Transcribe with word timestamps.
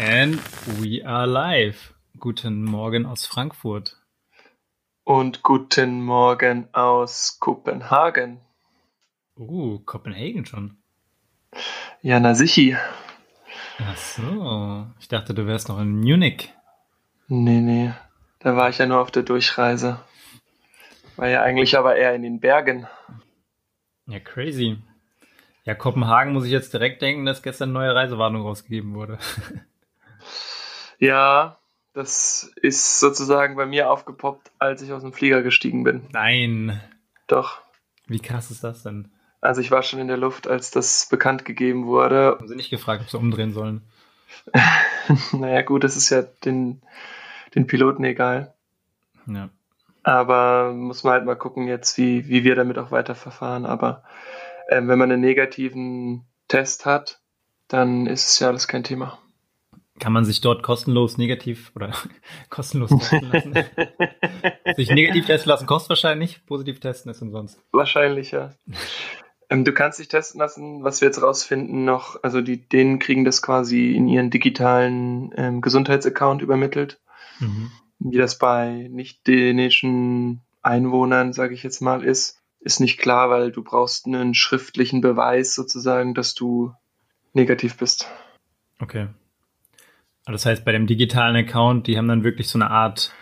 And 0.00 0.40
we 0.80 1.04
are 1.04 1.26
live. 1.26 1.92
Guten 2.20 2.62
Morgen 2.62 3.04
aus 3.04 3.26
Frankfurt. 3.26 3.96
Und 5.02 5.42
guten 5.42 6.02
Morgen 6.02 6.68
aus 6.72 7.38
Kopenhagen. 7.40 8.40
Uh, 9.36 9.80
Kopenhagen 9.80 10.46
schon. 10.46 10.76
Ja, 12.00 12.20
na 12.20 12.36
sichi. 12.36 12.76
Ach 13.80 13.96
so. 13.96 14.86
Ich 15.00 15.08
dachte, 15.08 15.34
du 15.34 15.48
wärst 15.48 15.68
noch 15.68 15.80
in 15.80 15.98
Munich. 15.98 16.54
Nee, 17.26 17.60
nee. 17.60 17.92
Da 18.38 18.54
war 18.54 18.68
ich 18.68 18.78
ja 18.78 18.86
nur 18.86 19.00
auf 19.00 19.10
der 19.10 19.24
Durchreise. 19.24 19.98
War 21.16 21.26
ja 21.26 21.42
eigentlich 21.42 21.76
aber 21.76 21.96
eher 21.96 22.14
in 22.14 22.22
den 22.22 22.38
Bergen. 22.38 22.86
Ja, 24.06 24.20
crazy. 24.20 24.78
Ja, 25.64 25.74
Kopenhagen 25.74 26.34
muss 26.34 26.44
ich 26.44 26.52
jetzt 26.52 26.72
direkt 26.72 27.02
denken, 27.02 27.26
dass 27.26 27.42
gestern 27.42 27.70
eine 27.70 27.80
neue 27.80 27.94
Reisewarnung 27.96 28.42
rausgegeben 28.42 28.94
wurde. 28.94 29.18
Ja, 30.98 31.58
das 31.94 32.52
ist 32.62 33.00
sozusagen 33.00 33.56
bei 33.56 33.66
mir 33.66 33.90
aufgepoppt, 33.90 34.50
als 34.58 34.82
ich 34.82 34.92
aus 34.92 35.02
dem 35.02 35.12
Flieger 35.12 35.42
gestiegen 35.42 35.84
bin. 35.84 36.06
Nein. 36.12 36.80
Doch. 37.26 37.60
Wie 38.06 38.20
krass 38.20 38.50
ist 38.50 38.64
das 38.64 38.82
denn? 38.82 39.10
Also 39.40 39.60
ich 39.60 39.70
war 39.70 39.82
schon 39.82 40.00
in 40.00 40.08
der 40.08 40.16
Luft, 40.16 40.48
als 40.48 40.70
das 40.70 41.06
bekannt 41.08 41.44
gegeben 41.44 41.86
wurde. 41.86 42.36
Haben 42.38 42.48
sie 42.48 42.56
nicht 42.56 42.70
gefragt, 42.70 43.02
ob 43.02 43.10
sie 43.10 43.18
umdrehen 43.18 43.52
sollen? 43.52 43.82
naja 45.32 45.62
gut, 45.62 45.84
das 45.84 45.96
ist 45.96 46.10
ja 46.10 46.22
den, 46.22 46.82
den 47.54 47.66
Piloten 47.66 48.04
egal. 48.04 48.54
Ja. 49.26 49.50
Aber 50.02 50.72
muss 50.72 51.04
man 51.04 51.12
halt 51.14 51.24
mal 51.24 51.36
gucken 51.36 51.68
jetzt, 51.68 51.98
wie, 51.98 52.28
wie 52.28 52.44
wir 52.44 52.54
damit 52.54 52.78
auch 52.78 52.90
weiterverfahren. 52.90 53.66
Aber 53.66 54.02
äh, 54.68 54.76
wenn 54.76 54.98
man 54.98 55.12
einen 55.12 55.20
negativen 55.20 56.24
Test 56.48 56.86
hat, 56.86 57.20
dann 57.68 58.06
ist 58.06 58.28
es 58.28 58.38
ja 58.38 58.48
alles 58.48 58.68
kein 58.68 58.84
Thema. 58.84 59.18
Kann 59.98 60.12
man 60.12 60.24
sich 60.24 60.40
dort 60.40 60.62
kostenlos 60.62 61.18
negativ 61.18 61.72
oder 61.74 61.92
kostenlos 62.50 62.90
testen 62.90 63.30
lassen? 63.30 63.54
sich 64.76 64.90
negativ 64.90 65.26
testen 65.26 65.50
lassen 65.50 65.66
kostet 65.66 65.90
wahrscheinlich, 65.90 66.44
positiv 66.46 66.80
testen 66.80 67.10
ist 67.10 67.22
umsonst. 67.22 67.60
Wahrscheinlich, 67.72 68.30
ja. 68.30 68.50
Ähm, 69.50 69.64
du 69.64 69.72
kannst 69.72 69.98
dich 69.98 70.08
testen 70.08 70.40
lassen, 70.40 70.84
was 70.84 71.00
wir 71.00 71.08
jetzt 71.08 71.22
rausfinden 71.22 71.84
noch, 71.84 72.22
also 72.22 72.42
die, 72.42 72.68
denen 72.68 72.98
kriegen 72.98 73.24
das 73.24 73.40
quasi 73.40 73.92
in 73.92 74.06
ihren 74.06 74.28
digitalen 74.30 75.32
ähm, 75.36 75.60
Gesundheitsaccount 75.62 76.42
übermittelt. 76.42 77.00
Mhm. 77.38 77.70
Wie 77.98 78.18
das 78.18 78.38
bei 78.38 78.88
nicht 78.90 79.26
dänischen 79.26 80.42
Einwohnern, 80.62 81.32
sage 81.32 81.54
ich 81.54 81.62
jetzt 81.62 81.80
mal, 81.80 82.04
ist, 82.04 82.42
ist 82.60 82.80
nicht 82.80 82.98
klar, 82.98 83.30
weil 83.30 83.50
du 83.50 83.64
brauchst 83.64 84.06
einen 84.06 84.34
schriftlichen 84.34 85.00
Beweis 85.00 85.54
sozusagen, 85.54 86.14
dass 86.14 86.34
du 86.34 86.74
negativ 87.32 87.76
bist. 87.76 88.06
Okay. 88.80 89.08
Das 90.32 90.46
heißt, 90.46 90.64
bei 90.64 90.72
dem 90.72 90.86
digitalen 90.86 91.36
Account, 91.36 91.86
die 91.86 91.96
haben 91.96 92.08
dann 92.08 92.24
wirklich 92.24 92.48
so 92.48 92.58
eine 92.58 92.70
Art 92.70 93.12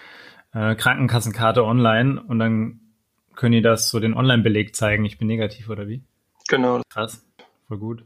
äh, 0.52 0.74
Krankenkassenkarte 0.74 1.64
online 1.64 2.22
und 2.22 2.38
dann 2.38 2.80
können 3.34 3.52
die 3.52 3.62
das 3.62 3.90
so 3.90 4.00
den 4.00 4.14
Online-Beleg 4.14 4.74
zeigen, 4.74 5.04
ich 5.04 5.18
bin 5.18 5.28
negativ 5.28 5.68
oder 5.68 5.86
wie? 5.88 6.02
Genau. 6.48 6.80
Krass, 6.88 7.24
voll 7.68 7.78
gut. 7.78 8.04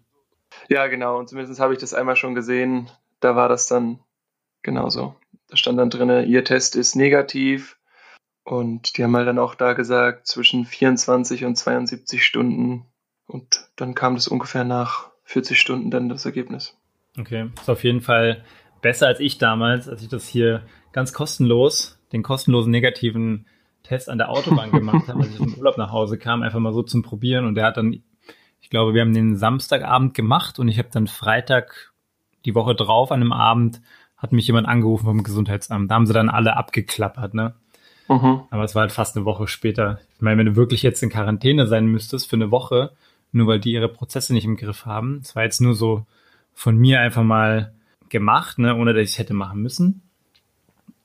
Ja, 0.68 0.86
genau. 0.88 1.18
Und 1.18 1.28
zumindest 1.28 1.60
habe 1.60 1.72
ich 1.72 1.78
das 1.78 1.94
einmal 1.94 2.16
schon 2.16 2.34
gesehen. 2.34 2.90
Da 3.20 3.36
war 3.36 3.48
das 3.48 3.66
dann 3.66 4.00
genauso. 4.62 5.14
Da 5.48 5.56
stand 5.56 5.78
dann 5.78 5.90
drin, 5.90 6.28
ihr 6.28 6.44
Test 6.44 6.76
ist 6.76 6.96
negativ. 6.96 7.78
Und 8.44 8.96
die 8.96 9.04
haben 9.04 9.14
halt 9.14 9.28
dann 9.28 9.38
auch 9.38 9.54
da 9.54 9.74
gesagt, 9.74 10.26
zwischen 10.26 10.64
24 10.64 11.44
und 11.44 11.56
72 11.56 12.24
Stunden. 12.24 12.86
Und 13.26 13.68
dann 13.76 13.94
kam 13.94 14.14
das 14.14 14.26
ungefähr 14.26 14.64
nach 14.64 15.10
40 15.24 15.60
Stunden 15.60 15.90
dann 15.90 16.08
das 16.08 16.24
Ergebnis. 16.24 16.76
Okay, 17.18 17.50
ist 17.60 17.68
auf 17.68 17.84
jeden 17.84 18.00
Fall 18.00 18.44
besser 18.82 19.06
als 19.06 19.20
ich 19.20 19.38
damals, 19.38 19.88
als 19.88 20.02
ich 20.02 20.08
das 20.08 20.26
hier 20.26 20.62
ganz 20.92 21.12
kostenlos, 21.12 21.98
den 22.12 22.22
kostenlosen 22.22 22.70
negativen 22.70 23.46
Test 23.82 24.08
an 24.08 24.18
der 24.18 24.30
Autobahn 24.30 24.70
gemacht 24.72 25.08
habe, 25.08 25.20
als 25.20 25.34
ich 25.34 25.40
im 25.40 25.54
Urlaub 25.54 25.78
nach 25.78 25.92
Hause 25.92 26.18
kam, 26.18 26.42
einfach 26.42 26.60
mal 26.60 26.72
so 26.72 26.82
zum 26.82 27.02
Probieren. 27.02 27.46
Und 27.46 27.54
der 27.54 27.64
hat 27.64 27.76
dann, 27.76 28.02
ich 28.60 28.70
glaube, 28.70 28.94
wir 28.94 29.02
haben 29.02 29.14
den 29.14 29.36
Samstagabend 29.36 30.14
gemacht 30.14 30.58
und 30.58 30.68
ich 30.68 30.78
habe 30.78 30.88
dann 30.92 31.06
Freitag 31.06 31.92
die 32.44 32.54
Woche 32.54 32.74
drauf 32.74 33.12
an 33.12 33.20
einem 33.20 33.32
Abend 33.32 33.80
hat 34.20 34.32
mich 34.32 34.46
jemand 34.46 34.68
angerufen 34.68 35.06
vom 35.06 35.22
Gesundheitsamt. 35.22 35.90
Da 35.90 35.94
haben 35.94 36.06
sie 36.06 36.12
dann 36.12 36.28
alle 36.28 36.56
abgeklappert, 36.56 37.32
ne? 37.32 37.54
Mhm. 38.06 38.42
Aber 38.50 38.64
es 38.64 38.74
war 38.74 38.82
halt 38.82 38.92
fast 38.92 39.16
eine 39.16 39.24
Woche 39.24 39.46
später. 39.46 39.98
Ich 40.16 40.20
meine, 40.20 40.38
wenn 40.38 40.46
du 40.46 40.56
wirklich 40.56 40.82
jetzt 40.82 41.02
in 41.02 41.10
Quarantäne 41.10 41.66
sein 41.66 41.86
müsstest 41.86 42.28
für 42.28 42.36
eine 42.36 42.50
Woche, 42.50 42.90
nur 43.32 43.46
weil 43.46 43.60
die 43.60 43.72
ihre 43.72 43.88
Prozesse 43.88 44.34
nicht 44.34 44.44
im 44.44 44.56
Griff 44.56 44.84
haben, 44.84 45.20
es 45.22 45.34
war 45.36 45.44
jetzt 45.44 45.60
nur 45.60 45.74
so 45.74 46.04
von 46.52 46.76
mir 46.76 47.00
einfach 47.00 47.22
mal 47.22 47.72
gemacht, 48.10 48.58
ne, 48.58 48.74
ohne 48.76 48.92
dass 48.92 49.02
ich 49.04 49.10
es 49.10 49.18
hätte 49.18 49.34
machen 49.34 49.62
müssen. 49.62 50.02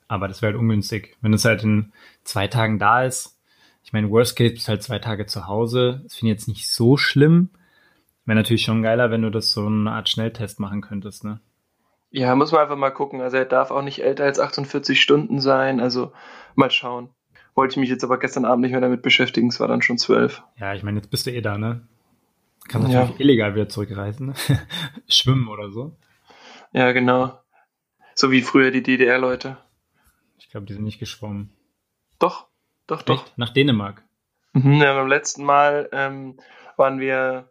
Aber 0.07 0.27
das 0.27 0.41
wäre 0.41 0.53
halt 0.53 0.61
ungünstig. 0.61 1.15
Wenn 1.21 1.33
es 1.33 1.45
halt 1.45 1.63
in 1.63 1.91
zwei 2.23 2.47
Tagen 2.47 2.77
da 2.77 3.03
ist, 3.03 3.39
ich 3.83 3.93
meine, 3.93 4.09
Worst 4.09 4.35
Case 4.35 4.55
ist 4.55 4.67
halt 4.67 4.83
zwei 4.83 4.99
Tage 4.99 5.27
zu 5.27 5.47
Hause. 5.47 6.01
Das 6.03 6.15
finde 6.15 6.33
ich 6.33 6.39
jetzt 6.39 6.47
nicht 6.47 6.69
so 6.69 6.97
schlimm. 6.97 7.49
Wäre 8.25 8.35
natürlich 8.35 8.63
schon 8.63 8.81
geiler, 8.81 9.11
wenn 9.11 9.21
du 9.21 9.29
das 9.29 9.51
so 9.51 9.67
eine 9.67 9.91
Art 9.91 10.09
Schnelltest 10.09 10.59
machen 10.59 10.81
könntest, 10.81 11.23
ne? 11.23 11.39
Ja, 12.09 12.33
muss 12.35 12.51
man 12.51 12.61
einfach 12.61 12.77
mal 12.77 12.91
gucken. 12.91 13.21
Also 13.21 13.37
er 13.37 13.45
darf 13.45 13.71
auch 13.71 13.81
nicht 13.81 14.01
älter 14.01 14.23
als 14.23 14.39
48 14.39 14.99
Stunden 14.99 15.39
sein. 15.39 15.79
Also 15.79 16.13
mal 16.55 16.71
schauen. 16.71 17.09
Wollte 17.53 17.73
ich 17.73 17.77
mich 17.77 17.89
jetzt 17.89 18.03
aber 18.03 18.17
gestern 18.17 18.45
Abend 18.45 18.63
nicht 18.63 18.71
mehr 18.71 18.81
damit 18.81 19.01
beschäftigen. 19.01 19.49
Es 19.49 19.59
war 19.59 19.67
dann 19.67 19.81
schon 19.81 19.97
zwölf. 19.97 20.41
Ja, 20.57 20.73
ich 20.73 20.81
meine, 20.81 20.97
jetzt 20.97 21.11
bist 21.11 21.27
du 21.27 21.31
eh 21.31 21.41
da, 21.41 21.57
ne? 21.57 21.81
Kannst 22.67 22.87
natürlich 22.87 23.19
ja. 23.19 23.19
illegal 23.19 23.53
wieder 23.53 23.69
zurückreisen. 23.69 24.27
Ne? 24.27 24.33
Schwimmen 25.07 25.47
oder 25.47 25.69
so. 25.71 25.95
Ja, 26.75 26.91
genau. 26.91 27.39
So 28.15 28.31
wie 28.31 28.41
früher 28.41 28.69
die 28.69 28.83
DDR-Leute. 28.83 29.57
Ich 30.37 30.49
glaube, 30.49 30.65
die 30.65 30.73
sind 30.73 30.83
nicht 30.83 30.99
geschwommen. 30.99 31.49
Doch, 32.19 32.47
doch, 32.85 33.01
doch. 33.01 33.23
Echt? 33.23 33.37
Nach 33.37 33.51
Dänemark. 33.51 34.03
Mhm, 34.51 34.81
ja, 34.81 34.93
beim 34.93 35.07
letzten 35.07 35.45
Mal 35.45 35.87
ähm, 35.93 36.37
waren 36.75 36.99
wir 36.99 37.49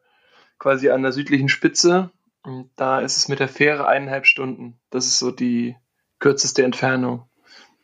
quasi 0.59 0.91
an 0.91 1.01
der 1.01 1.13
südlichen 1.13 1.49
Spitze. 1.49 2.11
Und 2.43 2.71
da 2.77 3.01
ist 3.01 3.17
es 3.17 3.29
mit 3.29 3.41
der 3.41 3.49
Fähre 3.49 3.89
eineinhalb 3.89 4.27
Stunden. 4.27 4.79
Das 4.91 5.07
ist 5.07 5.19
so 5.19 5.31
die 5.31 5.75
kürzeste 6.19 6.63
Entfernung. 6.63 7.27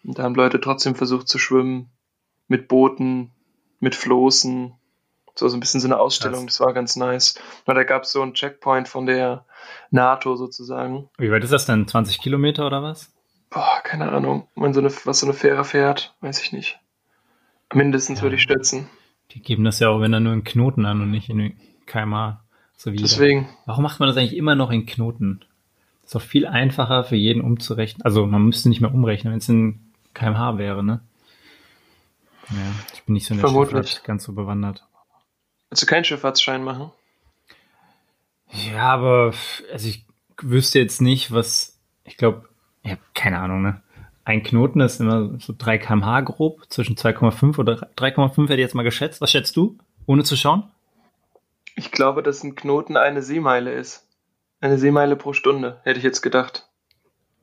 Und 0.04 0.18
da 0.18 0.24
haben 0.24 0.34
Leute 0.34 0.60
trotzdem 0.60 0.94
versucht 0.94 1.26
zu 1.26 1.38
schwimmen. 1.38 1.90
Mit 2.48 2.68
Booten, 2.68 3.32
mit 3.78 3.94
Floßen. 3.94 4.74
So, 5.40 5.48
so 5.48 5.56
ein 5.56 5.60
bisschen 5.60 5.80
so 5.80 5.88
eine 5.88 5.98
Ausstellung. 5.98 6.46
Das 6.46 6.60
war 6.60 6.74
ganz 6.74 6.96
nice. 6.96 7.34
Und 7.64 7.74
da 7.74 7.82
gab 7.82 8.02
es 8.02 8.12
so 8.12 8.20
einen 8.20 8.34
Checkpoint 8.34 8.88
von 8.88 9.06
der 9.06 9.46
NATO 9.90 10.36
sozusagen. 10.36 11.08
Wie 11.16 11.30
weit 11.30 11.42
ist 11.42 11.52
das 11.52 11.64
denn? 11.64 11.88
20 11.88 12.20
Kilometer 12.20 12.66
oder 12.66 12.82
was? 12.82 13.10
Boah, 13.48 13.80
keine 13.82 14.12
Ahnung. 14.12 14.48
Wenn 14.54 14.74
so 14.74 14.80
eine, 14.80 14.90
was 15.06 15.20
so 15.20 15.26
eine 15.26 15.32
Fähre 15.32 15.64
fährt, 15.64 16.14
weiß 16.20 16.42
ich 16.42 16.52
nicht. 16.52 16.78
Mindestens 17.72 18.18
ja. 18.18 18.24
würde 18.24 18.36
ich 18.36 18.42
schätzen. 18.42 18.90
Die 19.30 19.40
geben 19.40 19.64
das 19.64 19.78
ja 19.78 19.88
auch, 19.88 20.02
wenn 20.02 20.12
dann 20.12 20.24
nur 20.24 20.34
in 20.34 20.44
Knoten 20.44 20.84
an 20.84 21.00
und 21.00 21.10
nicht 21.10 21.30
in 21.30 21.56
kmh. 21.86 22.44
So 22.76 22.92
wie 22.92 22.96
Deswegen. 22.98 23.44
Da. 23.44 23.62
Warum 23.64 23.82
macht 23.82 23.98
man 23.98 24.10
das 24.10 24.18
eigentlich 24.18 24.36
immer 24.36 24.56
noch 24.56 24.70
in 24.70 24.84
Knoten? 24.84 25.40
Ist 26.04 26.14
doch 26.14 26.20
viel 26.20 26.46
einfacher 26.46 27.04
für 27.04 27.16
jeden 27.16 27.40
umzurechnen. 27.40 28.04
Also 28.04 28.26
man 28.26 28.42
müsste 28.42 28.68
nicht 28.68 28.82
mehr 28.82 28.92
umrechnen, 28.92 29.32
wenn 29.32 29.38
es 29.38 29.48
in 29.48 29.90
kmh 30.12 30.58
wäre, 30.58 30.84
ne? 30.84 31.00
Ja, 32.50 32.56
ich 32.92 33.04
bin 33.04 33.14
nicht 33.14 33.26
so 33.26 33.32
in 33.32 33.40
der 33.40 33.48
Vermutlich. 33.48 33.88
Schifffahrt 33.88 34.04
ganz 34.04 34.24
so 34.24 34.34
bewandert. 34.34 34.84
Willst 35.70 35.84
du 35.84 35.86
keinen 35.86 36.04
Schifffahrtsschein 36.04 36.64
machen? 36.64 36.90
Ja, 38.48 38.92
aber 38.92 39.32
also 39.72 39.88
ich 39.88 40.04
wüsste 40.42 40.80
jetzt 40.80 41.00
nicht, 41.00 41.32
was, 41.32 41.78
ich 42.04 42.16
glaube, 42.16 42.48
ich 42.82 42.90
habe 42.90 43.00
keine 43.14 43.38
Ahnung, 43.38 43.62
ne? 43.62 43.82
Ein 44.24 44.42
Knoten 44.42 44.80
ist 44.80 45.00
immer 45.00 45.38
so 45.40 45.54
3 45.56 45.78
kmh 45.78 46.20
grob, 46.22 46.64
zwischen 46.68 46.96
2,5 46.96 47.58
oder 47.58 47.88
3,5 47.96 48.42
hätte 48.42 48.54
ich 48.54 48.60
jetzt 48.60 48.74
mal 48.74 48.82
geschätzt. 48.82 49.20
Was 49.20 49.30
schätzt 49.30 49.56
du, 49.56 49.78
ohne 50.06 50.24
zu 50.24 50.36
schauen? 50.36 50.70
Ich 51.74 51.90
glaube, 51.90 52.22
dass 52.22 52.44
ein 52.44 52.54
Knoten 52.54 52.96
eine 52.96 53.22
Seemeile 53.22 53.72
ist. 53.72 54.06
Eine 54.60 54.78
Seemeile 54.78 55.16
pro 55.16 55.32
Stunde, 55.32 55.80
hätte 55.84 55.98
ich 55.98 56.04
jetzt 56.04 56.20
gedacht. 56.20 56.68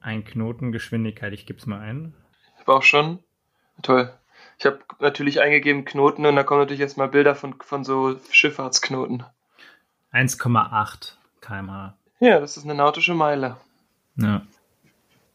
Ein 0.02 0.24
Knoten 0.24 0.72
Geschwindigkeit, 0.72 1.34
ich 1.34 1.46
gebe 1.46 1.60
es 1.60 1.66
mal 1.66 1.80
ein. 1.80 2.14
Ich 2.56 2.62
habe 2.62 2.76
auch 2.76 2.84
schon. 2.84 3.20
Toll. 3.82 4.14
Ich 4.58 4.66
habe 4.66 4.80
natürlich 5.00 5.40
eingegeben 5.40 5.86
Knoten 5.86 6.26
und 6.26 6.36
da 6.36 6.44
kommen 6.44 6.62
natürlich 6.62 6.80
jetzt 6.80 6.98
mal 6.98 7.08
Bilder 7.08 7.36
von, 7.36 7.56
von 7.62 7.84
so 7.84 8.16
Schifffahrtsknoten. 8.32 9.24
1,8 10.12 11.14
kmh. 11.42 11.96
Ja, 12.20 12.40
das 12.40 12.58
ist 12.58 12.64
eine 12.64 12.74
nautische 12.74 13.14
Meile. 13.14 13.58
Ja. 14.16 14.42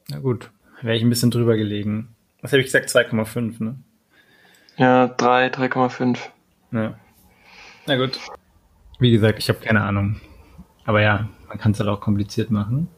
Na 0.09 0.19
gut. 0.19 0.51
Wäre 0.81 0.97
ich 0.97 1.03
ein 1.03 1.09
bisschen 1.09 1.31
drüber 1.31 1.57
gelegen. 1.57 2.17
Was 2.41 2.51
habe 2.53 2.61
ich 2.61 2.67
gesagt? 2.67 2.89
2,5, 2.89 3.63
ne? 3.63 3.77
Ja, 4.77 5.07
3, 5.07 5.49
3,5. 5.49 6.19
Ja. 6.73 6.99
Na 7.87 7.97
gut. 7.97 8.19
Wie 8.99 9.13
gesagt, 9.13 9.39
ich 9.39 9.49
habe 9.49 9.61
keine 9.61 9.83
Ahnung. 9.83 10.21
Aber 10.85 11.01
ja, 11.01 11.29
man 11.47 11.59
kann 11.59 11.73
es 11.73 11.79
halt 11.79 11.89
auch 11.89 12.01
kompliziert 12.01 12.51
machen. 12.51 12.89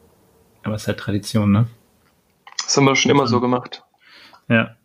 Aber 0.63 0.73
es 0.73 0.83
ist 0.83 0.87
halt 0.87 0.99
Tradition, 0.99 1.51
ne? 1.51 1.67
Das 2.57 2.75
haben 2.75 2.85
wir 2.85 2.95
schon 2.95 3.11
immer 3.11 3.27
so 3.27 3.39
gemacht. 3.39 3.83
Ja. 4.47 4.75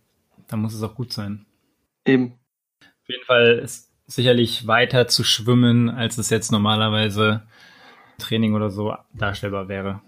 Dann 0.51 0.61
muss 0.61 0.75
es 0.75 0.83
auch 0.83 0.95
gut 0.95 1.13
sein. 1.13 1.47
Eben. 2.05 2.39
Auf 2.81 3.09
jeden 3.09 3.25
Fall 3.25 3.61
ist 3.63 3.93
sicherlich 4.07 4.67
weiter 4.67 5.07
zu 5.07 5.23
schwimmen, 5.23 5.89
als 5.89 6.19
es 6.19 6.29
jetzt 6.31 6.51
normalerweise 6.51 7.47
Training 8.19 8.55
oder 8.55 8.71
so 8.71 8.95
darstellbar 9.15 9.69
wäre. 9.69 10.03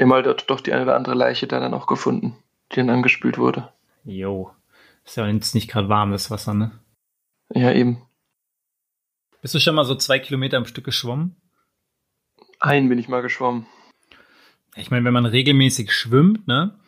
Haben 0.00 0.12
halt 0.12 0.44
doch 0.48 0.60
die 0.60 0.72
eine 0.72 0.82
oder 0.82 0.96
andere 0.96 1.14
Leiche 1.14 1.46
da 1.46 1.60
dann 1.60 1.74
auch 1.74 1.86
gefunden, 1.86 2.36
die 2.72 2.76
dann 2.76 2.90
angespült 2.90 3.38
wurde. 3.38 3.72
Jo. 4.04 4.50
Ist 5.04 5.16
ja 5.16 5.26
jetzt 5.26 5.54
nicht 5.54 5.70
gerade 5.70 5.88
warm, 5.90 6.12
das 6.12 6.30
Wasser, 6.30 6.54
ne? 6.54 6.72
Ja, 7.54 7.70
eben. 7.72 8.02
Bist 9.42 9.54
du 9.54 9.60
schon 9.60 9.74
mal 9.74 9.84
so 9.84 9.94
zwei 9.94 10.18
Kilometer 10.18 10.56
am 10.56 10.64
Stück 10.64 10.84
geschwommen? 10.84 11.36
Einen 12.58 12.88
bin 12.88 12.98
ich 12.98 13.08
mal 13.08 13.20
geschwommen. 13.20 13.66
Ich 14.76 14.90
meine, 14.90 15.04
wenn 15.04 15.12
man 15.12 15.26
regelmäßig 15.26 15.92
schwimmt, 15.92 16.48
ne, 16.48 16.78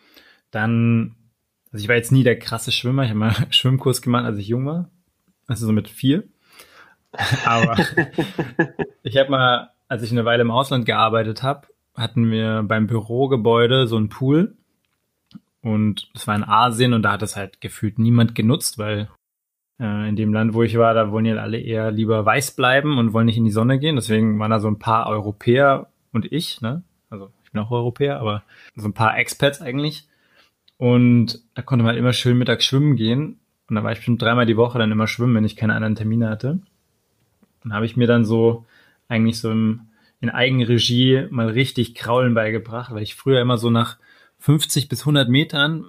dann, 0.51 1.15
also 1.77 1.85
ich 1.85 1.89
war 1.91 1.97
jetzt 1.97 2.11
nie 2.11 2.23
der 2.23 2.39
krasse 2.39 2.73
Schwimmer, 2.73 3.03
ich 3.03 3.11
habe 3.11 3.19
mal 3.19 3.37
einen 3.37 3.47
Schwimmkurs 3.53 4.01
gemacht, 4.01 4.25
als 4.25 4.39
ich 4.39 4.49
jung 4.49 4.65
war, 4.65 4.89
also 5.47 5.67
so 5.67 5.73
mit 5.75 5.91
vier. 5.91 6.25
Aber 7.45 7.77
ich 9.03 9.19
habe 9.19 9.31
mal, 9.31 9.71
als 9.87 10.03
ich 10.03 10.11
eine 10.11 10.25
Weile 10.25 10.41
im 10.41 10.51
Ausland 10.51 10.87
gearbeitet 10.87 11.43
habe, 11.43 11.67
hatten 11.95 12.31
wir 12.31 12.63
beim 12.63 12.87
Bürogebäude 12.87 13.87
so 13.89 13.99
einen 13.99 14.09
Pool 14.09 14.57
und 15.61 16.09
das 16.15 16.27
war 16.27 16.35
in 16.35 16.45
Asien 16.45 16.95
und 16.95 17.03
da 17.03 17.13
hat 17.13 17.23
es 17.23 17.37
halt 17.37 17.61
gefühlt 17.61 17.99
niemand 17.99 18.35
genutzt, 18.35 18.79
weil 18.79 19.11
äh, 19.79 20.09
in 20.09 20.17
dem 20.17 20.33
Land, 20.33 20.55
wo 20.55 20.63
ich 20.63 20.79
war, 20.79 20.95
da 20.95 21.13
wollen 21.13 21.27
ja 21.27 21.37
alle 21.37 21.59
eher 21.59 21.91
lieber 21.91 22.25
weiß 22.25 22.53
bleiben 22.53 22.97
und 22.97 23.13
wollen 23.13 23.27
nicht 23.27 23.37
in 23.37 23.45
die 23.45 23.51
Sonne 23.51 23.79
gehen. 23.79 23.97
Deswegen 23.97 24.39
waren 24.39 24.51
da 24.51 24.61
so 24.61 24.69
ein 24.69 24.79
paar 24.79 25.09
Europäer 25.09 25.91
und 26.11 26.33
ich, 26.33 26.63
ne? 26.63 26.85
Also 27.11 27.33
ich 27.45 27.53
bin 27.53 27.61
auch 27.61 27.71
Europäer, 27.71 28.19
aber 28.19 28.45
so 28.77 28.89
ein 28.89 28.95
paar 28.95 29.19
Expats 29.19 29.61
eigentlich. 29.61 30.09
Und 30.79 31.41
da 31.55 31.63
konnte 31.63 31.83
man 31.83 31.91
halt 31.93 31.99
immer 31.99 32.13
schön 32.13 32.39
mittags 32.39 32.65
schwimmen 32.65 32.97
gehen. 32.97 33.41
Und 33.69 33.77
da 33.77 33.83
war 33.83 33.93
ich 33.93 33.99
bestimmt 33.99 34.23
dreimal 34.23 34.47
die 34.47 34.57
Woche 34.57 34.79
dann 34.79 34.93
immer 34.93 35.07
schwimmen, 35.07 35.35
wenn 35.35 35.45
ich 35.45 35.57
keine 35.57 35.75
anderen 35.75 35.97
Termine 35.97 36.29
hatte. 36.29 36.61
Und 37.65 37.73
habe 37.73 37.87
ich 37.87 37.97
mir 37.97 38.07
dann 38.07 38.25
so 38.25 38.67
eigentlich 39.09 39.41
so 39.41 39.51
im, 39.51 39.89
in 40.21 40.31
Eigenregie 40.31 41.27
mal 41.31 41.49
richtig 41.49 41.95
Kraulen 41.95 42.35
beigebracht, 42.35 42.93
weil 42.93 43.03
ich 43.03 43.15
früher 43.15 43.41
immer 43.41 43.59
so 43.59 43.71
nach 43.71 43.99
50 44.39 44.89
bis 44.89 45.01
100 45.01 45.29
Metern 45.29 45.87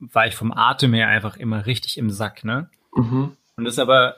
war 0.00 0.26
ich 0.26 0.34
vom 0.34 0.52
Atem 0.52 0.94
her 0.94 1.08
einfach 1.08 1.36
immer 1.36 1.66
richtig 1.66 1.98
im 1.98 2.10
Sack, 2.10 2.44
ne? 2.44 2.70
Mhm. 2.94 3.36
Und 3.56 3.64
das 3.64 3.74
ist 3.74 3.80
aber, 3.80 4.16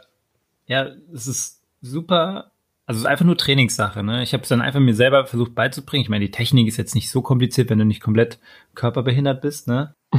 ja, 0.66 0.88
es 1.12 1.26
ist 1.26 1.62
super, 1.80 2.49
also 2.90 2.98
es 2.98 3.02
ist 3.04 3.08
einfach 3.08 3.24
nur 3.24 3.36
Trainingssache, 3.36 4.02
ne? 4.02 4.24
Ich 4.24 4.32
habe 4.32 4.42
es 4.42 4.48
dann 4.48 4.60
einfach 4.60 4.80
mir 4.80 4.96
selber 4.96 5.24
versucht 5.24 5.54
beizubringen. 5.54 6.02
Ich 6.02 6.08
meine, 6.08 6.24
die 6.24 6.32
Technik 6.32 6.66
ist 6.66 6.76
jetzt 6.76 6.96
nicht 6.96 7.08
so 7.08 7.22
kompliziert, 7.22 7.70
wenn 7.70 7.78
du 7.78 7.84
nicht 7.84 8.00
komplett 8.00 8.40
körperbehindert 8.74 9.40
bist, 9.40 9.68
ne? 9.68 9.94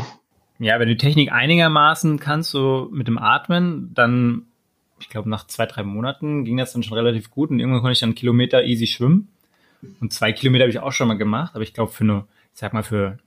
Ja, 0.57 0.79
wenn 0.79 0.87
du 0.87 0.95
die 0.95 1.05
Technik 1.05 1.33
einigermaßen 1.33 2.19
kannst, 2.19 2.51
so 2.51 2.87
mit 2.93 3.07
dem 3.07 3.17
Atmen, 3.17 3.93
dann, 3.93 4.43
ich 5.01 5.09
glaube, 5.09 5.27
nach 5.27 5.47
zwei, 5.47 5.65
drei 5.65 5.83
Monaten 5.83 6.45
ging 6.45 6.55
das 6.55 6.71
dann 6.71 6.83
schon 6.83 6.97
relativ 6.97 7.29
gut 7.29 7.49
und 7.49 7.59
irgendwann 7.59 7.81
konnte 7.81 7.93
ich 7.93 7.99
dann 7.99 8.09
einen 8.09 8.15
Kilometer 8.15 8.63
easy 8.63 8.87
schwimmen. 8.87 9.27
Und 9.99 10.13
zwei 10.13 10.31
Kilometer 10.31 10.63
habe 10.63 10.69
ich 10.69 10.79
auch 10.79 10.93
schon 10.93 11.09
mal 11.09 11.17
gemacht, 11.17 11.55
aber 11.55 11.63
ich 11.63 11.73
glaube, 11.73 11.91
für 11.91 12.05
eine, 12.05 12.25
ich 12.53 12.59
sag 12.59 12.71
mal, 12.71 12.83
für 12.83 13.17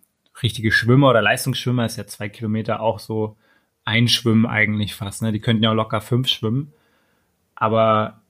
richtige 0.43 0.73
Schwimmer 0.73 1.11
oder 1.11 1.21
Leistungsschwimmer 1.21 1.85
ist 1.85 1.97
ja 1.97 2.07
zwei 2.07 2.31
Kilometer 2.31 2.81
auch 2.81 2.99
so 2.99 3.37
einschwimmen 3.85 4.47
eigentlich 4.47 4.95
fast. 4.95 5.21
Ne? 5.21 5.33
Die 5.33 5.41
könnten 5.41 5.65
ja 5.65 5.71
auch 5.73 5.75
locker 5.75 6.01
fünf 6.01 6.29
schwimmen. 6.29 6.73
Aber 7.57 8.23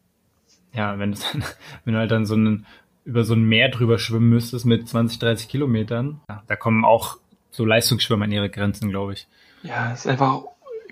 ja, 0.74 0.98
wenn, 0.98 1.12
das 1.12 1.24
wenn 1.84 1.94
du 1.94 2.00
halt 2.00 2.10
dann 2.10 2.26
so 2.26 2.34
einen, 2.34 2.66
über 3.04 3.22
so 3.24 3.34
ein 3.34 3.44
Meer 3.44 3.68
drüber 3.68 3.98
schwimmen 3.98 4.30
müsstest 4.30 4.66
mit 4.66 4.88
20, 4.88 5.18
30 5.18 5.48
Kilometern, 5.48 6.20
ja, 6.28 6.42
da 6.46 6.56
kommen 6.56 6.84
auch 6.84 7.18
so 7.50 7.64
Leistungsschwimmer 7.64 8.24
an 8.24 8.32
ihre 8.32 8.50
Grenzen, 8.50 8.90
glaube 8.90 9.14
ich. 9.14 9.26
Ja, 9.62 9.92
es 9.92 10.06
einfach, 10.06 10.42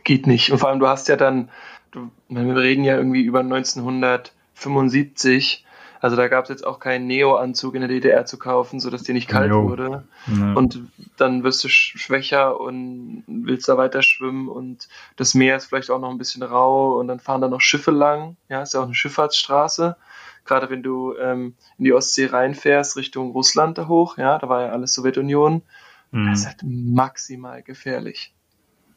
geht 0.05 0.27
nicht. 0.27 0.51
Und 0.51 0.59
vor 0.59 0.69
allem, 0.69 0.81
du 0.81 0.89
hast 0.89 1.09
ja 1.09 1.17
dann, 1.17 1.49
du, 1.91 2.11
wir 2.29 2.57
reden 2.57 2.85
ja 2.85 2.97
irgendwie 2.97 3.23
über 3.23 3.41
1975 3.41 5.65
also 6.03 6.17
da 6.17 6.27
gab 6.27 6.45
es 6.45 6.51
jetzt 6.51 6.67
auch 6.67 6.81
keinen 6.81 7.07
Neo-Anzug 7.07 7.77
in 7.77 7.81
der 7.81 7.89
DDR 7.89 8.27
zu 8.27 8.37
kaufen, 8.37 8.81
sodass 8.81 9.05
dir 9.05 9.15
nicht 9.15 9.29
kalt 9.29 9.51
jo. 9.51 9.69
wurde. 9.69 10.03
Ja. 10.27 10.53
Und 10.55 10.81
dann 11.17 11.45
wirst 11.45 11.63
du 11.63 11.69
schwächer 11.69 12.61
und 12.61 13.23
willst 13.29 13.69
da 13.69 13.77
weiter 13.77 14.03
schwimmen 14.03 14.49
und 14.49 14.89
das 15.15 15.35
Meer 15.35 15.57
ist 15.57 15.67
vielleicht 15.67 15.91
auch 15.91 16.01
noch 16.01 16.11
ein 16.11 16.19
bisschen 16.19 16.43
rau 16.43 16.99
und 16.99 17.07
dann 17.07 17.21
fahren 17.21 17.41
da 17.41 17.47
noch 17.47 17.61
Schiffe 17.61 17.93
lang. 17.93 18.37
Ja, 18.49 18.63
ist 18.63 18.75
ja 18.75 18.81
auch 18.81 18.87
eine 18.87 18.97
Schifffahrtsstraße. 18.97 19.97
Gerade 20.45 20.71
wenn 20.71 20.83
du 20.83 21.15
ähm, 21.19 21.55
in 21.79 21.85
die 21.85 21.93
Ostsee 21.93 22.27
reinfährst, 22.27 22.97
Richtung 22.97 23.31
Russland 23.31 23.79
da 23.79 23.87
hoch, 23.87 24.19
ja, 24.19 24.41
da 24.41 24.49
war 24.49 24.63
ja 24.63 24.69
alles 24.71 24.95
Sowjetunion. 24.95 25.63
Mhm. 26.11 26.27
Das 26.27 26.41
ist 26.41 26.47
halt 26.47 26.65
maximal 26.65 27.63
gefährlich. 27.63 28.35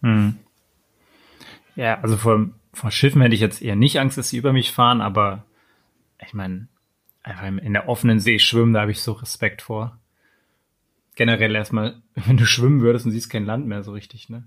Mhm. 0.02 0.40
Ja, 1.76 2.00
also 2.02 2.18
vor, 2.18 2.48
vor 2.74 2.90
Schiffen 2.90 3.22
hätte 3.22 3.36
ich 3.36 3.42
jetzt 3.42 3.62
eher 3.62 3.76
nicht 3.76 4.00
Angst, 4.00 4.18
dass 4.18 4.30
sie 4.30 4.38
über 4.38 4.54
mich 4.54 4.72
fahren, 4.72 5.02
aber 5.02 5.46
ich 6.26 6.34
meine, 6.34 6.68
einfach 7.26 7.46
in 7.46 7.74
der 7.74 7.90
offenen 7.90 8.20
See 8.20 8.40
schwimmen, 8.40 8.74
da 8.74 8.82
habe 8.82 8.92
ich 8.92 9.02
so 9.02 9.14
Respekt 9.14 9.62
vor. 9.62 10.00
Generell 11.16 11.56
erstmal, 11.56 12.02
wenn 12.16 12.38
du 12.38 12.46
schwimmen 12.46 12.82
würdest 12.82 13.06
und 13.06 13.12
siehst 13.12 13.30
kein 13.30 13.46
Land 13.46 13.68
mehr 13.68 13.84
so 13.84 13.92
richtig, 13.92 14.30
ne? 14.30 14.44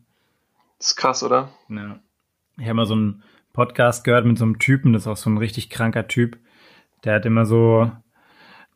Das 0.79 0.89
ist 0.89 0.97
krass, 0.97 1.23
oder? 1.23 1.51
Ja. 1.69 1.99
Ich 2.57 2.65
habe 2.65 2.75
mal 2.75 2.87
so 2.87 2.95
einen 2.95 3.23
Podcast 3.53 4.05
gehört 4.05 4.27
mit 4.27 4.39
so 4.39 4.45
einem 4.45 4.61
Typen, 4.61 4.93
das 4.93 5.03
ist 5.03 5.09
auch 5.09 5.17
so 5.17 5.29
ein 5.29 5.39
richtig 5.39 5.71
kranker 5.71 6.07
Typ. 6.07 6.39
Der 7.03 7.15
hat 7.15 7.27
immer 7.27 7.47
so, 7.47 7.91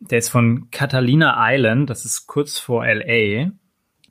der 0.01 0.19
ist 0.19 0.29
von 0.29 0.69
Catalina 0.71 1.37
Island, 1.39 1.89
das 1.91 2.05
ist 2.05 2.27
kurz 2.27 2.59
vor 2.59 2.85
LA. 2.85 3.53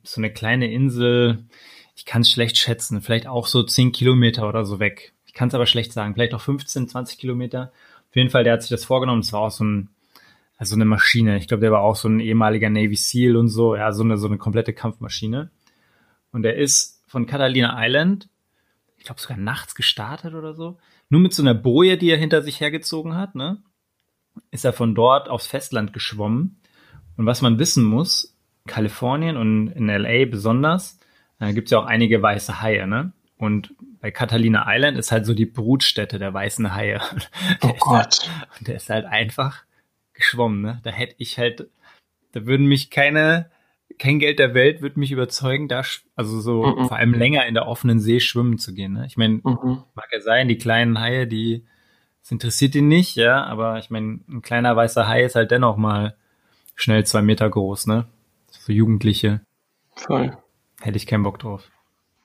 So 0.02 0.20
eine 0.20 0.32
kleine 0.32 0.72
Insel, 0.72 1.46
ich 1.94 2.06
kann 2.06 2.22
es 2.22 2.30
schlecht 2.30 2.56
schätzen, 2.56 3.02
vielleicht 3.02 3.26
auch 3.26 3.46
so 3.46 3.62
10 3.62 3.92
Kilometer 3.92 4.48
oder 4.48 4.64
so 4.64 4.78
weg. 4.78 5.12
Ich 5.26 5.34
kann 5.34 5.48
es 5.48 5.54
aber 5.54 5.66
schlecht 5.66 5.92
sagen, 5.92 6.14
vielleicht 6.14 6.34
auch 6.34 6.40
15, 6.40 6.88
20 6.88 7.18
Kilometer. 7.18 7.72
Auf 8.12 8.16
jeden 8.16 8.28
Fall, 8.28 8.44
der 8.44 8.52
hat 8.52 8.60
sich 8.60 8.68
das 8.68 8.84
vorgenommen. 8.84 9.22
Es 9.22 9.32
war 9.32 9.40
auch 9.40 9.50
so 9.50 9.64
ein, 9.64 9.88
also 10.58 10.74
eine 10.74 10.84
Maschine. 10.84 11.38
Ich 11.38 11.48
glaube, 11.48 11.62
der 11.62 11.72
war 11.72 11.80
auch 11.80 11.96
so 11.96 12.10
ein 12.10 12.20
ehemaliger 12.20 12.68
Navy 12.68 12.94
SEAL 12.94 13.36
und 13.36 13.48
so. 13.48 13.74
Ja, 13.74 13.90
so 13.92 14.02
eine, 14.02 14.18
so 14.18 14.26
eine 14.26 14.36
komplette 14.36 14.74
Kampfmaschine. 14.74 15.50
Und 16.30 16.44
er 16.44 16.56
ist 16.56 17.02
von 17.06 17.24
Catalina 17.24 17.74
Island, 17.78 18.28
ich 18.98 19.04
glaube 19.06 19.18
sogar 19.18 19.38
nachts 19.38 19.74
gestartet 19.74 20.34
oder 20.34 20.52
so. 20.52 20.76
Nur 21.08 21.22
mit 21.22 21.32
so 21.32 21.42
einer 21.42 21.54
Boje, 21.54 21.96
die 21.96 22.10
er 22.10 22.18
hinter 22.18 22.42
sich 22.42 22.60
hergezogen 22.60 23.16
hat, 23.16 23.34
ne? 23.34 23.62
Ist 24.50 24.66
er 24.66 24.74
von 24.74 24.94
dort 24.94 25.30
aufs 25.30 25.46
Festland 25.46 25.94
geschwommen. 25.94 26.60
Und 27.16 27.24
was 27.24 27.40
man 27.40 27.58
wissen 27.58 27.82
muss, 27.82 28.36
Kalifornien 28.66 29.38
und 29.38 29.68
in 29.68 29.88
LA 29.88 30.26
besonders, 30.26 31.00
da 31.38 31.50
gibt 31.52 31.68
es 31.68 31.72
ja 31.72 31.78
auch 31.78 31.86
einige 31.86 32.20
weiße 32.20 32.60
Haie, 32.60 32.86
ne? 32.86 33.14
Und 33.38 33.74
bei 34.02 34.10
Catalina 34.10 34.64
Island 34.66 34.98
ist 34.98 35.12
halt 35.12 35.24
so 35.24 35.32
die 35.32 35.46
Brutstätte 35.46 36.18
der 36.18 36.34
weißen 36.34 36.74
Haie. 36.74 37.00
Oh 37.62 37.68
der 37.68 37.76
Gott. 37.78 37.94
Halt, 37.94 38.30
und 38.58 38.68
der 38.68 38.74
ist 38.74 38.90
halt 38.90 39.06
einfach 39.06 39.62
geschwommen, 40.12 40.60
ne? 40.60 40.80
Da 40.82 40.90
hätte 40.90 41.14
ich 41.18 41.38
halt, 41.38 41.68
da 42.32 42.44
würden 42.44 42.66
mich 42.66 42.90
keine, 42.90 43.48
kein 44.00 44.18
Geld 44.18 44.40
der 44.40 44.54
Welt 44.54 44.82
würde 44.82 44.98
mich 44.98 45.12
überzeugen, 45.12 45.68
da, 45.68 45.82
also 46.16 46.40
so 46.40 46.64
mhm. 46.64 46.88
vor 46.88 46.96
allem 46.96 47.14
länger 47.14 47.46
in 47.46 47.54
der 47.54 47.68
offenen 47.68 48.00
See 48.00 48.18
schwimmen 48.18 48.58
zu 48.58 48.74
gehen, 48.74 48.94
ne? 48.94 49.06
Ich 49.06 49.16
meine, 49.16 49.34
mhm. 49.34 49.84
mag 49.94 50.08
ja 50.12 50.20
sein, 50.20 50.48
die 50.48 50.58
kleinen 50.58 50.98
Haie, 50.98 51.28
die, 51.28 51.64
das 52.22 52.32
interessiert 52.32 52.74
ihn 52.74 52.88
nicht, 52.88 53.14
ja, 53.14 53.44
aber 53.44 53.78
ich 53.78 53.88
meine, 53.88 54.18
ein 54.28 54.42
kleiner 54.42 54.74
weißer 54.74 55.06
Hai 55.06 55.22
ist 55.22 55.36
halt 55.36 55.52
dennoch 55.52 55.76
mal 55.76 56.16
schnell 56.74 57.06
zwei 57.06 57.22
Meter 57.22 57.48
groß, 57.48 57.86
ne? 57.86 58.06
So 58.50 58.72
Jugendliche. 58.72 59.42
Voll. 59.94 60.36
Hätte 60.80 60.96
ich 60.96 61.06
keinen 61.06 61.22
Bock 61.22 61.38
drauf. 61.38 61.70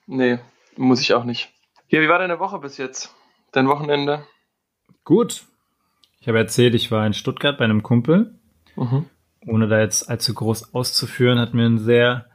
Nee, 0.06 0.40
muss 0.76 1.00
ich 1.00 1.14
auch 1.14 1.24
nicht. 1.24 1.52
Ja, 1.90 2.02
wie 2.02 2.08
war 2.08 2.18
deine 2.18 2.38
Woche 2.38 2.58
bis 2.58 2.76
jetzt? 2.76 3.14
Dein 3.50 3.66
Wochenende? 3.66 4.26
Gut. 5.04 5.44
Ich 6.20 6.28
habe 6.28 6.36
erzählt, 6.36 6.74
ich 6.74 6.90
war 6.90 7.06
in 7.06 7.14
Stuttgart 7.14 7.56
bei 7.56 7.64
einem 7.64 7.82
Kumpel. 7.82 8.34
Mhm. 8.76 9.06
Ohne 9.46 9.68
da 9.68 9.80
jetzt 9.80 10.10
allzu 10.10 10.34
groß 10.34 10.74
auszuführen, 10.74 11.38
hatten 11.38 11.56
wir 11.56 11.64
einen 11.64 11.78
sehr 11.78 12.26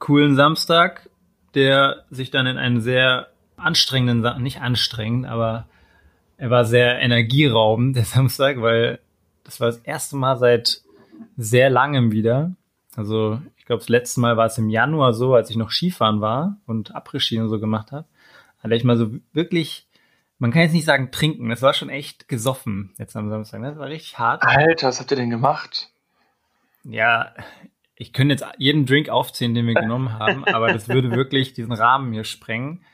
coolen 0.00 0.34
Samstag, 0.34 1.08
der 1.54 2.06
sich 2.10 2.32
dann 2.32 2.46
in 2.46 2.58
einen 2.58 2.80
sehr 2.80 3.28
anstrengenden, 3.56 4.42
nicht 4.42 4.60
anstrengend, 4.60 5.26
aber 5.26 5.68
er 6.36 6.50
war 6.50 6.64
sehr 6.64 6.98
energieraubend, 6.98 7.94
der 7.96 8.04
Samstag, 8.04 8.60
weil 8.60 8.98
das 9.44 9.60
war 9.60 9.68
das 9.68 9.78
erste 9.78 10.16
Mal 10.16 10.38
seit 10.38 10.82
sehr 11.36 11.70
langem 11.70 12.10
wieder. 12.10 12.56
Also 12.96 13.40
ich 13.56 13.64
glaube, 13.64 13.78
das 13.78 13.88
letzte 13.88 14.18
Mal 14.18 14.36
war 14.36 14.46
es 14.46 14.58
im 14.58 14.70
Januar 14.70 15.12
so, 15.14 15.34
als 15.34 15.50
ich 15.50 15.56
noch 15.56 15.70
Skifahren 15.70 16.20
war 16.20 16.56
und 16.66 16.96
Abrisski 16.96 17.38
und 17.38 17.48
so 17.48 17.60
gemacht 17.60 17.92
habe. 17.92 18.06
Hatte 18.66 18.74
ich 18.74 18.82
mal 18.82 18.96
so 18.96 19.14
wirklich, 19.32 19.86
man 20.38 20.50
kann 20.50 20.62
jetzt 20.62 20.72
nicht 20.72 20.86
sagen 20.86 21.12
trinken, 21.12 21.48
das 21.50 21.62
war 21.62 21.72
schon 21.72 21.88
echt 21.88 22.28
gesoffen 22.28 22.92
jetzt 22.98 23.14
am 23.14 23.30
Samstag. 23.30 23.60
Ne? 23.60 23.68
Das 23.68 23.78
war 23.78 23.86
richtig 23.86 24.18
hart. 24.18 24.42
Alter, 24.42 24.88
was 24.88 24.98
habt 24.98 25.12
ihr 25.12 25.16
denn 25.16 25.30
gemacht? 25.30 25.90
Ja, 26.82 27.32
ich 27.94 28.12
könnte 28.12 28.32
jetzt 28.32 28.44
jeden 28.58 28.84
Drink 28.84 29.08
aufzählen, 29.08 29.54
den 29.54 29.68
wir 29.68 29.74
genommen 29.80 30.18
haben, 30.18 30.44
aber 30.46 30.72
das 30.72 30.88
würde 30.88 31.12
wirklich 31.12 31.52
diesen 31.52 31.70
Rahmen 31.70 32.12
hier 32.12 32.24
sprengen. 32.24 32.84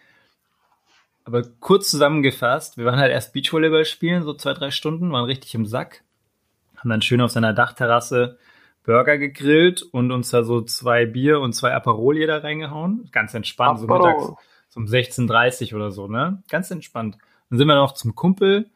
Aber 1.25 1.43
kurz 1.61 1.91
zusammengefasst, 1.91 2.77
wir 2.77 2.85
waren 2.85 3.01
halt 3.01 3.11
erst 3.11 3.33
Beachvolleyball 3.33 3.87
spielen, 3.87 4.25
so 4.25 4.35
zwei, 4.35 4.53
drei 4.53 4.71
Stunden, 4.71 5.11
waren 5.11 5.25
richtig 5.25 5.55
im 5.55 5.65
Sack, 5.65 6.05
haben 6.77 6.91
dann 6.91 7.01
schön 7.01 7.23
auf 7.23 7.31
seiner 7.31 7.55
Dachterrasse 7.55 8.37
Burger 8.85 9.17
gegrillt 9.17 9.81
und 9.81 10.13
uns 10.13 10.29
da 10.29 10.43
so 10.43 10.61
zwei 10.61 11.07
Bier 11.07 11.41
und 11.41 11.55
zwei 11.55 11.73
Aperol 11.73 12.27
da 12.27 12.37
reingehauen. 12.37 13.09
Ganz 13.11 13.33
entspannt, 13.33 13.81
Aperol. 13.81 14.03
so 14.03 14.29
mittags 14.29 14.52
so 14.73 14.81
um 14.81 14.87
16.30 14.87 15.75
oder 15.75 15.91
so, 15.91 16.09
ne? 16.09 16.43
Ganz 16.49 16.71
entspannt. 16.71 17.19
Dann 17.51 17.59
sind 17.59 17.69
wir 17.69 17.75
noch 17.75 17.93
zum 17.93 18.15
Kumpel 18.15 18.71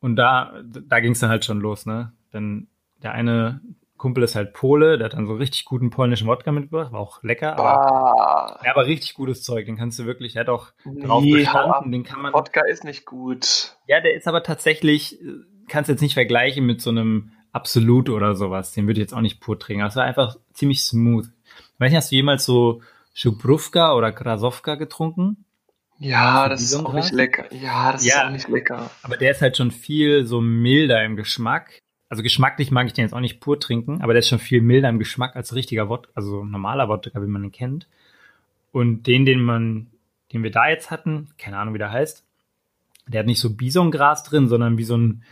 und 0.00 0.16
da, 0.16 0.52
da 0.64 0.98
ging 1.00 1.12
es 1.12 1.20
dann 1.20 1.30
halt 1.30 1.44
schon 1.44 1.60
los, 1.60 1.86
ne? 1.86 2.12
Denn 2.32 2.66
der 3.02 3.12
eine 3.12 3.60
Kumpel 3.96 4.22
ist 4.24 4.34
halt 4.34 4.52
Pole, 4.52 4.98
der 4.98 5.06
hat 5.06 5.14
dann 5.14 5.26
so 5.26 5.34
richtig 5.34 5.64
guten 5.64 5.90
polnischen 5.90 6.26
Wodka 6.26 6.50
mitgebracht, 6.52 6.92
war 6.92 7.00
auch 7.00 7.22
lecker, 7.22 7.56
aber, 7.58 7.86
Ah, 7.92 8.60
ja, 8.64 8.72
aber 8.72 8.86
richtig 8.86 9.14
gutes 9.14 9.42
Zeug, 9.42 9.66
den 9.66 9.76
kannst 9.76 9.98
du 9.98 10.04
wirklich, 10.06 10.32
der 10.32 10.40
hat 10.40 10.48
auch 10.48 10.68
drauf 10.84 11.22
ab. 11.24 11.28
bestanden, 11.32 11.92
den 11.92 12.02
kann 12.04 12.20
man, 12.22 12.32
Wodka 12.32 12.60
ist 12.66 12.84
nicht 12.84 13.04
gut. 13.06 13.76
ja, 13.86 14.00
der 14.00 14.14
ist 14.14 14.26
aber 14.28 14.42
tatsächlich, 14.42 15.18
kannst 15.68 15.88
du 15.88 15.92
jetzt 15.92 16.00
nicht 16.02 16.14
vergleichen 16.14 16.64
mit 16.66 16.80
so 16.80 16.90
einem 16.90 17.32
Absolut 17.50 18.10
oder 18.10 18.34
sowas, 18.36 18.72
den 18.72 18.86
würde 18.86 19.00
ich 19.00 19.04
jetzt 19.04 19.14
auch 19.14 19.20
nicht 19.22 19.40
pur 19.40 19.58
trinken, 19.58 19.82
das 19.84 19.96
war 19.96 20.04
einfach 20.04 20.36
ziemlich 20.52 20.82
smooth. 20.84 21.26
Ich 21.74 21.80
weiß 21.80 21.90
nicht, 21.90 21.96
hast 21.96 22.12
du 22.12 22.16
jemals 22.16 22.44
so 22.44 22.82
Schubrówka 23.18 23.94
oder 23.96 24.12
Krasowka 24.12 24.76
getrunken? 24.76 25.44
Ja, 25.98 26.48
das 26.48 26.62
ist 26.62 26.76
auch 26.76 26.92
nicht 26.92 27.10
lecker. 27.10 27.52
Ja, 27.52 27.90
das 27.90 28.04
Ja. 28.06 28.20
ist 28.20 28.26
auch 28.26 28.30
nicht 28.30 28.48
lecker. 28.48 28.92
Aber 29.02 29.16
der 29.16 29.32
ist 29.32 29.42
halt 29.42 29.56
schon 29.56 29.72
viel 29.72 30.24
so 30.24 30.40
milder 30.40 31.02
im 31.04 31.16
Geschmack. 31.16 31.80
Also 32.08 32.22
geschmacklich 32.22 32.70
mag 32.70 32.86
ich 32.86 32.92
den 32.92 33.02
jetzt 33.02 33.12
auch 33.14 33.20
nicht 33.20 33.40
pur 33.40 33.58
trinken, 33.58 34.02
aber 34.02 34.12
der 34.12 34.20
ist 34.20 34.28
schon 34.28 34.38
viel 34.38 34.60
milder 34.62 34.88
im 34.88 35.00
Geschmack 35.00 35.34
als 35.34 35.52
richtiger 35.52 35.88
Wodka, 35.88 36.12
also 36.14 36.44
normaler 36.44 36.88
Wodka, 36.88 37.20
wie 37.20 37.26
man 37.26 37.42
ihn 37.42 37.50
kennt. 37.50 37.88
Und 38.70 39.08
den, 39.08 39.24
den 39.24 39.42
man, 39.42 39.88
den 40.32 40.44
wir 40.44 40.52
da 40.52 40.68
jetzt 40.68 40.92
hatten, 40.92 41.30
keine 41.38 41.58
Ahnung, 41.58 41.74
wie 41.74 41.78
der 41.78 41.90
heißt, 41.90 42.22
der 43.08 43.18
hat 43.18 43.26
nicht 43.26 43.40
so 43.40 43.50
Bisongras 43.52 44.22
drin, 44.22 44.46
sondern 44.46 44.78
wie 44.78 44.84
so 44.84 44.96
ein, 44.96 45.24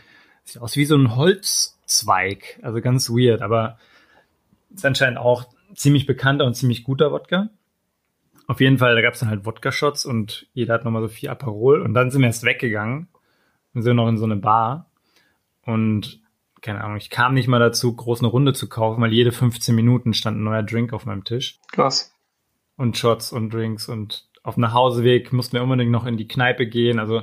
sieht 0.43 0.61
aus 0.61 0.75
wie 0.75 0.83
so 0.85 0.97
ein 0.97 1.15
Holzzweig. 1.15 2.59
Also 2.63 2.81
ganz 2.81 3.09
weird, 3.09 3.41
aber 3.41 3.77
ist 4.75 4.85
anscheinend 4.85 5.19
auch 5.19 5.45
ziemlich 5.73 6.05
bekannter 6.05 6.43
und 6.43 6.55
ziemlich 6.55 6.83
guter 6.83 7.13
Wodka. 7.13 7.47
Auf 8.47 8.61
jeden 8.61 8.77
Fall, 8.77 8.95
da 8.95 9.01
gab 9.01 9.13
es 9.13 9.19
dann 9.19 9.29
halt 9.29 9.45
Wodka-Shots 9.45 10.05
und 10.05 10.47
jeder 10.53 10.73
hat 10.73 10.85
nochmal 10.85 11.01
so 11.01 11.09
vier 11.09 11.31
Aperol 11.31 11.81
und 11.81 11.93
dann 11.93 12.11
sind 12.11 12.21
wir 12.21 12.27
erst 12.27 12.43
weggegangen 12.43 13.07
und 13.73 13.81
sind 13.81 13.97
noch 13.97 14.07
in 14.07 14.17
so 14.17 14.23
eine 14.25 14.37
Bar 14.37 14.89
und 15.63 16.21
keine 16.61 16.83
Ahnung, 16.83 16.97
ich 16.97 17.09
kam 17.09 17.33
nicht 17.33 17.47
mal 17.47 17.59
dazu, 17.59 17.95
groß 17.95 18.19
eine 18.19 18.29
Runde 18.29 18.53
zu 18.53 18.67
kaufen, 18.67 19.01
weil 19.01 19.13
jede 19.13 19.31
15 19.31 19.75
Minuten 19.75 20.13
stand 20.13 20.37
ein 20.39 20.43
neuer 20.43 20.63
Drink 20.63 20.91
auf 20.93 21.05
meinem 21.05 21.23
Tisch 21.23 21.59
Krass. 21.71 22.13
und 22.77 22.97
Shots 22.97 23.31
und 23.31 23.53
Drinks 23.53 23.87
und 23.87 24.27
auf 24.43 24.55
dem 24.55 24.61
Nachhauseweg 24.61 25.33
mussten 25.33 25.53
wir 25.57 25.63
unbedingt 25.63 25.91
noch 25.91 26.05
in 26.05 26.17
die 26.17 26.27
Kneipe 26.27 26.65
gehen. 26.67 26.99
Also 26.99 27.21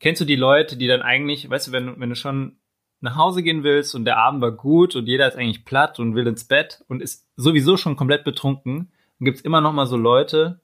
kennst 0.00 0.20
du 0.20 0.26
die 0.26 0.36
Leute, 0.36 0.76
die 0.76 0.86
dann 0.86 1.02
eigentlich, 1.02 1.48
weißt 1.48 1.68
du, 1.68 1.72
wenn, 1.72 1.86
du- 1.86 1.98
wenn 1.98 2.10
du 2.10 2.14
schon 2.16 2.56
nach 3.00 3.16
Hause 3.16 3.42
gehen 3.42 3.62
willst 3.64 3.94
und 3.94 4.04
der 4.04 4.18
Abend 4.18 4.42
war 4.42 4.52
gut 4.52 4.96
und 4.96 5.06
jeder 5.06 5.26
ist 5.28 5.36
eigentlich 5.36 5.64
platt 5.64 5.98
und 5.98 6.14
will 6.14 6.26
ins 6.26 6.44
Bett 6.44 6.84
und 6.88 7.00
ist 7.02 7.26
sowieso 7.36 7.76
schon 7.76 7.96
komplett 7.96 8.24
betrunken, 8.24 8.92
dann 9.18 9.24
gibt's 9.26 9.40
immer 9.40 9.60
noch 9.60 9.72
mal 9.72 9.86
so 9.86 9.96
Leute, 9.96 10.60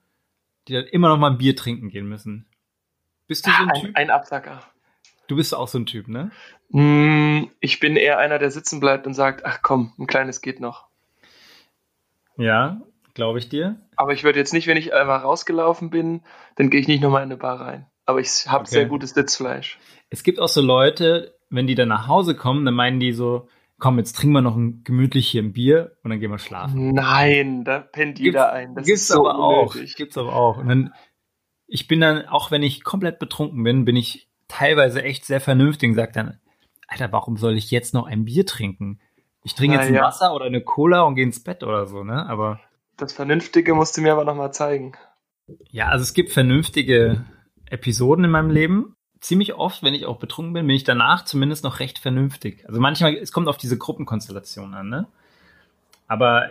die 0.68 0.74
dann 0.74 0.84
immer 0.84 1.08
noch 1.08 1.18
mal 1.18 1.30
ein 1.30 1.38
Bier 1.38 1.56
trinken 1.56 1.88
gehen 1.88 2.08
müssen. 2.08 2.46
Bist 3.26 3.46
du 3.46 3.50
so 3.50 3.62
ein 3.62 3.70
Ein, 3.70 3.80
Typ? 3.80 3.96
ein 3.96 4.10
Absacker. 4.10 4.62
Du 5.28 5.36
bist 5.36 5.54
auch 5.54 5.68
so 5.68 5.78
ein 5.78 5.86
Typ, 5.86 6.08
ne? 6.08 6.30
Hm, 6.70 7.50
ich 7.60 7.80
bin 7.80 7.96
eher 7.96 8.18
einer, 8.18 8.38
der 8.38 8.50
sitzen 8.50 8.80
bleibt 8.80 9.06
und 9.06 9.14
sagt, 9.14 9.44
ach 9.44 9.60
komm, 9.62 9.92
ein 9.98 10.06
kleines 10.06 10.40
geht 10.40 10.60
noch. 10.60 10.86
Ja, 12.36 12.80
glaube 13.14 13.38
ich 13.38 13.48
dir. 13.48 13.76
Aber 13.96 14.12
ich 14.12 14.24
würde 14.24 14.38
jetzt 14.38 14.52
nicht, 14.52 14.66
wenn 14.66 14.76
ich 14.76 14.94
einmal 14.94 15.18
rausgelaufen 15.18 15.90
bin, 15.90 16.22
dann 16.56 16.70
gehe 16.70 16.80
ich 16.80 16.88
nicht 16.88 17.02
nochmal 17.02 17.22
in 17.22 17.28
eine 17.30 17.36
Bar 17.36 17.60
rein. 17.60 17.86
Aber 18.06 18.20
ich 18.20 18.46
habe 18.48 18.62
Okay. 18.64 18.70
sehr 18.70 18.86
gutes 18.86 19.10
Sitzfleisch. 19.10 19.78
Es 20.10 20.22
gibt 20.22 20.40
auch 20.40 20.48
so 20.48 20.60
Leute, 20.60 21.34
wenn 21.50 21.66
die 21.66 21.74
dann 21.74 21.88
nach 21.88 22.08
Hause 22.08 22.34
kommen, 22.34 22.64
dann 22.64 22.74
meinen 22.74 23.00
die 23.00 23.12
so, 23.12 23.48
komm, 23.82 23.98
jetzt 23.98 24.14
trinken 24.14 24.34
wir 24.34 24.42
noch 24.42 24.54
ein 24.54 24.84
gemütlich 24.84 25.28
hier 25.28 25.42
ein 25.42 25.52
Bier 25.52 25.96
und 26.04 26.10
dann 26.10 26.20
gehen 26.20 26.30
wir 26.30 26.38
schlafen. 26.38 26.92
Nein, 26.92 27.64
da 27.64 27.80
pennt 27.80 28.20
jeder 28.20 28.52
ein. 28.52 28.76
Das 28.76 28.86
gibt's 28.86 29.02
ist 29.02 29.08
so 29.08 29.28
aber 29.28 29.40
auch. 29.40 29.74
unnötig. 29.74 29.96
Gibt's 29.96 30.16
aber 30.16 30.36
auch. 30.36 30.58
Und 30.58 30.68
dann, 30.68 30.94
ich 31.66 31.88
bin 31.88 32.00
dann, 32.00 32.26
auch 32.26 32.52
wenn 32.52 32.62
ich 32.62 32.84
komplett 32.84 33.18
betrunken 33.18 33.60
bin, 33.64 33.84
bin 33.84 33.96
ich 33.96 34.28
teilweise 34.46 35.02
echt 35.02 35.24
sehr 35.24 35.40
vernünftig 35.40 35.88
und 35.90 35.96
sag 35.96 36.12
dann, 36.12 36.38
Alter, 36.86 37.10
warum 37.10 37.36
soll 37.36 37.56
ich 37.56 37.72
jetzt 37.72 37.92
noch 37.92 38.06
ein 38.06 38.24
Bier 38.24 38.46
trinken? 38.46 39.00
Ich 39.42 39.56
trinke 39.56 39.74
Na 39.74 39.82
jetzt 39.82 39.88
ein 39.88 39.96
ja. 39.96 40.04
Wasser 40.04 40.32
oder 40.32 40.44
eine 40.44 40.62
Cola 40.62 41.02
und 41.02 41.16
gehe 41.16 41.24
ins 41.24 41.42
Bett 41.42 41.64
oder 41.64 41.86
so, 41.86 42.04
ne? 42.04 42.24
Aber 42.28 42.60
Das 42.96 43.12
Vernünftige 43.12 43.74
musst 43.74 43.96
du 43.96 44.02
mir 44.02 44.12
aber 44.12 44.24
nochmal 44.24 44.52
zeigen. 44.52 44.92
ja, 45.72 45.88
also 45.88 46.04
es 46.04 46.14
gibt 46.14 46.30
vernünftige 46.30 47.24
Episoden 47.68 48.24
in 48.26 48.30
meinem 48.30 48.50
Leben. 48.50 48.94
Ziemlich 49.22 49.54
oft, 49.54 49.82
wenn 49.82 49.94
ich 49.94 50.04
auch 50.04 50.18
betrunken 50.18 50.52
bin, 50.52 50.66
bin 50.66 50.76
ich 50.76 50.84
danach 50.84 51.24
zumindest 51.24 51.62
noch 51.62 51.78
recht 51.78 51.98
vernünftig. 51.98 52.68
Also 52.68 52.80
manchmal, 52.80 53.14
es 53.14 53.30
kommt 53.32 53.48
auf 53.48 53.56
diese 53.56 53.78
Gruppenkonstellation 53.78 54.74
an, 54.74 54.88
ne? 54.88 55.06
Aber 56.08 56.50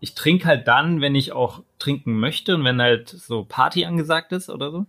ich 0.00 0.14
trinke 0.14 0.46
halt 0.46 0.66
dann, 0.68 1.00
wenn 1.00 1.14
ich 1.14 1.32
auch 1.32 1.62
trinken 1.78 2.18
möchte 2.18 2.56
und 2.56 2.64
wenn 2.64 2.82
halt 2.82 3.08
so 3.08 3.44
Party 3.44 3.84
angesagt 3.84 4.32
ist 4.32 4.50
oder 4.50 4.70
so. 4.70 4.86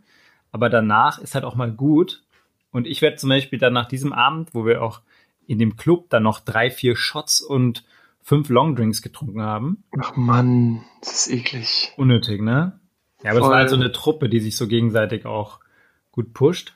Aber 0.52 0.70
danach 0.70 1.20
ist 1.20 1.36
halt 1.36 1.46
auch 1.46 1.56
mal 1.56 1.72
gut. 1.72 2.24
Und 2.72 2.88
ich 2.88 3.02
werde 3.02 3.18
zum 3.18 3.30
Beispiel 3.30 3.60
dann 3.60 3.74
nach 3.74 3.88
diesem 3.88 4.12
Abend, 4.12 4.54
wo 4.54 4.66
wir 4.66 4.82
auch 4.82 5.02
in 5.46 5.60
dem 5.60 5.78
Club 5.78 6.10
dann 6.10 6.24
noch 6.24 6.40
drei, 6.40 6.72
vier 6.72 6.96
Shots 6.96 7.40
und 7.40 7.86
fünf 8.22 8.50
Longdrinks 8.50 9.04
getrunken 9.04 9.44
haben, 9.44 9.84
Ach 10.02 10.16
Mann, 10.16 10.84
das 11.02 11.28
ist 11.28 11.32
eklig. 11.32 11.94
Unnötig, 11.98 12.42
ne? 12.42 12.80
Ja, 13.22 13.30
aber 13.30 13.40
es 13.40 13.46
Voll. 13.46 13.52
war 13.52 13.60
halt 13.60 13.70
so 13.70 13.76
eine 13.76 13.92
Truppe, 13.92 14.28
die 14.28 14.40
sich 14.40 14.58
so 14.58 14.68
gegenseitig 14.68 15.28
auch 15.28 15.60
gut 16.12 16.34
pusht. 16.34 16.75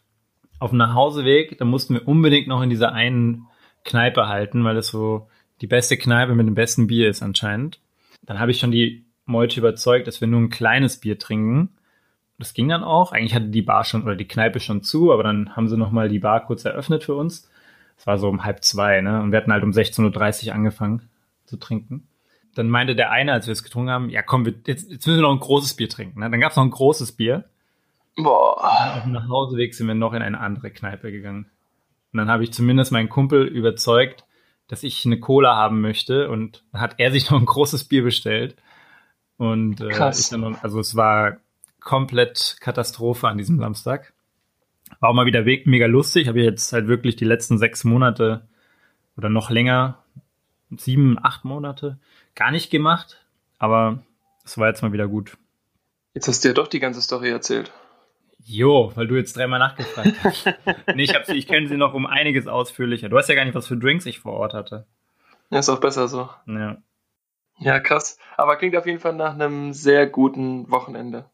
Auf 0.59 0.71
dem 0.71 0.77
Nachhauseweg, 0.77 1.57
da 1.57 1.65
mussten 1.65 1.93
wir 1.95 2.07
unbedingt 2.07 2.47
noch 2.47 2.61
in 2.61 2.69
dieser 2.69 2.93
einen 2.93 3.47
Kneipe 3.85 4.27
halten, 4.27 4.63
weil 4.63 4.75
das 4.75 4.87
so 4.87 5.27
die 5.61 5.67
beste 5.67 5.97
Kneipe 5.97 6.35
mit 6.35 6.47
dem 6.47 6.55
besten 6.55 6.87
Bier 6.87 7.09
ist 7.09 7.21
anscheinend. 7.21 7.79
Dann 8.25 8.39
habe 8.39 8.51
ich 8.51 8.59
schon 8.59 8.71
die 8.71 9.05
Meute 9.25 9.59
überzeugt, 9.59 10.07
dass 10.07 10.21
wir 10.21 10.27
nur 10.27 10.39
ein 10.39 10.49
kleines 10.49 10.97
Bier 10.97 11.17
trinken. 11.17 11.69
Das 12.37 12.53
ging 12.53 12.69
dann 12.69 12.83
auch. 12.83 13.11
Eigentlich 13.11 13.35
hatte 13.35 13.47
die 13.47 13.61
Bar 13.61 13.83
schon 13.83 14.03
oder 14.03 14.15
die 14.15 14.27
Kneipe 14.27 14.59
schon 14.59 14.81
zu, 14.81 15.11
aber 15.11 15.23
dann 15.23 15.55
haben 15.55 15.67
sie 15.67 15.77
nochmal 15.77 16.09
die 16.09 16.19
Bar 16.19 16.45
kurz 16.45 16.65
eröffnet 16.65 17.03
für 17.03 17.15
uns. 17.15 17.49
Es 17.97 18.07
war 18.07 18.17
so 18.17 18.29
um 18.29 18.45
halb 18.45 18.63
zwei, 18.63 19.01
ne? 19.01 19.21
Und 19.21 19.31
wir 19.31 19.37
hatten 19.39 19.51
halt 19.51 19.63
um 19.63 19.71
16.30 19.71 20.47
Uhr 20.47 20.55
angefangen 20.55 21.09
zu 21.45 21.57
trinken. 21.57 22.07
Dann 22.55 22.69
meinte 22.69 22.95
der 22.95 23.11
eine, 23.11 23.33
als 23.33 23.45
wir 23.45 23.51
es 23.51 23.63
getrunken 23.63 23.91
haben, 23.91 24.09
ja 24.09 24.21
komm, 24.21 24.45
wir, 24.45 24.53
jetzt, 24.65 24.89
jetzt 24.89 25.05
müssen 25.05 25.19
wir 25.19 25.23
noch 25.23 25.33
ein 25.33 25.39
großes 25.39 25.75
Bier 25.75 25.89
trinken. 25.89 26.21
Ne? 26.21 26.29
Dann 26.29 26.39
gab 26.39 26.51
es 26.51 26.57
noch 26.57 26.63
ein 26.63 26.71
großes 26.71 27.11
Bier. 27.13 27.45
Boah. 28.23 28.95
Auf 28.97 29.03
dem 29.03 29.11
Nachhauseweg 29.11 29.73
sind 29.73 29.87
wir 29.87 29.95
noch 29.95 30.13
in 30.13 30.21
eine 30.21 30.39
andere 30.39 30.71
Kneipe 30.71 31.11
gegangen. 31.11 31.49
Und 32.11 32.17
dann 32.17 32.29
habe 32.29 32.43
ich 32.43 32.53
zumindest 32.53 32.91
meinen 32.91 33.09
Kumpel 33.09 33.45
überzeugt, 33.45 34.25
dass 34.67 34.83
ich 34.83 35.05
eine 35.05 35.19
Cola 35.19 35.55
haben 35.55 35.81
möchte. 35.81 36.29
Und 36.29 36.63
dann 36.71 36.81
hat 36.81 36.95
er 36.97 37.11
sich 37.11 37.29
noch 37.29 37.39
ein 37.39 37.45
großes 37.45 37.85
Bier 37.85 38.03
bestellt. 38.03 38.55
Und 39.37 39.81
äh, 39.81 40.37
noch, 40.37 40.63
also 40.63 40.79
es 40.79 40.95
war 40.95 41.37
komplett 41.79 42.57
Katastrophe 42.59 43.27
an 43.27 43.37
diesem 43.37 43.59
Samstag. 43.59 44.13
War 44.99 45.09
auch 45.09 45.13
mal 45.13 45.25
wieder 45.25 45.45
weg, 45.45 45.65
mega 45.65 45.85
lustig. 45.85 46.27
Habe 46.27 46.39
ich 46.39 46.45
jetzt 46.45 46.73
halt 46.73 46.87
wirklich 46.87 47.15
die 47.15 47.25
letzten 47.25 47.57
sechs 47.57 47.83
Monate 47.83 48.47
oder 49.15 49.29
noch 49.29 49.49
länger, 49.49 50.03
sieben, 50.75 51.17
acht 51.21 51.45
Monate, 51.45 51.99
gar 52.35 52.51
nicht 52.51 52.69
gemacht. 52.69 53.25
Aber 53.59 53.99
es 54.43 54.57
war 54.57 54.67
jetzt 54.67 54.81
mal 54.81 54.93
wieder 54.93 55.07
gut. 55.07 55.37
Jetzt 56.13 56.27
hast 56.27 56.43
du 56.43 56.49
ja 56.49 56.53
doch 56.53 56.67
die 56.67 56.79
ganze 56.79 57.01
Story 57.01 57.29
erzählt. 57.29 57.71
Jo, 58.43 58.91
weil 58.95 59.07
du 59.07 59.15
jetzt 59.15 59.35
dreimal 59.35 59.59
nachgefragt 59.59 60.23
hast. 60.23 60.45
nee, 60.95 61.03
ich, 61.03 61.13
ich 61.29 61.47
kenne 61.47 61.67
sie 61.67 61.77
noch 61.77 61.93
um 61.93 62.05
einiges 62.05 62.47
ausführlicher. 62.47 63.09
Du 63.09 63.15
weißt 63.15 63.29
ja 63.29 63.35
gar 63.35 63.45
nicht, 63.45 63.55
was 63.55 63.67
für 63.67 63.77
Drinks 63.77 64.05
ich 64.05 64.19
vor 64.19 64.33
Ort 64.33 64.53
hatte. 64.53 64.87
Ja, 65.49 65.59
ist 65.59 65.69
auch 65.69 65.79
besser 65.81 66.07
so. 66.07 66.29
Ja. 66.47 66.77
Ja, 67.57 67.79
krass. 67.79 68.17
Aber 68.37 68.55
klingt 68.55 68.75
auf 68.77 68.85
jeden 68.85 68.99
Fall 68.99 69.13
nach 69.13 69.33
einem 69.33 69.73
sehr 69.73 70.07
guten 70.07 70.71
Wochenende. 70.71 71.29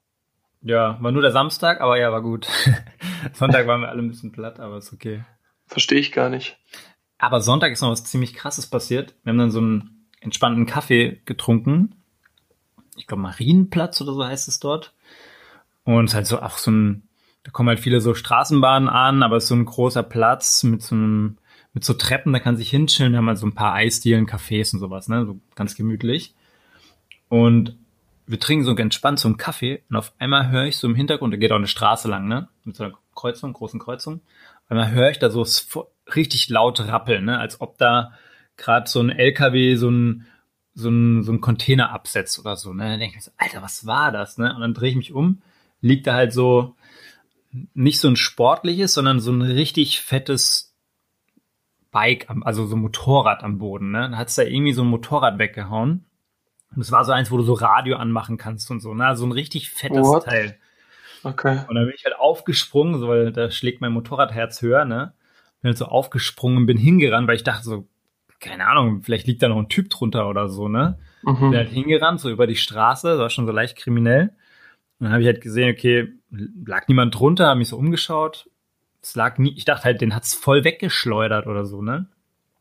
ja, 0.62 0.98
war 1.02 1.12
nur 1.12 1.22
der 1.22 1.32
Samstag, 1.32 1.82
aber 1.82 2.00
ja, 2.00 2.12
war 2.12 2.22
gut. 2.24 2.48
Sonntag 3.34 3.68
waren 3.68 3.82
wir 3.82 3.90
alle 3.90 4.02
ein 4.02 4.08
bisschen 4.08 4.32
platt, 4.32 4.60
aber 4.60 4.78
ist 4.78 4.92
okay. 4.92 5.24
Verstehe 5.68 6.00
ich 6.00 6.12
gar 6.12 6.30
nicht. 6.30 6.58
Aber 7.20 7.42
Sonntag 7.42 7.72
ist 7.72 7.82
noch 7.82 7.92
was 7.92 8.04
ziemlich 8.04 8.34
krasses 8.34 8.68
passiert. 8.68 9.16
Wir 9.24 9.32
haben 9.32 9.38
dann 9.38 9.52
so 9.52 9.60
einen 9.60 10.10
entspannten 10.20 10.66
Kaffee 10.66 11.22
getrunken. 11.26 11.96
Ich 12.98 13.06
glaube, 13.08 13.22
Marienplatz 13.22 14.02
oder 14.02 14.14
so 14.14 14.26
heißt 14.26 14.48
es 14.48 14.60
dort. 14.60 14.95
Und 15.86 16.14
halt 16.14 16.28
so 16.28 16.42
auch 16.42 16.58
so 16.58 16.72
ein, 16.72 17.04
da 17.44 17.52
kommen 17.52 17.70
halt 17.70 17.80
viele 17.80 18.02
so 18.02 18.14
Straßenbahnen 18.14 18.90
an, 18.90 19.24
aber 19.24 19.38
es 19.38 19.44
ist 19.44 19.50
so 19.50 19.56
ein 19.56 19.66
großer 19.66 20.04
Platz 20.04 20.64
mit 20.64 20.82
so 20.82 20.96
einem, 20.96 21.38
mit 21.74 21.86
so 21.86 21.94
Treppen, 21.94 22.34
da 22.34 22.40
kann 22.40 22.58
sich 22.58 22.70
hinchillen, 22.70 23.14
da 23.14 23.20
haben 23.20 23.28
halt 23.28 23.38
so 23.38 23.46
ein 23.46 23.56
paar 23.56 23.74
Eisdielen, 23.74 24.28
Cafés 24.28 24.74
und 24.74 24.80
sowas, 24.80 25.08
ne, 25.08 25.26
so 25.26 25.40
ganz 25.56 25.76
gemütlich. 25.76 26.34
Und 27.30 27.78
wir 28.28 28.40
trinken 28.40 28.66
so 28.66 28.76
entspannt 28.76 29.20
so 29.20 29.28
einen 29.28 29.38
Kaffee 29.38 29.84
und 29.90 29.96
auf 29.96 30.14
einmal 30.18 30.50
höre 30.50 30.66
ich 30.66 30.78
so 30.78 30.88
im 30.88 30.96
Hintergrund, 30.96 31.34
da 31.34 31.38
geht 31.38 31.52
auch 31.52 31.58
eine 31.58 31.68
Straße 31.68 32.08
lang, 32.08 32.28
ne, 32.28 32.50
mit 32.64 32.76
so 32.76 32.84
einer 32.84 32.94
Kreuzung, 33.14 33.54
großen 33.54 33.80
Kreuzung. 33.80 34.22
Auf 34.64 34.72
einmal 34.72 34.92
höre 34.92 35.12
ich 35.12 35.20
da 35.20 35.30
so 35.30 35.46
richtig 36.16 36.50
laut 36.50 36.80
rappeln, 36.80 37.26
ne, 37.26 37.40
als 37.40 37.62
ob 37.62 37.78
da 37.78 38.14
gerade 38.58 38.90
so 38.90 39.02
ein 39.02 39.10
LKW 39.10 39.76
so 39.76 39.90
ein 39.90 40.26
so 40.76 40.90
ein, 40.90 41.24
so 41.24 41.32
ein 41.32 41.40
Container 41.40 41.92
absetzt 41.92 42.38
oder 42.38 42.58
so, 42.58 42.74
ne? 42.74 42.84
Dann 42.84 43.00
denke 43.00 43.12
ich 43.12 43.16
mir 43.16 43.22
so, 43.22 43.32
Alter, 43.38 43.62
was 43.62 43.86
war 43.86 44.12
das, 44.12 44.38
ne? 44.38 44.54
Und 44.54 44.60
dann 44.60 44.74
drehe 44.74 44.90
ich 44.90 44.98
mich 44.98 45.14
um, 45.14 45.42
liegt 45.86 46.08
da 46.08 46.16
halt 46.16 46.34
so 46.34 46.76
nicht 47.74 48.00
so 48.00 48.08
ein 48.08 48.16
sportliches, 48.16 48.94
sondern 48.94 49.20
so 49.20 49.32
ein 49.32 49.44
richtig 49.44 50.02
fettes 50.02 50.76
Bike, 51.92 52.28
also 52.42 52.66
so 52.66 52.76
ein 52.76 52.82
Motorrad 52.82 53.44
am 53.44 53.60
Boden, 53.60 53.92
ne? 53.92 54.02
Dann 54.02 54.18
hat's 54.18 54.36
da 54.36 54.44
irgendwie 54.44 54.74
so 54.74 54.82
ein 54.82 54.90
Motorrad 54.90 55.38
weggehauen. 55.38 56.06
Und 56.76 56.82
es 56.82 56.92
war 56.92 57.06
so 57.06 57.12
eins, 57.14 57.32
wo 57.32 57.38
du 57.38 57.44
so 57.44 57.54
Radio 57.54 57.98
anmachen 57.98 58.38
kannst 58.38 58.70
und 58.72 58.82
so, 58.82 58.94
ne? 58.94 59.16
So 59.16 59.26
ein 59.26 59.32
richtig 59.32 59.70
fettes 59.70 60.08
What? 60.08 60.26
Teil. 60.26 60.58
Okay. 61.24 61.60
Und 61.68 61.76
dann 61.76 61.86
bin 61.86 61.94
ich 61.96 62.04
halt 62.04 62.20
aufgesprungen, 62.20 63.00
so, 63.00 63.08
weil 63.08 63.32
da 63.32 63.52
schlägt 63.52 63.80
mein 63.80 63.94
Motorradherz 63.94 64.62
höher, 64.62 64.86
ne? 64.86 65.14
Bin 65.62 65.70
halt 65.70 65.78
so 65.78 65.86
aufgesprungen, 65.86 66.66
bin 66.66 66.78
hingerannt, 66.78 67.28
weil 67.28 67.38
ich 67.38 67.44
dachte 67.44 67.64
so, 67.64 67.88
keine 68.40 68.68
Ahnung, 68.68 69.04
vielleicht 69.04 69.28
liegt 69.28 69.44
da 69.44 69.48
noch 69.48 69.60
ein 69.60 69.70
Typ 69.70 69.90
drunter 69.92 70.28
oder 70.28 70.50
so, 70.50 70.68
ne? 70.68 70.98
Mhm. 71.22 71.52
Bin 71.52 71.56
halt 71.56 71.70
hingerannt, 71.70 72.20
so 72.20 72.30
über 72.30 72.48
die 72.48 72.58
Straße, 72.58 73.08
das 73.08 73.20
war 73.20 73.30
schon 73.30 73.46
so 73.46 73.54
leicht 73.54 73.78
kriminell. 73.78 74.36
Und 75.00 75.06
dann 75.06 75.12
habe 75.12 75.22
ich 75.22 75.28
halt 75.28 75.42
gesehen, 75.42 75.72
okay, 75.72 76.14
lag 76.66 76.88
niemand 76.88 77.18
drunter, 77.18 77.48
habe 77.48 77.60
mich 77.60 77.70
so 77.70 77.78
umgeschaut. 77.78 78.50
Es 79.02 79.16
lag 79.16 79.38
nie, 79.38 79.54
ich 79.56 79.66
dachte 79.66 79.84
halt, 79.84 80.02
den 80.02 80.16
hat's 80.16 80.34
voll 80.34 80.64
weggeschleudert 80.64 81.48
oder 81.48 81.66
so, 81.66 81.82
ne? 81.82 82.08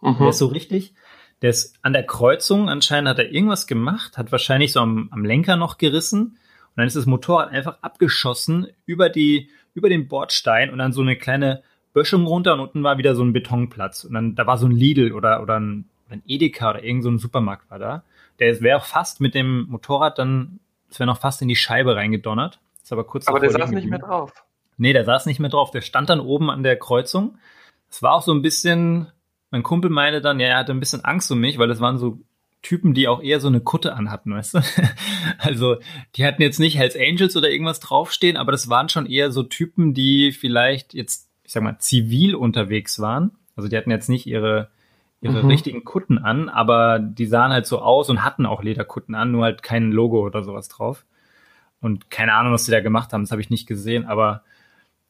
Mhm. 0.02 0.18
Der 0.18 0.28
ist 0.28 0.38
so 0.38 0.46
richtig, 0.46 0.94
der 1.42 1.50
ist 1.50 1.76
an 1.82 1.92
der 1.92 2.04
Kreuzung, 2.04 2.68
anscheinend 2.68 3.08
hat 3.08 3.18
er 3.18 3.32
irgendwas 3.32 3.66
gemacht, 3.66 4.18
hat 4.18 4.32
wahrscheinlich 4.32 4.72
so 4.72 4.80
am, 4.80 5.08
am 5.10 5.24
Lenker 5.24 5.56
noch 5.56 5.78
gerissen. 5.78 6.22
Und 6.22 6.78
dann 6.78 6.86
ist 6.86 6.96
das 6.96 7.06
Motorrad 7.06 7.50
einfach 7.50 7.78
abgeschossen 7.82 8.66
über 8.84 9.08
die, 9.08 9.48
über 9.74 9.88
den 9.88 10.08
Bordstein 10.08 10.70
und 10.70 10.78
dann 10.78 10.92
so 10.92 11.02
eine 11.02 11.16
kleine 11.16 11.62
Böschung 11.92 12.26
runter 12.26 12.54
und 12.54 12.60
unten 12.60 12.82
war 12.82 12.98
wieder 12.98 13.14
so 13.14 13.22
ein 13.22 13.32
Betonplatz. 13.32 14.04
Und 14.04 14.14
dann, 14.14 14.34
da 14.34 14.46
war 14.46 14.58
so 14.58 14.66
ein 14.66 14.72
Lidl 14.72 15.12
oder, 15.12 15.40
oder 15.40 15.60
ein, 15.60 15.84
ein 16.10 16.22
Edeka 16.26 16.70
oder 16.70 16.82
irgend 16.82 17.04
so 17.04 17.10
ein 17.10 17.18
Supermarkt 17.18 17.70
war 17.70 17.78
da. 17.78 18.04
Der 18.40 18.60
wäre 18.60 18.78
auch 18.78 18.84
fast 18.84 19.20
mit 19.20 19.34
dem 19.34 19.66
Motorrad 19.68 20.18
dann, 20.18 20.58
es 20.94 21.00
wäre 21.00 21.08
noch 21.08 21.18
fast 21.18 21.42
in 21.42 21.48
die 21.48 21.56
Scheibe 21.56 21.96
reingedonnert. 21.96 22.60
Ist 22.80 22.92
aber 22.92 23.02
kurz 23.02 23.26
Aber 23.26 23.40
der 23.40 23.50
saß 23.50 23.72
nicht 23.72 23.88
mehr 23.88 23.98
drauf. 23.98 24.32
Nee, 24.76 24.92
der 24.92 25.04
saß 25.04 25.26
nicht 25.26 25.40
mehr 25.40 25.50
drauf. 25.50 25.72
Der 25.72 25.80
stand 25.80 26.08
dann 26.08 26.20
oben 26.20 26.50
an 26.50 26.62
der 26.62 26.78
Kreuzung. 26.78 27.36
Es 27.90 28.00
war 28.00 28.12
auch 28.12 28.22
so 28.22 28.32
ein 28.32 28.42
bisschen, 28.42 29.08
mein 29.50 29.64
Kumpel 29.64 29.90
meinte 29.90 30.20
dann, 30.20 30.38
ja, 30.38 30.46
er 30.46 30.58
hatte 30.58 30.70
ein 30.70 30.78
bisschen 30.78 31.04
Angst 31.04 31.32
um 31.32 31.40
mich, 31.40 31.58
weil 31.58 31.68
es 31.72 31.80
waren 31.80 31.98
so 31.98 32.20
Typen, 32.62 32.94
die 32.94 33.08
auch 33.08 33.20
eher 33.20 33.40
so 33.40 33.48
eine 33.48 33.60
Kutte 33.60 33.94
anhatten, 33.94 34.34
weißt 34.34 34.54
du? 34.54 34.60
also, 35.38 35.78
die 36.14 36.24
hatten 36.24 36.42
jetzt 36.42 36.60
nicht 36.60 36.78
Hells 36.78 36.96
Angels 36.96 37.36
oder 37.36 37.50
irgendwas 37.50 37.80
draufstehen, 37.80 38.36
aber 38.36 38.52
das 38.52 38.68
waren 38.68 38.88
schon 38.88 39.06
eher 39.06 39.32
so 39.32 39.42
Typen, 39.42 39.94
die 39.94 40.30
vielleicht 40.30 40.94
jetzt, 40.94 41.28
ich 41.42 41.50
sag 41.50 41.64
mal, 41.64 41.78
zivil 41.80 42.36
unterwegs 42.36 43.00
waren. 43.00 43.32
Also, 43.56 43.68
die 43.68 43.76
hatten 43.76 43.90
jetzt 43.90 44.08
nicht 44.08 44.26
ihre, 44.26 44.70
ihre 45.24 45.42
mhm. 45.42 45.48
richtigen 45.48 45.84
Kutten 45.84 46.18
an, 46.18 46.50
aber 46.50 46.98
die 46.98 47.24
sahen 47.24 47.50
halt 47.50 47.66
so 47.66 47.80
aus 47.80 48.10
und 48.10 48.22
hatten 48.22 48.44
auch 48.44 48.62
Lederkutten 48.62 49.14
an, 49.14 49.32
nur 49.32 49.44
halt 49.44 49.62
kein 49.62 49.90
Logo 49.90 50.20
oder 50.20 50.42
sowas 50.42 50.68
drauf. 50.68 51.06
Und 51.80 52.10
keine 52.10 52.34
Ahnung, 52.34 52.52
was 52.52 52.64
die 52.64 52.70
da 52.70 52.80
gemacht 52.80 53.12
haben, 53.12 53.22
das 53.22 53.30
habe 53.30 53.40
ich 53.40 53.48
nicht 53.48 53.66
gesehen, 53.66 54.04
aber 54.04 54.42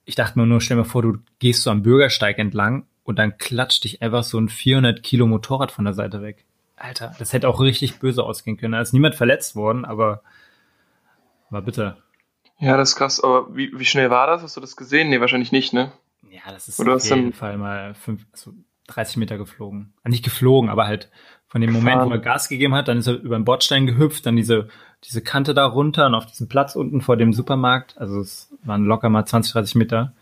ich 0.04 0.14
dachte 0.14 0.38
mir 0.38 0.46
nur, 0.46 0.60
stell 0.60 0.76
mir 0.76 0.84
vor, 0.84 1.02
du 1.02 1.18
gehst 1.40 1.62
so 1.62 1.70
am 1.70 1.82
Bürgersteig 1.82 2.38
entlang 2.38 2.86
und 3.02 3.18
dann 3.18 3.38
klatscht 3.38 3.82
dich 3.82 4.02
einfach 4.02 4.22
so 4.22 4.38
ein 4.38 4.48
400 4.48 5.02
Kilo 5.02 5.26
Motorrad 5.26 5.72
von 5.72 5.84
der 5.84 5.94
Seite 5.94 6.22
weg. 6.22 6.44
Alter, 6.76 7.14
das 7.18 7.32
hätte 7.32 7.48
auch 7.48 7.60
richtig 7.60 7.98
böse 7.98 8.22
ausgehen 8.22 8.56
können. 8.56 8.72
Da 8.72 8.80
ist 8.80 8.92
niemand 8.92 9.16
verletzt 9.16 9.56
worden, 9.56 9.84
aber 9.84 10.22
war 11.50 11.62
bitter. 11.62 11.98
Ja, 12.58 12.76
das 12.76 12.90
ist 12.90 12.96
krass. 12.96 13.22
Aber 13.22 13.54
wie, 13.56 13.72
wie 13.76 13.84
schnell 13.84 14.10
war 14.10 14.28
das? 14.28 14.42
Hast 14.42 14.56
du 14.56 14.60
das 14.60 14.76
gesehen? 14.76 15.08
Nee, 15.08 15.20
wahrscheinlich 15.20 15.50
nicht, 15.50 15.72
ne? 15.72 15.92
Ja, 16.30 16.52
das 16.52 16.68
ist 16.68 16.78
Oder 16.78 16.96
auf 16.96 17.04
jeden 17.04 17.32
Fall 17.32 17.56
mal 17.58 17.94
fünf, 17.94 18.26
also 18.32 18.52
30 18.88 19.16
Meter 19.16 19.38
geflogen. 19.38 19.94
Ah, 20.02 20.08
nicht 20.08 20.24
geflogen, 20.24 20.70
aber 20.70 20.86
halt 20.86 21.10
von 21.46 21.60
dem 21.60 21.72
Moment, 21.72 22.04
wo 22.04 22.10
er 22.10 22.18
Gas 22.18 22.48
gegeben 22.48 22.74
hat, 22.74 22.88
dann 22.88 22.98
ist 22.98 23.06
er 23.06 23.14
über 23.14 23.36
den 23.36 23.44
Bordstein 23.44 23.86
gehüpft, 23.86 24.26
dann 24.26 24.36
diese, 24.36 24.68
diese 25.04 25.22
Kante 25.22 25.54
da 25.54 25.66
runter 25.66 26.06
und 26.06 26.14
auf 26.14 26.26
diesem 26.26 26.48
Platz 26.48 26.74
unten 26.74 27.00
vor 27.00 27.16
dem 27.16 27.32
Supermarkt. 27.32 27.96
Also 27.96 28.20
es 28.20 28.52
waren 28.64 28.84
locker 28.84 29.08
mal 29.08 29.24
20, 29.24 29.52
30 29.52 29.74
Meter. 29.76 30.12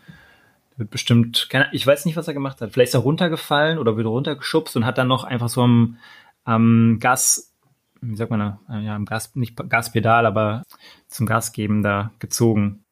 Wird 0.76 0.90
bestimmt, 0.90 1.48
keine, 1.50 1.68
ich 1.72 1.86
weiß 1.86 2.04
nicht, 2.04 2.16
was 2.16 2.28
er 2.28 2.34
gemacht 2.34 2.60
hat. 2.60 2.72
Vielleicht 2.72 2.90
ist 2.90 2.94
er 2.94 3.00
runtergefallen 3.00 3.78
oder 3.78 3.96
wird 3.96 4.06
runtergeschubst 4.06 4.76
und 4.76 4.84
hat 4.84 4.98
dann 4.98 5.08
noch 5.08 5.24
einfach 5.24 5.48
so 5.48 5.62
am, 5.62 5.96
am 6.44 6.98
Gas, 7.00 7.52
wie 8.00 8.16
sagt 8.16 8.30
man 8.30 8.40
da, 8.40 8.80
ja, 8.80 8.94
am 8.94 9.04
Gas, 9.04 9.34
nicht 9.34 9.56
Gaspedal, 9.56 10.26
aber 10.26 10.64
zum 11.08 11.26
Gas 11.26 11.52
geben 11.52 11.82
da 11.82 12.12
gezogen. 12.18 12.84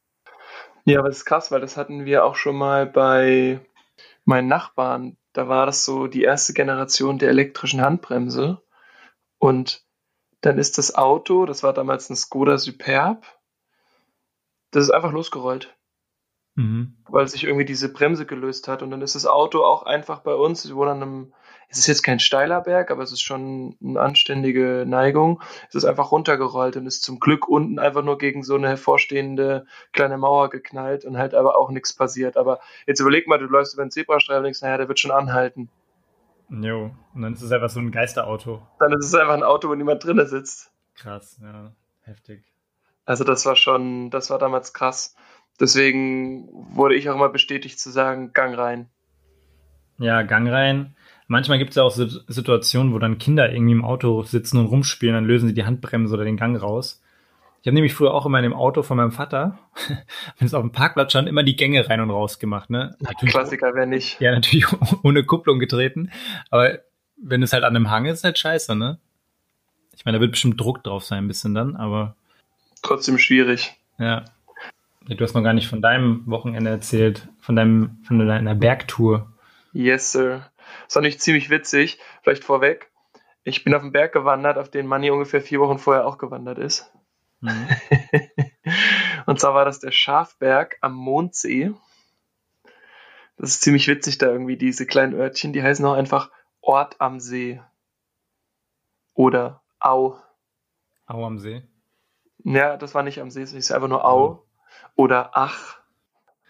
Ja, 0.84 1.00
aber 1.00 1.08
das 1.08 1.18
ist 1.18 1.24
krass, 1.24 1.50
weil 1.50 1.60
das 1.60 1.76
hatten 1.76 2.04
wir 2.04 2.24
auch 2.24 2.36
schon 2.36 2.56
mal 2.56 2.86
bei 2.86 3.60
meinen 4.24 4.48
Nachbarn. 4.48 5.16
Da 5.32 5.48
war 5.48 5.66
das 5.66 5.84
so 5.84 6.06
die 6.06 6.22
erste 6.22 6.52
Generation 6.52 7.18
der 7.18 7.28
elektrischen 7.28 7.80
Handbremse. 7.80 8.62
Und 9.38 9.84
dann 10.40 10.58
ist 10.58 10.78
das 10.78 10.94
Auto, 10.94 11.46
das 11.46 11.62
war 11.62 11.72
damals 11.72 12.10
ein 12.10 12.16
Skoda 12.16 12.58
Superb, 12.58 13.26
das 14.70 14.84
ist 14.84 14.90
einfach 14.90 15.12
losgerollt 15.12 15.76
mhm. 16.60 16.96
weil 17.08 17.28
sich 17.28 17.44
irgendwie 17.44 17.64
diese 17.64 17.92
Bremse 17.92 18.26
gelöst 18.26 18.68
hat. 18.68 18.82
Und 18.82 18.90
dann 18.90 19.02
ist 19.02 19.14
das 19.14 19.26
Auto 19.26 19.64
auch 19.64 19.82
einfach 19.84 20.20
bei 20.20 20.34
uns, 20.34 20.68
wir 20.68 20.76
wohnen 20.76 20.90
an 20.90 21.02
einem, 21.02 21.34
es 21.70 21.78
ist 21.78 21.86
jetzt 21.86 22.02
kein 22.02 22.18
steiler 22.18 22.60
Berg, 22.60 22.90
aber 22.90 23.04
es 23.04 23.12
ist 23.12 23.22
schon 23.22 23.76
eine 23.82 24.00
anständige 24.00 24.84
Neigung. 24.86 25.40
Es 25.68 25.76
ist 25.76 25.84
einfach 25.84 26.10
runtergerollt 26.10 26.76
und 26.76 26.86
ist 26.86 27.04
zum 27.04 27.20
Glück 27.20 27.48
unten 27.48 27.78
einfach 27.78 28.02
nur 28.02 28.18
gegen 28.18 28.42
so 28.42 28.56
eine 28.56 28.68
hervorstehende 28.68 29.66
kleine 29.92 30.18
Mauer 30.18 30.50
geknallt 30.50 31.04
und 31.04 31.16
halt 31.16 31.32
aber 31.32 31.56
auch 31.56 31.70
nichts 31.70 31.92
passiert. 31.92 32.36
Aber 32.36 32.58
jetzt 32.86 32.98
überleg 32.98 33.28
mal, 33.28 33.38
du 33.38 33.46
läufst 33.46 33.74
über 33.74 33.82
einen 33.82 33.92
Zebrastreifen 33.92 34.38
und 34.38 34.44
denkst, 34.44 34.62
naja, 34.62 34.78
der 34.78 34.88
wird 34.88 34.98
schon 34.98 35.12
anhalten. 35.12 35.70
Jo, 36.48 36.90
und 37.14 37.22
dann 37.22 37.34
ist 37.34 37.42
es 37.42 37.52
einfach 37.52 37.70
so 37.70 37.78
ein 37.78 37.92
Geisterauto. 37.92 38.60
Dann 38.80 38.92
ist 38.92 39.06
es 39.06 39.14
einfach 39.14 39.34
ein 39.34 39.44
Auto, 39.44 39.68
wo 39.68 39.74
niemand 39.76 40.02
drinne 40.02 40.26
sitzt. 40.26 40.72
Krass, 40.96 41.38
ja, 41.40 41.72
heftig. 42.02 42.42
Also 43.04 43.22
das 43.22 43.46
war 43.46 43.54
schon, 43.54 44.10
das 44.10 44.28
war 44.28 44.40
damals 44.40 44.72
krass. 44.72 45.14
Deswegen 45.60 46.48
wurde 46.74 46.96
ich 46.96 47.08
auch 47.08 47.14
immer 47.14 47.28
bestätigt 47.28 47.78
zu 47.78 47.90
sagen, 47.90 48.32
Gang 48.32 48.58
rein. 48.58 48.90
Ja, 49.98 50.22
Gang 50.22 50.48
rein. 50.50 50.96
Manchmal 51.30 51.58
gibt 51.58 51.70
es 51.70 51.76
ja 51.76 51.84
auch 51.84 51.92
Situationen, 51.92 52.92
wo 52.92 52.98
dann 52.98 53.18
Kinder 53.18 53.52
irgendwie 53.52 53.74
im 53.74 53.84
Auto 53.84 54.24
sitzen 54.24 54.58
und 54.58 54.66
rumspielen, 54.66 55.14
dann 55.14 55.26
lösen 55.26 55.46
sie 55.46 55.54
die 55.54 55.64
Handbremse 55.64 56.12
oder 56.12 56.24
den 56.24 56.36
Gang 56.36 56.60
raus. 56.60 57.00
Ich 57.60 57.68
habe 57.68 57.76
nämlich 57.76 57.94
früher 57.94 58.12
auch 58.12 58.26
immer 58.26 58.38
in 58.38 58.42
dem 58.42 58.52
Auto 58.52 58.82
von 58.82 58.96
meinem 58.96 59.12
Vater, 59.12 59.56
wenn 60.38 60.46
es 60.48 60.54
auf 60.54 60.62
dem 60.62 60.72
Parkplatz 60.72 61.12
stand, 61.12 61.28
immer 61.28 61.44
die 61.44 61.54
Gänge 61.54 61.88
rein 61.88 62.00
und 62.00 62.10
raus 62.10 62.40
gemacht. 62.40 62.68
Ne? 62.68 62.96
Natürlich, 62.98 63.32
Klassiker 63.32 63.76
wäre 63.76 63.86
nicht. 63.86 64.20
Ja, 64.20 64.32
natürlich 64.32 64.66
ohne 65.04 65.22
Kupplung 65.22 65.60
getreten. 65.60 66.10
Aber 66.50 66.80
wenn 67.16 67.44
es 67.44 67.52
halt 67.52 67.62
an 67.62 67.76
einem 67.76 67.90
Hang 67.92 68.06
ist, 68.06 68.18
ist 68.18 68.24
halt 68.24 68.36
scheiße, 68.36 68.74
ne? 68.74 68.98
Ich 69.94 70.04
meine, 70.04 70.18
da 70.18 70.22
wird 70.22 70.32
bestimmt 70.32 70.60
Druck 70.60 70.82
drauf 70.82 71.04
sein, 71.04 71.18
ein 71.24 71.28
bisschen 71.28 71.54
dann, 71.54 71.76
aber. 71.76 72.16
Trotzdem 72.82 73.18
schwierig. 73.18 73.76
Ja. 73.98 74.24
Du 75.06 75.22
hast 75.22 75.34
noch 75.34 75.44
gar 75.44 75.52
nicht 75.52 75.68
von 75.68 75.80
deinem 75.80 76.24
Wochenende 76.26 76.70
erzählt, 76.70 77.28
von 77.38 77.54
deinem, 77.54 77.98
von 78.02 78.18
deiner 78.18 78.56
Bergtour. 78.56 79.32
Yes, 79.72 80.10
sir. 80.10 80.49
Das 80.86 80.96
war 80.96 81.02
nicht 81.02 81.20
ziemlich 81.20 81.50
witzig. 81.50 81.98
Vielleicht 82.22 82.44
vorweg. 82.44 82.90
Ich 83.42 83.64
bin 83.64 83.74
auf 83.74 83.82
den 83.82 83.92
Berg 83.92 84.12
gewandert, 84.12 84.58
auf 84.58 84.70
den 84.70 84.86
Manni 84.86 85.10
ungefähr 85.10 85.40
vier 85.40 85.60
Wochen 85.60 85.78
vorher 85.78 86.06
auch 86.06 86.18
gewandert 86.18 86.58
ist. 86.58 86.92
Mhm. 87.40 87.68
Und 89.26 89.40
zwar 89.40 89.54
war 89.54 89.64
das 89.64 89.80
der 89.80 89.92
Schafberg 89.92 90.76
am 90.80 90.94
Mondsee. 90.94 91.72
Das 93.36 93.50
ist 93.50 93.62
ziemlich 93.62 93.88
witzig 93.88 94.18
da 94.18 94.26
irgendwie, 94.26 94.58
diese 94.58 94.86
kleinen 94.86 95.14
Örtchen, 95.14 95.52
die 95.52 95.62
heißen 95.62 95.84
auch 95.86 95.94
einfach 95.94 96.30
Ort 96.60 96.96
am 97.00 97.20
See. 97.20 97.60
Oder 99.14 99.62
Au. 99.78 100.18
Au 101.06 101.24
am 101.24 101.38
See? 101.38 101.62
Ja, 102.44 102.76
das 102.76 102.94
war 102.94 103.02
nicht 103.02 103.20
am 103.20 103.30
See, 103.30 103.42
es 103.42 103.54
ist 103.54 103.72
einfach 103.72 103.88
nur 103.88 104.04
Au. 104.04 104.28
Mhm 104.28 104.50
oder 104.96 105.30
Ach. 105.34 105.78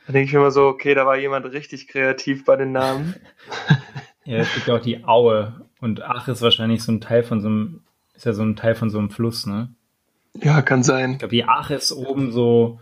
Da 0.07 0.13
denke 0.13 0.27
ich 0.27 0.33
mir 0.33 0.41
immer 0.41 0.51
so, 0.51 0.67
okay, 0.67 0.95
da 0.95 1.07
war 1.07 1.17
jemand 1.17 1.47
richtig 1.47 1.89
kreativ 1.89 2.45
bei 2.45 2.57
den 2.57 2.73
Namen. 2.73 3.15
ja, 4.31 4.39
es 4.39 4.55
gibt 4.55 4.67
ja 4.67 4.77
auch 4.77 4.81
die 4.81 5.05
Aue. 5.05 5.67
Und 5.81 6.03
Ach 6.03 6.29
ist 6.29 6.43
wahrscheinlich 6.43 6.83
so 6.83 6.93
ein 6.93 7.01
Teil 7.01 7.23
von 7.23 7.41
so 7.41 7.49
einem, 7.49 7.83
ist 8.15 8.27
ja 8.27 8.33
so 8.33 8.43
ein 8.43 8.57
Teil 8.57 8.75
von 8.75 8.91
so 8.91 8.99
einem 8.99 9.11
Fluss, 9.11 9.47
ne? 9.47 9.75
Ja, 10.35 10.63
kann 10.63 10.83
sein. 10.83 11.13
Ich 11.13 11.19
glaube, 11.19 11.35
die 11.35 11.45
Ach 11.45 11.71
ist 11.71 11.93
oben 11.93 12.33
so 12.33 12.81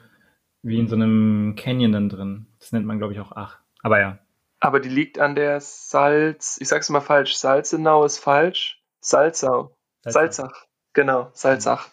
wie 0.62 0.78
in 0.78 0.88
so 0.88 0.96
einem 0.96 1.54
Canyon 1.56 1.92
dann 1.92 2.08
drin. 2.08 2.46
Das 2.58 2.72
nennt 2.72 2.86
man, 2.86 2.98
glaube 2.98 3.12
ich, 3.12 3.20
auch 3.20 3.32
Ach. 3.32 3.58
Aber 3.82 4.00
ja. 4.00 4.18
Aber 4.60 4.80
die 4.80 4.88
liegt 4.88 5.18
an 5.18 5.36
der 5.36 5.60
Salz, 5.60 6.58
ich 6.60 6.68
sag's 6.68 6.88
mal 6.90 7.00
falsch, 7.00 7.36
Salzenau 7.36 8.04
ist 8.04 8.18
falsch. 8.18 8.82
Salzau. 9.00 9.76
Salzach. 10.02 10.12
Salzach. 10.12 10.66
Genau, 10.92 11.30
Salzach. 11.32 11.88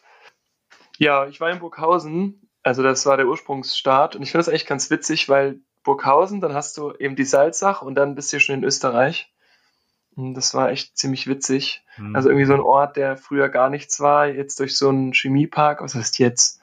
Ja, 0.97 1.27
ich 1.27 1.39
war 1.39 1.51
in 1.51 1.59
Burghausen 1.59 2.45
also 2.65 2.81
das 2.81 3.05
war 3.05 3.15
der 3.15 3.27
Ursprungsstart 3.27 4.15
und 4.15 4.23
ich 4.23 4.31
finde 4.31 4.43
das 4.43 4.49
eigentlich 4.49 4.65
ganz 4.65 4.89
witzig, 4.89 5.29
weil 5.29 5.59
Burghausen, 5.83 6.41
dann 6.41 6.55
hast 6.55 6.77
du 6.77 6.93
eben 6.93 7.15
die 7.15 7.23
Salzach 7.23 7.83
und 7.83 7.93
dann 7.93 8.15
bist 8.15 8.33
du 8.33 8.39
schon 8.39 8.55
in 8.55 8.63
Österreich. 8.63 9.31
Und 10.15 10.33
das 10.33 10.53
war 10.53 10.71
echt 10.71 10.97
ziemlich 10.97 11.27
witzig. 11.27 11.83
Mhm. 11.97 12.15
Also 12.15 12.29
irgendwie 12.29 12.45
so 12.45 12.53
ein 12.53 12.61
Ort, 12.61 12.95
der 12.97 13.17
früher 13.17 13.49
gar 13.49 13.69
nichts 13.69 13.99
war, 13.99 14.27
jetzt 14.27 14.59
durch 14.59 14.77
so 14.77 14.89
einen 14.89 15.13
Chemiepark, 15.13 15.81
was 15.81 15.95
heißt 15.95 16.19
jetzt? 16.19 16.61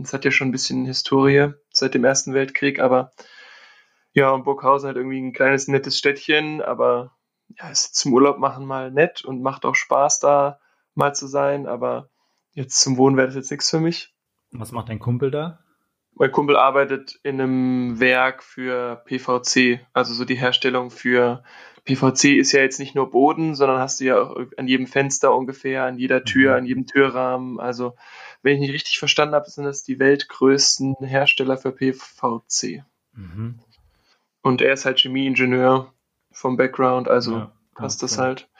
Es 0.00 0.12
hat 0.12 0.24
ja 0.24 0.30
schon 0.30 0.48
ein 0.48 0.52
bisschen 0.52 0.84
Historie 0.84 1.52
seit 1.70 1.94
dem 1.94 2.04
Ersten 2.04 2.34
Weltkrieg, 2.34 2.80
aber 2.80 3.12
ja, 4.12 4.30
und 4.30 4.44
Burghausen 4.44 4.88
hat 4.88 4.96
irgendwie 4.96 5.20
ein 5.20 5.32
kleines, 5.32 5.68
nettes 5.68 5.96
Städtchen, 5.96 6.60
aber 6.60 7.12
ja, 7.56 7.70
ist 7.70 7.94
zum 7.94 8.12
Urlaub 8.12 8.38
machen 8.38 8.66
mal 8.66 8.90
nett 8.90 9.24
und 9.24 9.42
macht 9.42 9.64
auch 9.64 9.74
Spaß 9.74 10.20
da 10.20 10.58
mal 10.94 11.14
zu 11.14 11.26
sein, 11.26 11.66
aber 11.66 12.10
jetzt 12.52 12.80
zum 12.80 12.96
Wohnen 12.96 13.16
wäre 13.16 13.28
das 13.28 13.36
jetzt 13.36 13.50
nichts 13.50 13.70
für 13.70 13.80
mich. 13.80 14.12
Was 14.50 14.72
macht 14.72 14.88
dein 14.88 14.98
Kumpel 14.98 15.30
da? 15.30 15.60
Mein 16.14 16.32
Kumpel 16.32 16.56
arbeitet 16.56 17.20
in 17.22 17.40
einem 17.40 18.00
Werk 18.00 18.42
für 18.42 18.96
PVC, 19.04 19.86
also 19.92 20.14
so 20.14 20.24
die 20.24 20.34
Herstellung 20.34 20.90
für 20.90 21.44
PVC 21.88 22.36
ist 22.36 22.52
ja 22.52 22.60
jetzt 22.60 22.78
nicht 22.78 22.94
nur 22.94 23.10
Boden, 23.10 23.54
sondern 23.54 23.78
hast 23.78 24.00
du 24.00 24.04
ja 24.04 24.20
auch 24.20 24.36
an 24.58 24.68
jedem 24.68 24.86
Fenster 24.86 25.34
ungefähr, 25.34 25.84
an 25.84 25.98
jeder 25.98 26.22
Tür, 26.22 26.52
mhm. 26.52 26.56
an 26.58 26.66
jedem 26.66 26.86
Türrahmen. 26.86 27.58
Also, 27.58 27.94
wenn 28.42 28.54
ich 28.54 28.60
nicht 28.60 28.74
richtig 28.74 28.98
verstanden 28.98 29.34
habe, 29.34 29.48
sind 29.48 29.64
das 29.64 29.84
die 29.84 29.98
weltgrößten 29.98 30.96
Hersteller 31.00 31.56
für 31.56 31.72
PVC. 31.72 32.84
Mhm. 33.14 33.60
Und 34.42 34.60
er 34.60 34.74
ist 34.74 34.84
halt 34.84 34.98
Chemieingenieur 34.98 35.92
vom 36.30 36.58
Background, 36.58 37.08
also 37.08 37.32
ja, 37.32 37.52
passt 37.74 38.02
das 38.02 38.18
halt. 38.18 38.50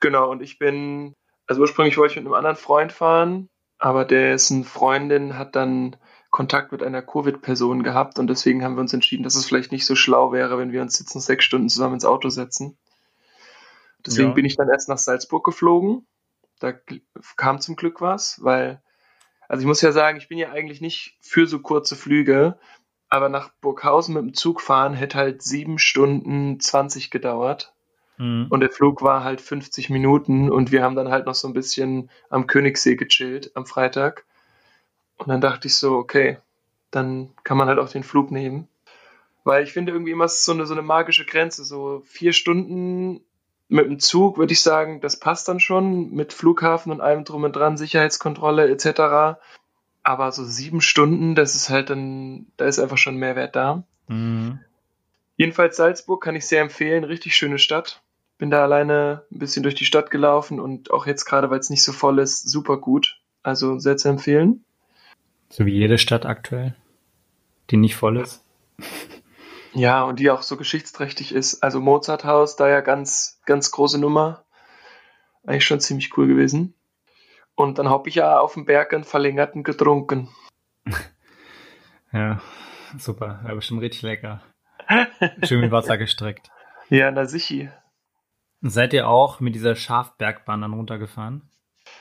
Genau, 0.00 0.28
und 0.28 0.42
ich 0.42 0.58
bin, 0.58 1.14
also 1.46 1.60
ursprünglich 1.60 1.96
wollte 1.96 2.12
ich 2.12 2.16
mit 2.16 2.26
einem 2.26 2.34
anderen 2.34 2.56
Freund 2.56 2.90
fahren, 2.90 3.48
aber 3.78 4.04
dessen 4.04 4.64
Freundin 4.64 5.38
hat 5.38 5.54
dann 5.54 5.96
Kontakt 6.36 6.70
mit 6.70 6.82
einer 6.82 7.00
Covid-Person 7.00 7.82
gehabt 7.82 8.18
und 8.18 8.26
deswegen 8.26 8.62
haben 8.62 8.76
wir 8.76 8.82
uns 8.82 8.92
entschieden, 8.92 9.22
dass 9.22 9.36
es 9.36 9.46
vielleicht 9.46 9.72
nicht 9.72 9.86
so 9.86 9.94
schlau 9.94 10.32
wäre, 10.32 10.58
wenn 10.58 10.70
wir 10.70 10.82
uns 10.82 10.98
jetzt 10.98 11.14
noch 11.14 11.22
sechs 11.22 11.46
Stunden 11.46 11.70
zusammen 11.70 11.94
ins 11.94 12.04
Auto 12.04 12.28
setzen. 12.28 12.76
Deswegen 14.04 14.28
ja. 14.28 14.34
bin 14.34 14.44
ich 14.44 14.54
dann 14.54 14.68
erst 14.68 14.90
nach 14.90 14.98
Salzburg 14.98 15.46
geflogen. 15.46 16.06
Da 16.58 16.74
kam 17.38 17.58
zum 17.62 17.74
Glück 17.74 18.02
was, 18.02 18.38
weil, 18.44 18.82
also 19.48 19.62
ich 19.62 19.66
muss 19.66 19.80
ja 19.80 19.92
sagen, 19.92 20.18
ich 20.18 20.28
bin 20.28 20.36
ja 20.36 20.50
eigentlich 20.50 20.82
nicht 20.82 21.16
für 21.22 21.46
so 21.46 21.60
kurze 21.60 21.96
Flüge, 21.96 22.58
aber 23.08 23.30
nach 23.30 23.48
Burghausen 23.62 24.12
mit 24.12 24.22
dem 24.22 24.34
Zug 24.34 24.60
fahren 24.60 24.92
hätte 24.92 25.16
halt 25.16 25.40
sieben 25.40 25.78
Stunden 25.78 26.60
20 26.60 27.10
gedauert. 27.10 27.72
Mhm. 28.18 28.48
Und 28.50 28.60
der 28.60 28.68
Flug 28.68 29.00
war 29.00 29.24
halt 29.24 29.40
50 29.40 29.88
Minuten 29.88 30.50
und 30.50 30.70
wir 30.70 30.82
haben 30.82 30.96
dann 30.96 31.08
halt 31.08 31.24
noch 31.24 31.34
so 31.34 31.48
ein 31.48 31.54
bisschen 31.54 32.10
am 32.28 32.46
Königssee 32.46 32.96
gechillt 32.96 33.52
am 33.56 33.64
Freitag. 33.64 34.26
Und 35.16 35.28
dann 35.28 35.40
dachte 35.40 35.68
ich 35.68 35.76
so, 35.76 35.96
okay, 35.96 36.38
dann 36.90 37.30
kann 37.44 37.56
man 37.56 37.68
halt 37.68 37.78
auch 37.78 37.88
den 37.88 38.04
Flug 38.04 38.30
nehmen. 38.30 38.68
Weil 39.44 39.62
ich 39.62 39.72
finde 39.72 39.92
irgendwie 39.92 40.12
immer 40.12 40.24
ist 40.24 40.44
so 40.44 40.52
eine, 40.52 40.66
so 40.66 40.74
eine 40.74 40.82
magische 40.82 41.24
Grenze. 41.24 41.64
So 41.64 42.02
vier 42.04 42.32
Stunden 42.32 43.20
mit 43.68 43.86
dem 43.86 43.98
Zug 43.98 44.38
würde 44.38 44.52
ich 44.52 44.60
sagen, 44.60 45.00
das 45.00 45.18
passt 45.18 45.48
dann 45.48 45.60
schon 45.60 46.12
mit 46.12 46.32
Flughafen 46.32 46.92
und 46.92 47.00
allem 47.00 47.24
drum 47.24 47.44
und 47.44 47.54
dran, 47.54 47.76
Sicherheitskontrolle 47.76 48.68
etc. 48.68 49.38
Aber 50.02 50.32
so 50.32 50.44
sieben 50.44 50.80
Stunden, 50.80 51.34
das 51.34 51.54
ist 51.54 51.70
halt 51.70 51.90
dann, 51.90 52.46
da 52.56 52.66
ist 52.66 52.78
einfach 52.78 52.98
schon 52.98 53.16
Mehrwert 53.16 53.56
da. 53.56 53.84
Mhm. 54.08 54.60
Jedenfalls 55.36 55.76
Salzburg 55.76 56.22
kann 56.22 56.36
ich 56.36 56.46
sehr 56.46 56.62
empfehlen, 56.62 57.04
richtig 57.04 57.36
schöne 57.36 57.58
Stadt. 57.58 58.02
Bin 58.38 58.50
da 58.50 58.62
alleine 58.62 59.24
ein 59.30 59.38
bisschen 59.38 59.62
durch 59.62 59.74
die 59.74 59.84
Stadt 59.84 60.10
gelaufen 60.10 60.60
und 60.60 60.90
auch 60.90 61.06
jetzt 61.06 61.24
gerade, 61.24 61.50
weil 61.50 61.58
es 61.58 61.70
nicht 61.70 61.82
so 61.82 61.92
voll 61.92 62.18
ist, 62.18 62.48
super 62.48 62.78
gut. 62.78 63.20
Also 63.42 63.78
sehr 63.78 63.96
zu 63.96 64.08
empfehlen. 64.08 64.64
So 65.48 65.66
wie 65.66 65.72
jede 65.72 65.98
Stadt 65.98 66.26
aktuell, 66.26 66.74
die 67.70 67.76
nicht 67.76 67.96
voll 67.96 68.18
ist. 68.18 68.44
Ja, 69.72 70.04
und 70.04 70.18
die 70.18 70.30
auch 70.30 70.42
so 70.42 70.56
geschichtsträchtig 70.56 71.32
ist. 71.32 71.62
Also 71.62 71.80
Mozarthaus, 71.80 72.56
da 72.56 72.68
ja 72.68 72.80
ganz, 72.80 73.40
ganz 73.44 73.70
große 73.70 73.98
Nummer. 74.00 74.44
Eigentlich 75.44 75.66
schon 75.66 75.80
ziemlich 75.80 76.16
cool 76.16 76.26
gewesen. 76.26 76.74
Und 77.54 77.78
dann 77.78 77.88
habe 77.88 78.08
ich 78.08 78.16
ja 78.16 78.38
auf 78.38 78.54
dem 78.54 78.64
Berg 78.64 78.92
einen 78.92 79.04
verlängerten 79.04 79.62
getrunken. 79.62 80.28
ja, 82.12 82.40
super. 82.98 83.40
War 83.42 83.54
bestimmt 83.54 83.82
richtig 83.82 84.02
lecker. 84.02 84.42
Schön 85.42 85.60
mit 85.60 85.70
Wasser 85.72 85.98
gestreckt. 85.98 86.50
Ja, 86.88 87.10
na 87.10 87.26
sichi. 87.26 87.68
Seid 88.60 88.92
ihr 88.92 89.08
auch 89.08 89.40
mit 89.40 89.56
dieser 89.56 89.74
Schafbergbahn 89.74 90.60
dann 90.60 90.72
runtergefahren? 90.72 91.50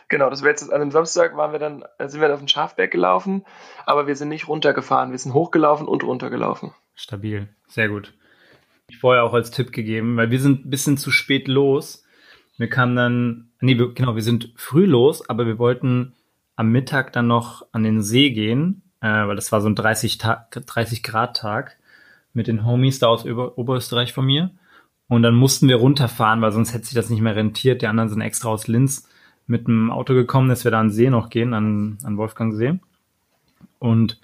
Genau, 0.08 0.30
das 0.30 0.41
wäre 0.41 0.52
jetzt 0.52 0.71
an 0.71 0.80
dem 0.80 0.91
Samstag 0.91 1.36
waren 1.36 1.52
wir 1.52 1.60
dann, 1.60 1.84
äh, 1.98 2.08
sind 2.08 2.21
wir 2.21 2.34
auf 2.34 2.39
den 2.39 2.48
Schafberg 2.48 2.91
gelaufen, 2.91 3.45
aber 3.86 4.08
wir 4.08 4.15
sind 4.15 4.30
nicht 4.30 4.48
runtergefahren, 4.48 5.12
wir 5.12 5.17
sind 5.17 5.34
hochgelaufen 5.34 5.88
und 5.88 6.04
runtergelaufen. 6.04 6.74
Stabil, 6.95 7.50
sehr 7.67 7.89
gut. 7.89 8.13
Ich 8.88 9.00
vorher 9.00 9.24
auch 9.24 9.34
als 9.34 9.52
Tipp 9.52 9.71
gegeben, 9.71 10.17
weil 10.17 10.30
wir 10.30 10.39
sind 10.39 10.65
ein 10.65 10.69
bisschen 10.69 10.98
zu 10.98 11.12
spät 11.12 11.48
los. 11.48 12.04
Wir 12.58 12.69
kamen 12.69 12.95
dann, 12.95 13.50
nee, 13.60 13.78
wir, 13.78 13.93
genau, 13.93 14.15
wir 14.15 14.21
sind 14.21 14.54
früh 14.56 14.86
los, 14.86 15.28
aber 15.28 15.45
wir 15.45 15.58
wollten 15.58 16.13
am 16.56 16.71
Mittag 16.71 17.12
dann 17.13 17.28
noch 17.28 17.65
an 17.71 17.84
den 17.84 18.02
See 18.02 18.30
gehen, 18.30 18.84
äh, 19.02 19.08
weil 19.08 19.36
das 19.36 19.52
war 19.52 19.62
so 19.62 19.67
ein 19.67 19.76
30, 19.76 20.19
30 20.19 21.04
Grad 21.04 21.36
Tag 21.36 21.78
mit 22.34 22.48
den 22.48 22.65
Homies 22.65 23.00
da 23.00 23.08
aus 23.08 23.26
Ober 23.26 23.58
Oberösterreich 23.58 24.13
von 24.13 24.26
mir. 24.26 24.52
Und 25.08 25.21
dann 25.21 25.36
mussten 25.36 25.67
wir 25.67 25.76
runterfahren, 25.78 26.41
weil 26.41 26.52
sonst 26.52 26.74
hätte 26.74 26.86
sich 26.86 26.95
das 26.95 27.10
nicht 27.10 27.21
mehr 27.21 27.36
rentiert. 27.36 27.82
Die 27.82 27.88
anderen 27.88 28.10
sind 28.10 28.21
extra 28.21 28.50
aus 28.50 28.67
Linz 28.67 29.08
mit 29.48 29.68
dem 29.68 29.92
Auto 29.92 30.14
gekommen, 30.14 30.50
dass 30.50 30.64
wir 30.64 30.72
da 30.72 30.80
an 30.80 30.90
See 30.90 31.10
noch 31.10 31.30
gehen, 31.30 31.54
an, 31.54 31.98
an 32.04 32.18
Wolfgangsee. 32.18 32.80
Und 33.80 34.20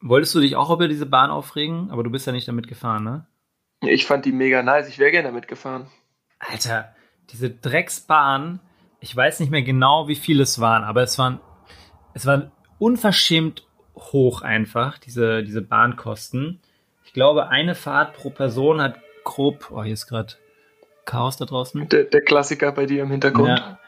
wolltest 0.00 0.34
du 0.34 0.40
dich 0.40 0.56
auch 0.56 0.70
über 0.70 0.88
diese 0.88 1.06
Bahn 1.06 1.30
aufregen? 1.30 1.90
Aber 1.90 2.02
du 2.02 2.10
bist 2.10 2.26
ja 2.26 2.32
nicht 2.32 2.48
damit 2.48 2.68
gefahren, 2.68 3.04
ne? 3.04 3.26
Ich 3.82 4.06
fand 4.06 4.24
die 4.24 4.32
mega 4.32 4.62
nice. 4.62 4.88
Ich 4.88 4.98
wäre 4.98 5.10
gerne 5.10 5.28
damit 5.28 5.48
gefahren. 5.48 5.86
Alter, 6.38 6.94
diese 7.30 7.50
Drecksbahn, 7.50 8.60
ich 9.00 9.14
weiß 9.14 9.40
nicht 9.40 9.50
mehr 9.50 9.62
genau, 9.62 10.08
wie 10.08 10.14
viele 10.14 10.42
es 10.42 10.60
waren, 10.60 10.84
aber 10.84 11.02
es 11.02 11.18
waren, 11.18 11.40
es 12.14 12.26
waren 12.26 12.50
unverschämt 12.78 13.66
hoch 13.94 14.42
einfach, 14.42 14.98
diese, 14.98 15.42
diese 15.42 15.62
Bahnkosten. 15.62 16.60
Ich 17.04 17.12
glaube, 17.12 17.48
eine 17.48 17.74
Fahrt 17.74 18.14
pro 18.14 18.30
Person 18.30 18.80
hat 18.80 19.00
grob, 19.24 19.70
oh, 19.70 19.82
hier 19.82 19.94
ist 19.94 20.06
gerade 20.06 20.34
Chaos 21.04 21.36
da 21.36 21.44
draußen. 21.44 21.88
Der, 21.88 22.04
der, 22.04 22.20
Klassiker 22.20 22.72
bei 22.72 22.84
dir 22.84 23.04
im 23.04 23.10
Hintergrund. 23.10 23.60
Ja. 23.60 23.78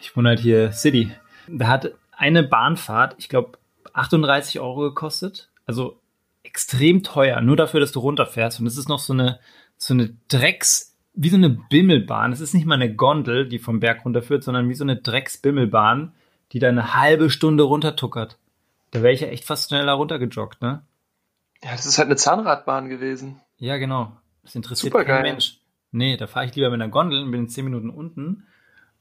Ich 0.00 0.16
wohne 0.16 0.30
halt 0.30 0.40
hier 0.40 0.72
City. 0.72 1.12
Da 1.48 1.68
hat 1.68 1.92
eine 2.12 2.42
Bahnfahrt, 2.42 3.14
ich 3.18 3.28
glaube, 3.28 3.58
38 3.92 4.60
Euro 4.60 4.80
gekostet. 4.80 5.50
Also 5.66 5.98
extrem 6.42 7.02
teuer, 7.02 7.40
nur 7.40 7.56
dafür, 7.56 7.80
dass 7.80 7.92
du 7.92 8.00
runterfährst. 8.00 8.60
Und 8.60 8.66
es 8.66 8.76
ist 8.76 8.88
noch 8.88 8.98
so 8.98 9.12
eine, 9.12 9.38
so 9.76 9.94
eine 9.94 10.16
Drecks, 10.28 10.96
wie 11.14 11.28
so 11.28 11.36
eine 11.36 11.50
Bimmelbahn. 11.50 12.32
Es 12.32 12.40
ist 12.40 12.54
nicht 12.54 12.66
mal 12.66 12.74
eine 12.74 12.94
Gondel, 12.94 13.48
die 13.48 13.58
vom 13.58 13.80
Berg 13.80 14.04
runterführt, 14.04 14.44
sondern 14.44 14.68
wie 14.68 14.74
so 14.74 14.84
eine 14.84 14.96
Drecksbimmelbahn, 14.96 16.12
die 16.52 16.58
da 16.58 16.68
eine 16.68 16.94
halbe 16.94 17.30
Stunde 17.30 17.64
runtertuckert. 17.64 18.38
Da 18.90 19.02
wäre 19.02 19.12
ich 19.12 19.20
ja 19.20 19.28
echt 19.28 19.44
fast 19.44 19.68
schneller 19.68 19.92
runtergejoggt, 19.92 20.62
ne? 20.62 20.82
Ja, 21.62 21.72
das 21.72 21.86
ist 21.86 21.98
halt 21.98 22.06
eine 22.06 22.16
Zahnradbahn 22.16 22.88
gewesen. 22.88 23.40
Ja, 23.58 23.76
genau. 23.76 24.16
Das 24.42 24.54
interessiert 24.54 24.92
Super 24.92 25.04
kein 25.04 25.22
geil. 25.22 25.32
Mensch. 25.32 25.60
Nee, 25.92 26.16
da 26.16 26.26
fahre 26.26 26.46
ich 26.46 26.54
lieber 26.54 26.70
mit 26.70 26.80
einer 26.80 26.90
Gondel 26.90 27.22
und 27.22 27.30
bin 27.30 27.42
in 27.42 27.48
10 27.48 27.64
Minuten 27.64 27.90
unten. 27.90 28.46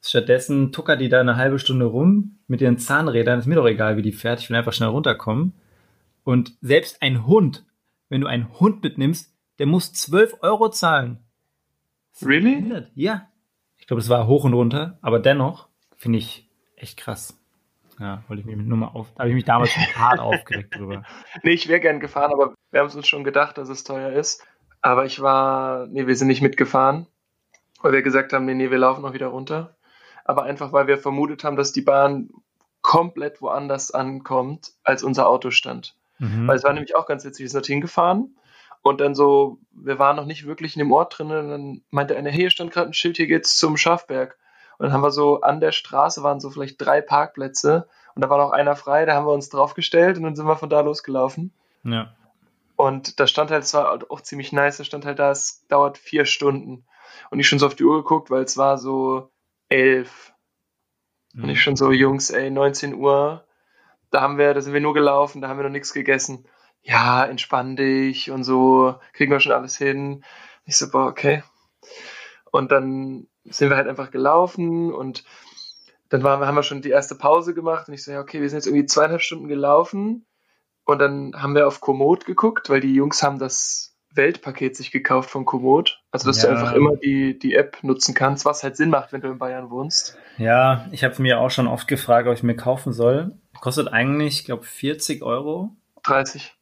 Stattdessen 0.01 0.71
tuckert 0.71 1.01
die 1.01 1.09
da 1.09 1.19
eine 1.19 1.35
halbe 1.35 1.59
Stunde 1.59 1.85
rum 1.85 2.39
mit 2.47 2.61
ihren 2.61 2.77
Zahnrädern. 2.77 3.39
Ist 3.39 3.47
mir 3.47 3.55
doch 3.55 3.67
egal, 3.67 3.97
wie 3.97 4.01
die 4.01 4.11
fährt. 4.11 4.39
Ich 4.39 4.49
will 4.49 4.57
einfach 4.57 4.73
schnell 4.73 4.89
runterkommen. 4.89 5.53
Und 6.23 6.53
selbst 6.61 7.01
ein 7.01 7.25
Hund, 7.25 7.65
wenn 8.07 8.21
du 8.21 8.27
einen 8.27 8.59
Hund 8.59 8.83
mitnimmst, 8.83 9.33
der 9.57 9.65
muss 9.65 9.93
12 9.93 10.37
Euro 10.41 10.69
zahlen. 10.69 11.19
Really? 12.21 12.85
Ja. 12.95 13.27
Ich 13.77 13.87
glaube, 13.87 14.01
es 14.01 14.09
war 14.09 14.27
hoch 14.27 14.43
und 14.43 14.53
runter, 14.53 14.97
aber 15.01 15.19
dennoch 15.19 15.67
finde 15.97 16.19
ich 16.19 16.49
echt 16.75 16.97
krass. 16.97 17.37
Ja, 17.99 18.23
wollte 18.27 18.41
ich 18.41 18.45
mich 18.45 18.55
nur 18.55 18.77
mal 18.77 18.87
auf. 18.87 19.11
Da 19.15 19.21
habe 19.21 19.29
ich 19.29 19.35
mich 19.35 19.45
damals 19.45 19.71
schon 19.71 19.83
hart 19.95 20.19
aufgeregt 20.19 20.75
drüber. 20.75 21.03
Nee, 21.43 21.51
ich 21.51 21.67
wäre 21.67 21.81
gern 21.81 21.99
gefahren, 21.99 22.31
aber 22.31 22.53
wir 22.71 22.79
haben 22.79 22.89
uns 22.89 23.07
schon 23.07 23.23
gedacht, 23.23 23.57
dass 23.57 23.67
es 23.67 23.83
teuer 23.83 24.11
ist. 24.11 24.45
Aber 24.81 25.05
ich 25.05 25.21
war, 25.21 25.87
nee, 25.87 26.07
wir 26.07 26.15
sind 26.15 26.29
nicht 26.29 26.41
mitgefahren, 26.41 27.07
weil 27.81 27.91
wir 27.91 28.01
gesagt 28.01 28.31
haben, 28.31 28.45
nee, 28.45 28.53
nee, 28.53 28.71
wir 28.71 28.77
laufen 28.77 29.01
noch 29.01 29.13
wieder 29.13 29.27
runter. 29.27 29.75
Aber 30.29 30.43
einfach, 30.43 30.71
weil 30.71 30.85
wir 30.85 30.99
vermutet 30.99 31.43
haben, 31.43 31.55
dass 31.55 31.71
die 31.71 31.81
Bahn 31.81 32.29
komplett 32.83 33.41
woanders 33.41 33.89
ankommt, 33.89 34.73
als 34.83 35.01
unser 35.01 35.27
Auto 35.27 35.49
stand. 35.49 35.95
Mhm. 36.19 36.47
Weil 36.47 36.55
es 36.55 36.63
war 36.63 36.71
nämlich 36.71 36.95
auch 36.95 37.07
ganz 37.07 37.25
witzig, 37.25 37.45
wir 37.45 37.49
sind 37.49 37.57
dorthin 37.57 37.81
gefahren 37.81 38.37
und 38.83 39.01
dann 39.01 39.15
so, 39.15 39.57
wir 39.71 39.97
waren 39.97 40.15
noch 40.15 40.27
nicht 40.27 40.45
wirklich 40.45 40.75
in 40.75 40.81
dem 40.81 40.91
Ort 40.91 41.17
drin 41.17 41.31
und 41.31 41.49
dann 41.49 41.81
meinte 41.89 42.15
einer, 42.15 42.29
hier 42.29 42.51
stand 42.51 42.69
gerade 42.69 42.91
ein 42.91 42.93
Schild, 42.93 43.17
hier 43.17 43.25
geht's 43.25 43.57
zum 43.57 43.75
Schafberg. 43.75 44.37
Und 44.77 44.85
dann 44.85 44.93
haben 44.93 45.01
wir 45.01 45.09
so, 45.09 45.41
an 45.41 45.61
der 45.61 45.71
Straße 45.71 46.21
waren 46.21 46.39
so 46.39 46.51
vielleicht 46.51 46.79
drei 46.79 47.01
Parkplätze 47.01 47.87
und 48.13 48.23
da 48.23 48.29
war 48.29 48.37
noch 48.37 48.51
einer 48.51 48.75
frei, 48.75 49.05
da 49.05 49.15
haben 49.15 49.25
wir 49.25 49.33
uns 49.33 49.49
draufgestellt 49.49 50.17
und 50.17 50.25
dann 50.25 50.35
sind 50.35 50.45
wir 50.45 50.57
von 50.57 50.69
da 50.69 50.81
losgelaufen. 50.81 51.51
Ja. 51.83 52.13
Und 52.75 53.19
da 53.19 53.25
stand 53.25 53.49
halt, 53.49 53.63
es 53.63 53.73
war 53.73 53.99
auch 54.09 54.21
ziemlich 54.21 54.51
nice, 54.51 54.77
da 54.77 54.83
stand 54.83 55.07
halt 55.07 55.17
da, 55.17 55.31
es 55.31 55.65
dauert 55.69 55.97
vier 55.97 56.25
Stunden. 56.25 56.85
Und 57.31 57.39
ich 57.39 57.47
schon 57.47 57.57
so 57.57 57.65
auf 57.65 57.73
die 57.73 57.83
Uhr 57.83 58.03
geguckt, 58.03 58.29
weil 58.29 58.43
es 58.43 58.57
war 58.57 58.77
so 58.77 59.31
elf. 59.69 60.33
Mhm. 61.33 61.43
Und 61.43 61.49
ich 61.49 61.61
schon 61.61 61.75
so, 61.75 61.91
Jungs, 61.91 62.29
ey, 62.31 62.49
19 62.49 62.95
Uhr, 62.95 63.45
da 64.11 64.21
haben 64.21 64.37
wir, 64.37 64.53
da 64.53 64.61
sind 64.61 64.73
wir 64.73 64.81
nur 64.81 64.93
gelaufen, 64.93 65.41
da 65.41 65.47
haben 65.47 65.57
wir 65.57 65.63
noch 65.63 65.71
nichts 65.71 65.93
gegessen. 65.93 66.47
Ja, 66.81 67.25
entspann 67.25 67.75
dich 67.75 68.31
und 68.31 68.43
so, 68.43 68.95
kriegen 69.13 69.31
wir 69.31 69.39
schon 69.39 69.51
alles 69.51 69.77
hin. 69.77 70.23
Ich 70.65 70.77
so, 70.77 70.89
boah, 70.89 71.07
okay. 71.07 71.43
Und 72.51 72.71
dann 72.71 73.27
sind 73.45 73.69
wir 73.69 73.77
halt 73.77 73.87
einfach 73.87 74.11
gelaufen 74.11 74.93
und 74.93 75.23
dann 76.09 76.23
waren, 76.23 76.45
haben 76.45 76.55
wir 76.55 76.63
schon 76.63 76.81
die 76.81 76.89
erste 76.89 77.15
Pause 77.15 77.53
gemacht 77.53 77.87
und 77.87 77.93
ich 77.93 78.03
so, 78.03 78.11
ja, 78.11 78.19
okay, 78.19 78.41
wir 78.41 78.49
sind 78.49 78.57
jetzt 78.57 78.65
irgendwie 78.67 78.85
zweieinhalb 78.85 79.21
Stunden 79.21 79.47
gelaufen 79.47 80.25
und 80.85 80.99
dann 80.99 81.33
haben 81.35 81.53
wir 81.53 81.67
auf 81.67 81.81
Komoot 81.81 82.25
geguckt, 82.25 82.69
weil 82.69 82.81
die 82.81 82.95
Jungs 82.95 83.21
haben 83.21 83.37
das 83.37 83.95
Weltpaket 84.13 84.75
sich 84.75 84.91
gekauft 84.91 85.29
von 85.29 85.45
Komoot. 85.45 86.01
Also, 86.11 86.27
dass 86.27 86.41
ja. 86.41 86.49
du 86.49 86.55
einfach 86.55 86.73
immer 86.73 86.95
die, 86.95 87.37
die 87.37 87.53
App 87.53 87.77
nutzen 87.83 88.13
kannst, 88.13 88.45
was 88.45 88.63
halt 88.63 88.75
Sinn 88.75 88.89
macht, 88.89 89.13
wenn 89.13 89.21
du 89.21 89.27
in 89.27 89.37
Bayern 89.37 89.69
wohnst. 89.69 90.17
Ja, 90.37 90.87
ich 90.91 91.03
habe 91.03 91.21
mir 91.21 91.39
auch 91.39 91.51
schon 91.51 91.67
oft 91.67 91.87
gefragt, 91.87 92.27
ob 92.27 92.33
ich 92.33 92.43
mir 92.43 92.55
kaufen 92.55 92.93
soll. 92.93 93.37
Kostet 93.59 93.87
eigentlich, 93.87 94.39
ich 94.39 94.45
glaube, 94.45 94.63
40 94.63 95.21
Euro. 95.21 95.71
30. 96.03 96.55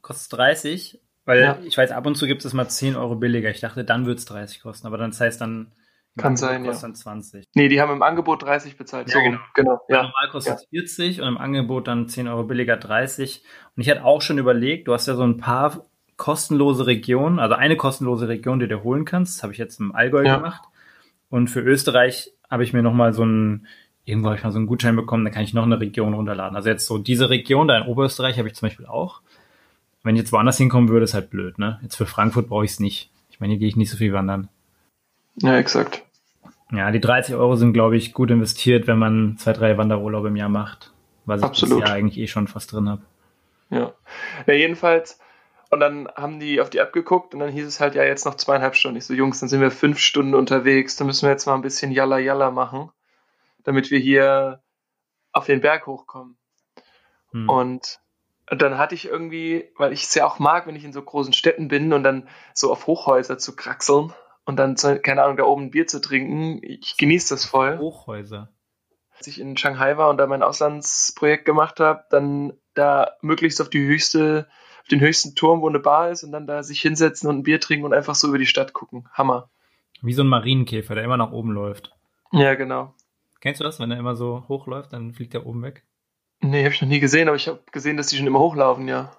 Kostet 0.00 0.38
30, 0.38 1.00
weil 1.24 1.40
ja. 1.40 1.58
ich 1.64 1.76
weiß, 1.76 1.90
ab 1.90 2.06
und 2.06 2.14
zu 2.14 2.26
gibt 2.26 2.44
es 2.44 2.52
mal 2.52 2.68
10 2.68 2.96
Euro 2.96 3.16
billiger. 3.16 3.50
Ich 3.50 3.60
dachte, 3.60 3.84
dann 3.84 4.06
wird 4.06 4.18
es 4.18 4.24
30 4.24 4.62
kosten, 4.62 4.86
aber 4.86 4.98
dann 4.98 5.10
das 5.10 5.20
heißt 5.20 5.40
dann 5.40 5.72
kann 6.16 6.32
Angebot 6.32 6.38
sein, 6.38 6.64
kostet 6.64 6.82
ja. 6.82 6.88
dann 6.88 6.94
20. 6.94 7.44
Nee, 7.54 7.68
die 7.68 7.80
haben 7.80 7.92
im 7.92 8.02
Angebot 8.02 8.42
30 8.42 8.78
bezahlt. 8.78 9.08
Ja, 9.08 9.14
so, 9.14 9.20
genau. 9.20 9.38
genau 9.54 9.80
ja. 9.88 9.96
Normal 10.04 10.30
kostet 10.30 10.60
ja. 10.60 10.80
40 10.80 11.20
und 11.20 11.28
im 11.28 11.38
Angebot 11.38 11.88
dann 11.88 12.08
10 12.08 12.26
Euro 12.28 12.44
billiger 12.44 12.78
30. 12.78 13.42
Und 13.76 13.82
ich 13.82 13.90
hatte 13.90 14.04
auch 14.04 14.22
schon 14.22 14.38
überlegt, 14.38 14.88
du 14.88 14.94
hast 14.94 15.06
ja 15.08 15.14
so 15.14 15.24
ein 15.24 15.36
paar 15.36 15.84
kostenlose 16.16 16.86
Regionen, 16.86 17.38
also 17.38 17.54
eine 17.54 17.76
kostenlose 17.76 18.28
Region, 18.28 18.58
die 18.58 18.68
du 18.68 18.82
holen 18.82 19.04
kannst. 19.04 19.36
Das 19.36 19.42
habe 19.42 19.52
ich 19.52 19.58
jetzt 19.58 19.80
im 19.80 19.94
Allgäu 19.94 20.24
ja. 20.24 20.36
gemacht. 20.36 20.62
Und 21.28 21.48
für 21.48 21.60
Österreich 21.60 22.32
habe 22.50 22.64
ich 22.64 22.72
mir 22.72 22.82
nochmal 22.82 23.12
so 23.12 23.24
ein, 23.24 23.66
irgendwo 24.04 24.28
habe 24.28 24.38
ich 24.38 24.44
mal 24.44 24.52
so 24.52 24.58
einen 24.58 24.66
Gutschein 24.66 24.96
bekommen, 24.96 25.24
da 25.24 25.30
kann 25.30 25.42
ich 25.42 25.54
noch 25.54 25.64
eine 25.64 25.80
Region 25.80 26.14
runterladen. 26.14 26.56
Also 26.56 26.68
jetzt 26.68 26.86
so 26.86 26.98
diese 26.98 27.28
Region 27.28 27.68
da 27.68 27.76
in 27.76 27.86
Oberösterreich 27.86 28.38
habe 28.38 28.48
ich 28.48 28.54
zum 28.54 28.68
Beispiel 28.68 28.86
auch. 28.86 29.20
Wenn 30.02 30.14
ich 30.14 30.20
jetzt 30.22 30.32
woanders 30.32 30.56
hinkommen 30.56 30.88
würde, 30.88 31.04
ist 31.04 31.14
halt 31.14 31.30
blöd, 31.30 31.58
ne? 31.58 31.80
Jetzt 31.82 31.96
für 31.96 32.06
Frankfurt 32.06 32.48
brauche 32.48 32.64
ich 32.64 32.70
es 32.72 32.80
nicht. 32.80 33.10
Ich 33.28 33.40
meine, 33.40 33.54
hier 33.54 33.58
gehe 33.58 33.68
ich 33.68 33.76
nicht 33.76 33.90
so 33.90 33.96
viel 33.96 34.12
wandern. 34.12 34.48
Ja, 35.42 35.58
exakt. 35.58 36.04
Ja, 36.72 36.90
die 36.90 37.00
30 37.00 37.34
Euro 37.34 37.56
sind, 37.56 37.72
glaube 37.72 37.96
ich, 37.96 38.12
gut 38.12 38.30
investiert, 38.30 38.86
wenn 38.86 38.98
man 38.98 39.36
zwei, 39.38 39.52
drei 39.52 39.76
Wanderurlaube 39.76 40.28
im 40.28 40.36
Jahr 40.36 40.48
macht. 40.48 40.92
Was 41.24 41.42
Absolut. 41.42 41.82
ich 41.82 41.88
ja 41.88 41.94
eigentlich 41.94 42.18
eh 42.18 42.28
schon 42.28 42.46
fast 42.46 42.72
drin 42.72 42.88
habe. 42.88 43.02
Ja. 43.70 43.92
ja, 44.46 44.54
jedenfalls. 44.54 45.18
Und 45.76 45.80
dann 45.80 46.08
haben 46.16 46.40
die 46.40 46.62
auf 46.62 46.70
die 46.70 46.78
App 46.78 46.94
geguckt 46.94 47.34
und 47.34 47.40
dann 47.40 47.50
hieß 47.50 47.66
es 47.66 47.80
halt, 47.80 47.94
ja, 47.94 48.02
jetzt 48.02 48.24
noch 48.24 48.36
zweieinhalb 48.36 48.76
Stunden. 48.76 48.96
Ich 48.96 49.04
so, 49.04 49.12
Jungs, 49.12 49.40
dann 49.40 49.50
sind 49.50 49.60
wir 49.60 49.70
fünf 49.70 49.98
Stunden 49.98 50.34
unterwegs. 50.34 50.96
Dann 50.96 51.06
müssen 51.06 51.26
wir 51.26 51.30
jetzt 51.32 51.44
mal 51.44 51.54
ein 51.54 51.60
bisschen 51.60 51.92
Jalla 51.92 52.16
Jalla 52.16 52.50
machen, 52.50 52.90
damit 53.62 53.90
wir 53.90 53.98
hier 53.98 54.62
auf 55.32 55.44
den 55.44 55.60
Berg 55.60 55.86
hochkommen. 55.86 56.38
Hm. 57.32 57.46
Und 57.50 58.00
dann 58.46 58.78
hatte 58.78 58.94
ich 58.94 59.04
irgendwie, 59.04 59.68
weil 59.76 59.92
ich 59.92 60.04
es 60.04 60.14
ja 60.14 60.24
auch 60.24 60.38
mag, 60.38 60.66
wenn 60.66 60.76
ich 60.76 60.84
in 60.84 60.94
so 60.94 61.02
großen 61.02 61.34
Städten 61.34 61.68
bin 61.68 61.92
und 61.92 62.04
dann 62.04 62.26
so 62.54 62.72
auf 62.72 62.86
Hochhäuser 62.86 63.36
zu 63.36 63.54
kraxeln 63.54 64.14
und 64.46 64.56
dann, 64.56 64.76
keine 64.76 65.24
Ahnung, 65.24 65.36
da 65.36 65.44
oben 65.44 65.64
ein 65.64 65.70
Bier 65.72 65.86
zu 65.86 66.00
trinken. 66.00 66.58
Ich 66.62 66.96
genieße 66.96 67.34
das 67.34 67.44
voll. 67.44 67.76
Hochhäuser. 67.76 68.48
Als 69.14 69.26
ich 69.26 69.38
in 69.38 69.58
Shanghai 69.58 69.98
war 69.98 70.08
und 70.08 70.16
da 70.16 70.26
mein 70.26 70.42
Auslandsprojekt 70.42 71.44
gemacht 71.44 71.80
habe, 71.80 72.06
dann 72.08 72.54
da 72.72 73.16
möglichst 73.20 73.60
auf 73.60 73.68
die 73.68 73.86
höchste, 73.86 74.48
auf 74.86 74.90
den 74.90 75.00
höchsten 75.00 75.34
Turm, 75.34 75.62
wo 75.62 75.68
eine 75.68 75.80
Bar 75.80 76.12
ist 76.12 76.22
und 76.22 76.30
dann 76.30 76.46
da 76.46 76.62
sich 76.62 76.80
hinsetzen 76.80 77.28
und 77.28 77.38
ein 77.38 77.42
Bier 77.42 77.58
trinken 77.58 77.84
und 77.84 77.92
einfach 77.92 78.14
so 78.14 78.28
über 78.28 78.38
die 78.38 78.46
Stadt 78.46 78.72
gucken. 78.72 79.08
Hammer. 79.12 79.50
Wie 80.00 80.12
so 80.12 80.22
ein 80.22 80.28
Marienkäfer, 80.28 80.94
der 80.94 81.02
immer 81.02 81.16
nach 81.16 81.32
oben 81.32 81.50
läuft. 81.50 81.92
Ja, 82.30 82.54
genau. 82.54 82.94
Kennst 83.40 83.60
du 83.60 83.64
das, 83.64 83.80
wenn 83.80 83.90
er 83.90 83.98
immer 83.98 84.14
so 84.14 84.44
hochläuft, 84.46 84.92
dann 84.92 85.12
fliegt 85.12 85.34
er 85.34 85.44
oben 85.44 85.62
weg? 85.62 85.82
Nee, 86.40 86.64
habe 86.64 86.72
ich 86.72 86.80
noch 86.80 86.88
nie 86.88 87.00
gesehen, 87.00 87.26
aber 87.26 87.36
ich 87.36 87.48
habe 87.48 87.58
gesehen, 87.72 87.96
dass 87.96 88.06
die 88.06 88.16
schon 88.16 88.28
immer 88.28 88.38
hochlaufen, 88.38 88.86
ja. 88.86 89.10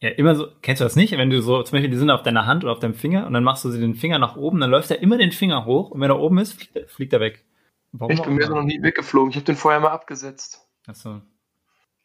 Ja, 0.00 0.08
immer 0.08 0.34
so, 0.34 0.46
kennst 0.62 0.80
du 0.80 0.84
das 0.84 0.96
nicht? 0.96 1.12
Wenn 1.12 1.28
du 1.28 1.42
so, 1.42 1.62
zum 1.62 1.76
Beispiel, 1.76 1.90
die 1.90 1.98
sind 1.98 2.10
auf 2.10 2.22
deiner 2.22 2.46
Hand 2.46 2.64
oder 2.64 2.72
auf 2.72 2.78
deinem 2.78 2.94
Finger 2.94 3.26
und 3.26 3.34
dann 3.34 3.44
machst 3.44 3.66
du 3.66 3.70
sie 3.70 3.80
den 3.80 3.94
Finger 3.94 4.18
nach 4.18 4.36
oben, 4.36 4.60
dann 4.60 4.70
läuft 4.70 4.90
er 4.90 5.02
immer 5.02 5.18
den 5.18 5.32
Finger 5.32 5.66
hoch 5.66 5.90
und 5.90 6.00
wenn 6.00 6.10
er 6.10 6.18
oben 6.18 6.38
ist, 6.38 6.54
fliegt 6.54 6.76
er, 6.76 6.88
fliegt 6.88 7.12
er 7.12 7.20
weg. 7.20 7.44
Warum 7.92 8.12
ich 8.12 8.22
bin 8.22 8.34
mir 8.34 8.46
so 8.46 8.54
noch 8.54 8.62
nie 8.62 8.82
weggeflogen. 8.82 9.30
Ich 9.30 9.36
habe 9.36 9.44
den 9.44 9.56
vorher 9.56 9.80
mal 9.80 9.90
abgesetzt. 9.90 10.66
Ach 10.86 10.94
so. 10.94 11.20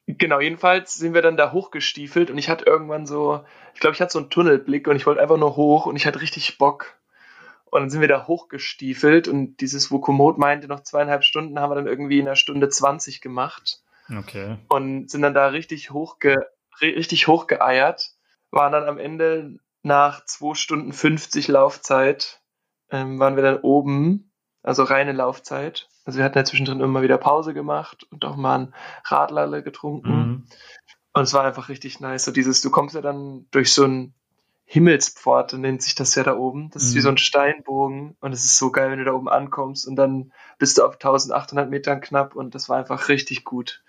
Genau, 0.07 0.39
jedenfalls 0.39 0.95
sind 0.95 1.13
wir 1.13 1.21
dann 1.21 1.37
da 1.37 1.51
hochgestiefelt 1.51 2.31
und 2.31 2.37
ich 2.37 2.49
hatte 2.49 2.65
irgendwann 2.65 3.05
so, 3.05 3.43
ich 3.73 3.81
glaube, 3.81 3.93
ich 3.93 4.01
hatte 4.01 4.13
so 4.13 4.19
einen 4.19 4.29
Tunnelblick 4.29 4.87
und 4.87 4.95
ich 4.95 5.05
wollte 5.05 5.21
einfach 5.21 5.37
nur 5.37 5.57
hoch 5.57 5.85
und 5.85 5.97
ich 5.97 6.07
hatte 6.07 6.21
richtig 6.21 6.57
Bock. 6.57 6.95
Und 7.65 7.81
dann 7.81 7.89
sind 7.89 7.99
wir 7.99 8.07
da 8.07 8.25
hochgestiefelt 8.25 9.27
und 9.27 9.57
dieses, 9.57 9.91
wo 9.91 9.99
Komoot 9.99 10.37
meinte, 10.37 10.67
noch 10.67 10.79
zweieinhalb 10.79 11.25
Stunden 11.25 11.59
haben 11.59 11.69
wir 11.69 11.75
dann 11.75 11.87
irgendwie 11.87 12.19
in 12.19 12.25
einer 12.25 12.37
Stunde 12.37 12.69
20 12.69 13.19
gemacht. 13.19 13.83
Okay. 14.09 14.57
Und 14.69 15.11
sind 15.11 15.21
dann 15.21 15.33
da 15.33 15.47
richtig 15.47 15.91
hochge 15.91 16.37
richtig 16.81 17.27
hochgeeiert, 17.27 18.11
waren 18.51 18.71
dann 18.71 18.87
am 18.87 18.97
Ende 18.97 19.59
nach 19.83 20.25
2 20.25 20.55
Stunden 20.55 20.93
50 20.93 21.47
Laufzeit, 21.47 22.41
ähm, 22.91 23.19
waren 23.19 23.35
wir 23.35 23.43
dann 23.43 23.59
oben, 23.61 24.26
also 24.67 24.84
reine 24.84 25.13
Laufzeit. 25.13 25.88
Also 26.03 26.19
wir 26.19 26.25
hatten 26.25 26.38
ja 26.38 26.43
zwischendrin 26.43 26.82
immer 26.82 27.01
wieder 27.01 27.17
Pause 27.17 27.53
gemacht 27.53 28.06
und 28.12 28.25
auch 28.25 28.36
mal 28.36 28.60
ein 28.60 28.73
Radlerle 29.06 29.63
getrunken. 29.63 30.12
Mhm. 30.12 30.43
Und 31.13 31.23
es 31.23 31.34
war 31.34 31.45
einfach 31.45 31.69
richtig 31.69 32.01
nice. 32.01 32.25
So 32.25 32.34
dieses, 32.34 32.60
du 32.60 32.69
kommst 32.69 32.93
ja 32.93 32.99
dann 32.99 33.45
durch 33.51 33.73
so 33.73 33.86
ein 33.86 34.13
Himmelspforte, 34.65 35.58
nennt 35.58 35.82
sich 35.82 35.95
das 35.95 36.13
ja 36.15 36.23
da 36.23 36.36
oben. 36.36 36.69
Das 36.71 36.84
ist 36.84 36.95
wie 36.95 36.99
mhm. 36.99 37.03
so 37.03 37.10
ein 37.10 37.17
Steinbogen 37.17 38.17
und 38.19 38.34
es 38.34 38.43
ist 38.43 38.58
so 38.58 38.69
geil, 38.69 38.91
wenn 38.91 38.99
du 38.99 39.06
da 39.06 39.13
oben 39.13 39.30
ankommst 39.30 39.88
und 39.88 39.95
dann 39.95 40.34
bist 40.60 40.77
du 40.77 40.84
auf 40.84 40.95
1800 40.95 41.69
Metern 41.69 42.01
knapp 42.01 42.36
und 42.36 42.53
das 42.53 42.67
war 42.67 42.77
einfach 42.77 43.08
richtig 43.08 43.45
gut. 43.45 43.82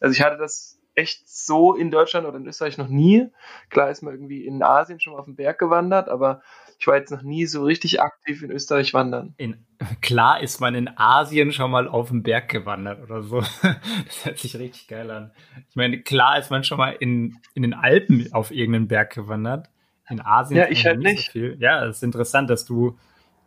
Also 0.00 0.14
ich 0.14 0.22
hatte 0.22 0.38
das 0.38 0.78
echt 0.94 1.28
so 1.28 1.74
in 1.74 1.90
Deutschland 1.90 2.26
oder 2.26 2.36
in 2.36 2.46
Österreich 2.46 2.78
noch 2.78 2.88
nie. 2.88 3.28
Klar 3.70 3.90
ist 3.90 4.02
man 4.02 4.14
irgendwie 4.14 4.46
in 4.46 4.62
Asien 4.62 5.00
schon 5.00 5.14
mal 5.14 5.20
auf 5.20 5.24
den 5.24 5.36
Berg 5.36 5.58
gewandert, 5.58 6.08
aber 6.08 6.42
ich 6.78 6.86
war 6.86 6.96
jetzt 6.96 7.10
noch 7.10 7.22
nie 7.22 7.46
so 7.46 7.64
richtig 7.64 8.00
aktiv 8.00 8.42
in 8.42 8.50
Österreich 8.50 8.92
wandern. 8.92 9.34
In, 9.36 9.64
klar 10.00 10.40
ist 10.40 10.60
man 10.60 10.74
in 10.74 10.90
Asien 10.96 11.52
schon 11.52 11.70
mal 11.70 11.88
auf 11.88 12.08
den 12.08 12.22
Berg 12.22 12.48
gewandert 12.48 13.02
oder 13.02 13.22
so. 13.22 13.40
Das 14.04 14.24
hört 14.24 14.38
sich 14.38 14.56
richtig 14.56 14.88
geil 14.88 15.10
an. 15.10 15.30
Ich 15.70 15.76
meine, 15.76 16.02
klar 16.02 16.38
ist 16.38 16.50
man 16.50 16.64
schon 16.64 16.78
mal 16.78 16.90
in, 16.90 17.38
in 17.54 17.62
den 17.62 17.74
Alpen 17.74 18.32
auf 18.32 18.50
irgendeinen 18.50 18.88
Berg 18.88 19.14
gewandert. 19.14 19.70
In 20.08 20.20
Asien. 20.20 20.58
Ja, 20.58 20.68
ich 20.68 20.84
halt 20.84 20.98
nicht. 20.98 21.32
So 21.32 21.38
ja, 21.38 21.86
es 21.86 21.98
ist 21.98 22.02
interessant, 22.02 22.50
dass 22.50 22.64
du 22.64 22.98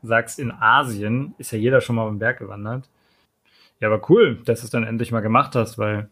sagst, 0.02 0.40
in 0.40 0.52
Asien 0.52 1.36
ist 1.38 1.52
ja 1.52 1.58
jeder 1.58 1.82
schon 1.82 1.98
mal 1.98 2.04
auf 2.04 2.12
den 2.12 2.20
Berg 2.20 2.40
gewandert. 2.40 2.90
Ja, 3.80 3.90
aber 3.90 4.10
cool, 4.10 4.42
dass 4.46 4.62
du 4.62 4.66
es 4.66 4.72
dann 4.72 4.84
endlich 4.84 5.12
mal 5.12 5.20
gemacht 5.20 5.56
hast, 5.56 5.78
weil 5.78 6.10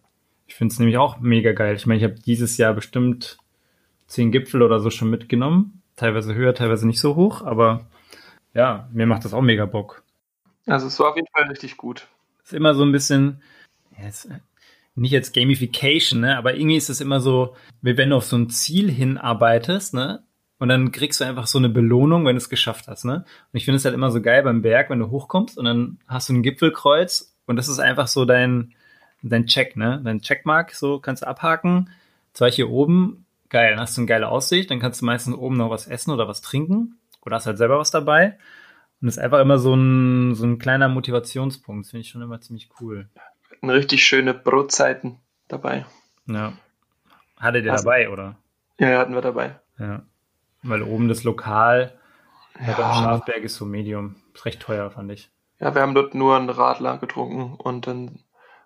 ich 0.48 0.56
finde 0.56 0.74
es 0.74 0.80
nämlich 0.80 0.98
auch 0.98 1.20
mega 1.20 1.52
geil. 1.54 1.76
Ich 1.76 1.86
meine, 1.86 2.00
ich 2.00 2.04
habe 2.04 2.16
dieses 2.16 2.58
Jahr 2.58 2.74
bestimmt 2.74 3.38
zehn 4.08 4.32
Gipfel 4.32 4.62
oder 4.62 4.80
so 4.80 4.90
schon 4.90 5.10
mitgenommen. 5.10 5.82
Teilweise 5.96 6.36
höher, 6.36 6.54
teilweise 6.54 6.88
nicht 6.88 7.00
so 7.00 7.16
hoch, 7.16 7.42
aber 7.42 7.88
ja, 8.54 8.88
mir 8.92 9.06
macht 9.06 9.26
das 9.26 9.34
auch 9.34 9.42
mega 9.42 9.66
Bock. 9.66 10.04
Also 10.66 10.88
es 10.88 11.00
war 11.00 11.10
auf 11.10 11.16
jeden 11.16 11.28
Fall 11.28 11.44
richtig 11.50 11.78
gut. 11.78 12.08
Ist 12.44 12.54
immer 12.54 12.74
so 12.74 12.84
ein 12.84 12.92
bisschen, 12.92 13.42
ja, 13.98 14.08
ist 14.08 14.30
nicht 14.96 15.12
jetzt 15.12 15.34
Gamification, 15.34 16.22
ne, 16.22 16.38
aber 16.38 16.56
irgendwie 16.56 16.78
ist 16.78 16.90
es 16.90 17.02
immer 17.02 17.20
so, 17.20 17.56
wie 17.82 17.98
wenn 17.98 18.12
du 18.12 18.18
auf 18.18 18.26
so 18.26 18.38
ein 18.38 18.50
Ziel 18.50 18.92
hinarbeitest, 18.92 19.94
ne, 19.94 20.24
und 20.60 20.70
dann 20.70 20.92
kriegst 20.92 21.20
du 21.20 21.26
einfach 21.26 21.48
so 21.48 21.58
eine 21.58 21.70
Belohnung, 21.70 22.26
wenn 22.26 22.36
du 22.36 22.42
es 22.42 22.50
geschafft 22.50 22.88
hast, 22.88 23.06
ne. 23.06 23.26
Und 23.26 23.58
ich 23.58 23.66
finde 23.66 23.78
es 23.78 23.86
halt 23.86 23.96
immer 23.96 24.12
so 24.12 24.22
geil 24.22 24.44
beim 24.44 24.62
Berg, 24.62 24.90
wenn 24.90 25.00
du 25.00 25.10
hochkommst 25.10 25.58
und 25.58 25.66
dann 25.66 26.00
hast 26.08 26.30
du 26.30 26.34
ein 26.34 26.44
Gipfelkreuz 26.44 27.36
und 27.46 27.56
das 27.56 27.68
ist 27.70 27.80
einfach 27.80 28.08
so 28.08 28.26
dein, 28.26 28.76
dein 29.30 29.48
Check, 29.48 29.76
ne? 29.76 30.02
Dein 30.04 30.22
Checkmark, 30.22 30.72
so 30.74 31.00
kannst 31.00 31.24
du 31.24 31.28
abhaken. 31.28 31.90
Zwar 32.34 32.52
hier 32.52 32.70
oben, 32.70 33.26
geil, 33.50 33.72
dann 33.72 33.80
hast 33.80 33.98
du 33.98 34.02
eine 34.02 34.08
geile 34.08 34.30
Aussicht, 34.30 34.70
dann 34.70 34.80
kannst 34.80 35.02
du 35.02 35.06
meistens 35.06 35.36
oben 35.36 35.58
noch 35.58 35.70
was 35.70 35.88
essen 35.88 36.12
oder 36.12 36.28
was 36.28 36.42
trinken. 36.42 36.98
Oder 37.26 37.38
hast 37.38 37.46
halt 37.46 37.58
selber 37.58 37.80
was 37.80 37.92
dabei. 37.92 38.38
Und 39.02 39.08
das 39.08 39.18
ist 39.18 39.24
einfach 39.24 39.40
immer 39.40 39.60
so 39.60 39.74
ein, 39.74 40.36
so 40.36 40.46
ein 40.46 40.60
kleiner 40.60 40.90
Motivationspunkt. 40.90 41.86
Das 41.86 41.92
finde 41.92 42.02
ich 42.02 42.10
schon 42.10 42.22
immer 42.22 42.42
ziemlich 42.42 42.70
cool. 42.82 43.08
Eine 43.62 43.74
richtig 43.74 44.06
schöne 44.06 44.34
Brotzeiten 44.34 45.20
dabei. 45.48 45.86
Ja. 46.26 46.54
Hattet 47.40 47.66
ihr 47.66 47.72
also, 47.72 47.86
dabei, 47.86 48.10
oder? 48.10 48.36
Ja, 48.78 49.00
hatten 49.00 49.14
wir 49.14 49.22
dabei. 49.22 49.60
Ja. 49.78 50.04
Weil 50.64 50.82
oben 50.82 51.08
das 51.08 51.24
Lokal 51.24 51.98
ja. 52.60 52.74
beim 52.74 53.04
Schafberg 53.04 53.44
ist 53.44 53.56
so 53.56 53.66
Medium. 53.66 54.16
Ist 54.34 54.46
recht 54.46 54.62
teuer, 54.62 54.90
fand 54.90 55.12
ich. 55.12 55.30
Ja, 55.60 55.76
wir 55.76 55.82
haben 55.82 55.96
dort 55.96 56.16
nur 56.16 56.36
einen 56.36 56.50
Radler 56.50 56.98
getrunken 56.98 57.56
und 57.56 57.88
dann 57.88 58.20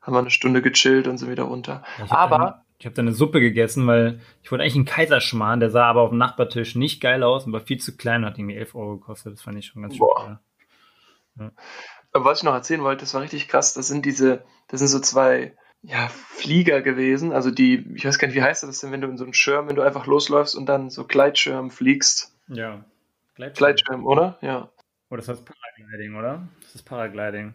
haben 0.08 0.14
wir 0.14 0.20
eine 0.20 0.32
Stunde 0.32 0.62
gechillt 0.62 1.08
und 1.08 1.18
sind 1.18 1.30
wieder 1.30 1.44
runter. 1.44 1.84
Ich 2.04 2.10
aber 2.12 2.38
dann, 2.38 2.54
ich 2.80 2.86
habe 2.86 2.96
dann 2.96 3.08
eine 3.08 3.16
Suppe 3.16 3.42
gegessen, 3.42 3.86
weil 3.88 4.22
ich 4.42 4.50
wollte 4.52 4.64
eigentlich 4.64 4.76
einen 4.76 4.86
Kaiserschmarrn, 4.86 5.60
der 5.60 5.70
sah 5.70 5.86
aber 5.86 6.02
auf 6.02 6.10
dem 6.10 6.18
Nachbartisch 6.18 6.76
nicht 6.76 7.02
geil 7.02 7.24
aus 7.24 7.46
und 7.46 7.52
war 7.52 7.60
viel 7.60 7.78
zu 7.78 7.98
klein 7.98 8.24
und 8.24 8.30
hat 8.30 8.40
irgendwie 8.40 8.56
11 8.56 8.74
Euro 8.74 8.98
gekostet. 8.98 9.34
Das 9.34 9.42
fand 9.42 9.60
ich 9.60 9.66
schon 9.66 9.82
ganz 9.82 9.98
schön. 9.98 10.40
Ja. 11.40 11.52
Was 12.14 12.40
ich 12.40 12.44
noch 12.46 12.54
erzählen 12.54 12.82
wollte, 12.82 13.02
das 13.02 13.14
war 13.14 13.22
richtig 13.22 13.50
krass. 13.50 13.74
Das 13.74 13.90
sind 13.90 14.06
diese, 14.06 14.46
das 14.70 14.80
sind 14.80 14.88
so 14.88 15.00
zwei 15.02 15.56
ja, 15.82 16.08
Flieger 16.08 16.82
gewesen. 16.82 17.34
Also 17.34 17.52
die, 17.52 17.86
ich 17.96 18.06
weiß 18.06 18.18
gar 18.18 18.30
nicht, 18.30 18.36
wie 18.36 18.42
heißt 18.42 18.64
das 18.64 18.80
denn, 18.80 18.92
wenn 18.92 19.02
du 19.02 19.10
in 19.10 19.18
so 19.18 19.26
einen 19.26 19.34
Schirm, 19.34 19.68
wenn 19.68 19.76
du 19.76 19.82
einfach 19.82 20.08
losläufst 20.08 20.56
und 20.56 20.68
dann 20.68 20.90
so 20.90 21.04
Gleitschirm 21.04 21.70
fliegst. 21.70 22.34
Ja. 22.48 22.86
Gleitschirm, 23.36 23.58
Gleitschirm 23.58 24.06
oder? 24.06 24.38
Ja. 24.42 24.70
Oh, 25.10 25.18
das 25.18 25.28
heißt 25.28 25.44
Paragliding, 25.46 26.16
oder? 26.16 26.48
Das 26.62 26.76
ist 26.76 26.84
Paragliding. 26.84 27.54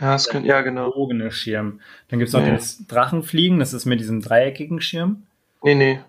Ja, 0.00 0.12
das 0.12 0.28
könnte, 0.28 0.48
ja, 0.48 0.62
genau. 0.62 0.90
Bogene 0.90 1.30
Schirm. 1.30 1.80
Dann 2.08 2.18
gibt 2.18 2.28
es 2.28 2.34
noch 2.34 2.42
nee. 2.42 2.50
das 2.50 2.86
Drachenfliegen, 2.86 3.58
das 3.60 3.72
ist 3.72 3.84
mit 3.84 4.00
diesem 4.00 4.20
dreieckigen 4.20 4.80
Schirm. 4.80 5.26
Nee, 5.62 5.74
nee. 5.74 6.00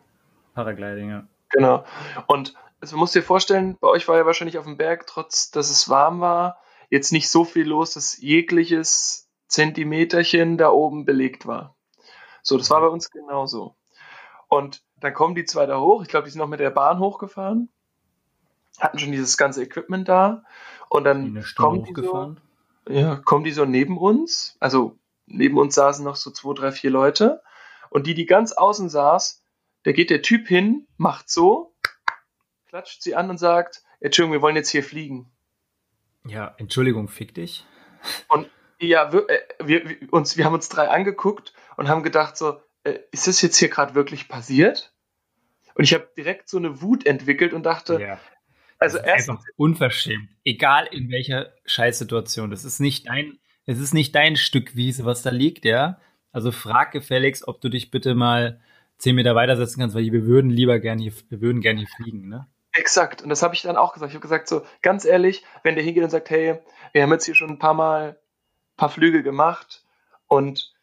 Paragliding, 0.56 1.10
ja. 1.10 1.28
Genau. 1.50 1.86
Und 2.28 2.56
also, 2.82 2.96
man 2.96 3.02
muss 3.02 3.12
dir 3.12 3.24
vorstellen, 3.24 3.78
bei 3.80 3.88
euch 3.88 4.08
war 4.08 4.18
ja 4.18 4.26
wahrscheinlich 4.26 4.58
auf 4.58 4.66
dem 4.66 4.78
Berg, 4.78 5.08
trotz 5.08 5.52
dass 5.52 5.70
es 5.70 5.88
warm 5.90 6.20
war, 6.20 6.60
jetzt 6.90 7.12
nicht 7.12 7.30
so 7.30 7.46
viel 7.46 7.68
los, 7.68 7.94
dass 7.94 8.20
jegliches 8.22 9.30
Zentimeterchen 9.48 10.58
da 10.58 10.70
oben 10.70 11.06
belegt 11.06 11.46
war. 11.46 11.76
So, 12.42 12.58
das 12.58 12.70
war 12.70 12.82
bei 12.82 12.88
uns 12.88 13.10
genauso. 13.10 13.76
Und 14.48 14.84
dann 15.00 15.14
kommen 15.14 15.36
die 15.36 15.46
zwei 15.46 15.66
da 15.66 15.80
hoch. 15.80 16.04
Ich 16.04 16.08
glaube, 16.08 16.26
die 16.26 16.32
sind 16.32 16.40
noch 16.40 16.48
mit 16.48 16.60
der 16.60 16.70
Bahn 16.70 17.00
hochgefahren. 17.00 17.70
Hatten 18.80 19.00
schon 19.00 19.12
dieses 19.12 19.38
ganze 19.38 19.64
Equipment 19.64 20.08
da. 20.08 20.44
Und 20.90 21.04
dann 21.06 21.44
kommen 21.56 21.84
die 21.84 21.94
so, 21.96 22.36
ja, 22.88 23.18
kommen 23.18 23.44
die 23.44 23.52
so 23.52 23.66
neben 23.66 23.98
uns. 23.98 24.58
Also 24.60 24.98
neben 25.26 25.58
uns 25.58 25.76
saßen 25.76 26.04
noch 26.04 26.16
so 26.16 26.32
zwei, 26.32 26.54
drei, 26.54 26.72
vier 26.72 26.92
Leute. 26.92 27.42
Und 27.90 28.08
die, 28.08 28.14
die 28.14 28.26
ganz 28.26 28.52
außen 28.52 28.90
saß, 28.90 29.44
da 29.84 29.92
geht 29.92 30.10
der 30.10 30.22
Typ 30.22 30.48
hin, 30.48 30.88
macht 30.98 31.30
so, 31.30 31.76
klatscht 32.68 33.02
sie 33.02 33.16
an 33.16 33.30
und 33.30 33.38
sagt, 33.38 33.84
Entschuldigung, 34.00 34.34
wir 34.34 34.42
wollen 34.42 34.56
jetzt 34.56 34.70
hier 34.70 34.84
fliegen. 34.84 35.32
Ja, 36.26 36.56
Entschuldigung, 36.58 37.08
fick 37.08 37.34
dich. 37.36 37.66
Und 38.28 38.50
ja, 38.80 39.14
wir, 39.14 39.30
äh, 39.30 39.40
wir, 39.64 39.90
wir, 39.90 40.14
uns, 40.14 40.38
wir 40.38 40.46
haben 40.46 40.54
uns 40.54 40.70
drei 40.70 40.90
angeguckt 40.90 41.54
und 41.78 41.88
haben 41.88 42.04
gedacht 42.04 42.36
so, 42.36 42.60
äh, 42.84 43.00
ist 43.12 43.28
das 43.28 43.42
jetzt 43.42 43.58
hier 43.58 43.70
gerade 43.70 43.96
wirklich 43.96 44.28
passiert? 44.28 44.94
Und 45.76 45.84
ich 45.84 45.94
habe 45.94 46.10
direkt 46.18 46.50
so 46.50 46.58
eine 46.58 46.82
Wut 46.82 47.06
entwickelt 47.06 47.54
und 47.54 47.64
dachte, 47.64 48.00
ja. 48.02 48.20
Also 48.94 48.98
erst 48.98 49.32
unverschämt. 49.58 50.30
Egal 50.44 50.88
in 50.92 51.10
welcher 51.12 51.54
Scheißsituation. 51.66 52.52
Das 52.52 52.66
ist 52.66 52.80
nicht 52.80 53.08
dein, 53.08 53.40
es 53.66 53.80
ist 53.80 53.94
nicht 53.94 54.16
dein 54.16 54.36
Stück 54.36 54.76
Wiese, 54.76 55.06
was 55.06 55.22
da 55.22 55.30
liegt, 55.30 55.66
ja. 55.66 56.00
Also 56.32 56.52
frag 56.52 56.92
gefälligst, 56.92 57.48
ob 57.48 57.62
du 57.62 57.70
dich 57.70 57.92
bitte 57.92 58.16
mal 58.16 58.60
zehn 58.98 59.16
Meter 59.16 59.36
weitersetzen 59.36 59.80
kannst, 59.80 59.96
weil 59.96 60.12
wir 60.12 60.26
würden 60.26 60.50
lieber 60.50 60.80
gerne 60.80 61.02
hier, 61.02 61.14
wir 61.30 61.42
würden 61.42 61.62
gerne 61.62 61.80
hier 61.80 61.90
fliegen, 61.96 62.28
ne? 62.28 62.48
Exakt. 62.74 63.22
Und 63.22 63.30
das 63.30 63.42
habe 63.42 63.56
ich 63.56 63.62
dann 63.62 63.78
auch 63.78 63.94
gesagt. 63.94 64.12
Ich 64.12 64.16
habe 64.16 64.22
gesagt, 64.22 64.50
so 64.50 64.66
ganz 64.82 65.06
ehrlich, 65.06 65.44
wenn 65.64 65.76
der 65.76 65.84
hingeht 65.84 66.04
und 66.04 66.10
sagt, 66.10 66.30
hey, 66.30 66.60
wir 66.92 67.04
haben 67.04 67.12
jetzt 67.12 67.26
hier 67.26 67.36
schon 67.36 67.50
ein 67.50 67.60
paar 67.60 67.74
Mal 67.74 68.10
ein 68.10 68.78
paar 68.78 68.90
Flüge 68.90 69.24
gemacht 69.24 69.84
und 70.28 70.75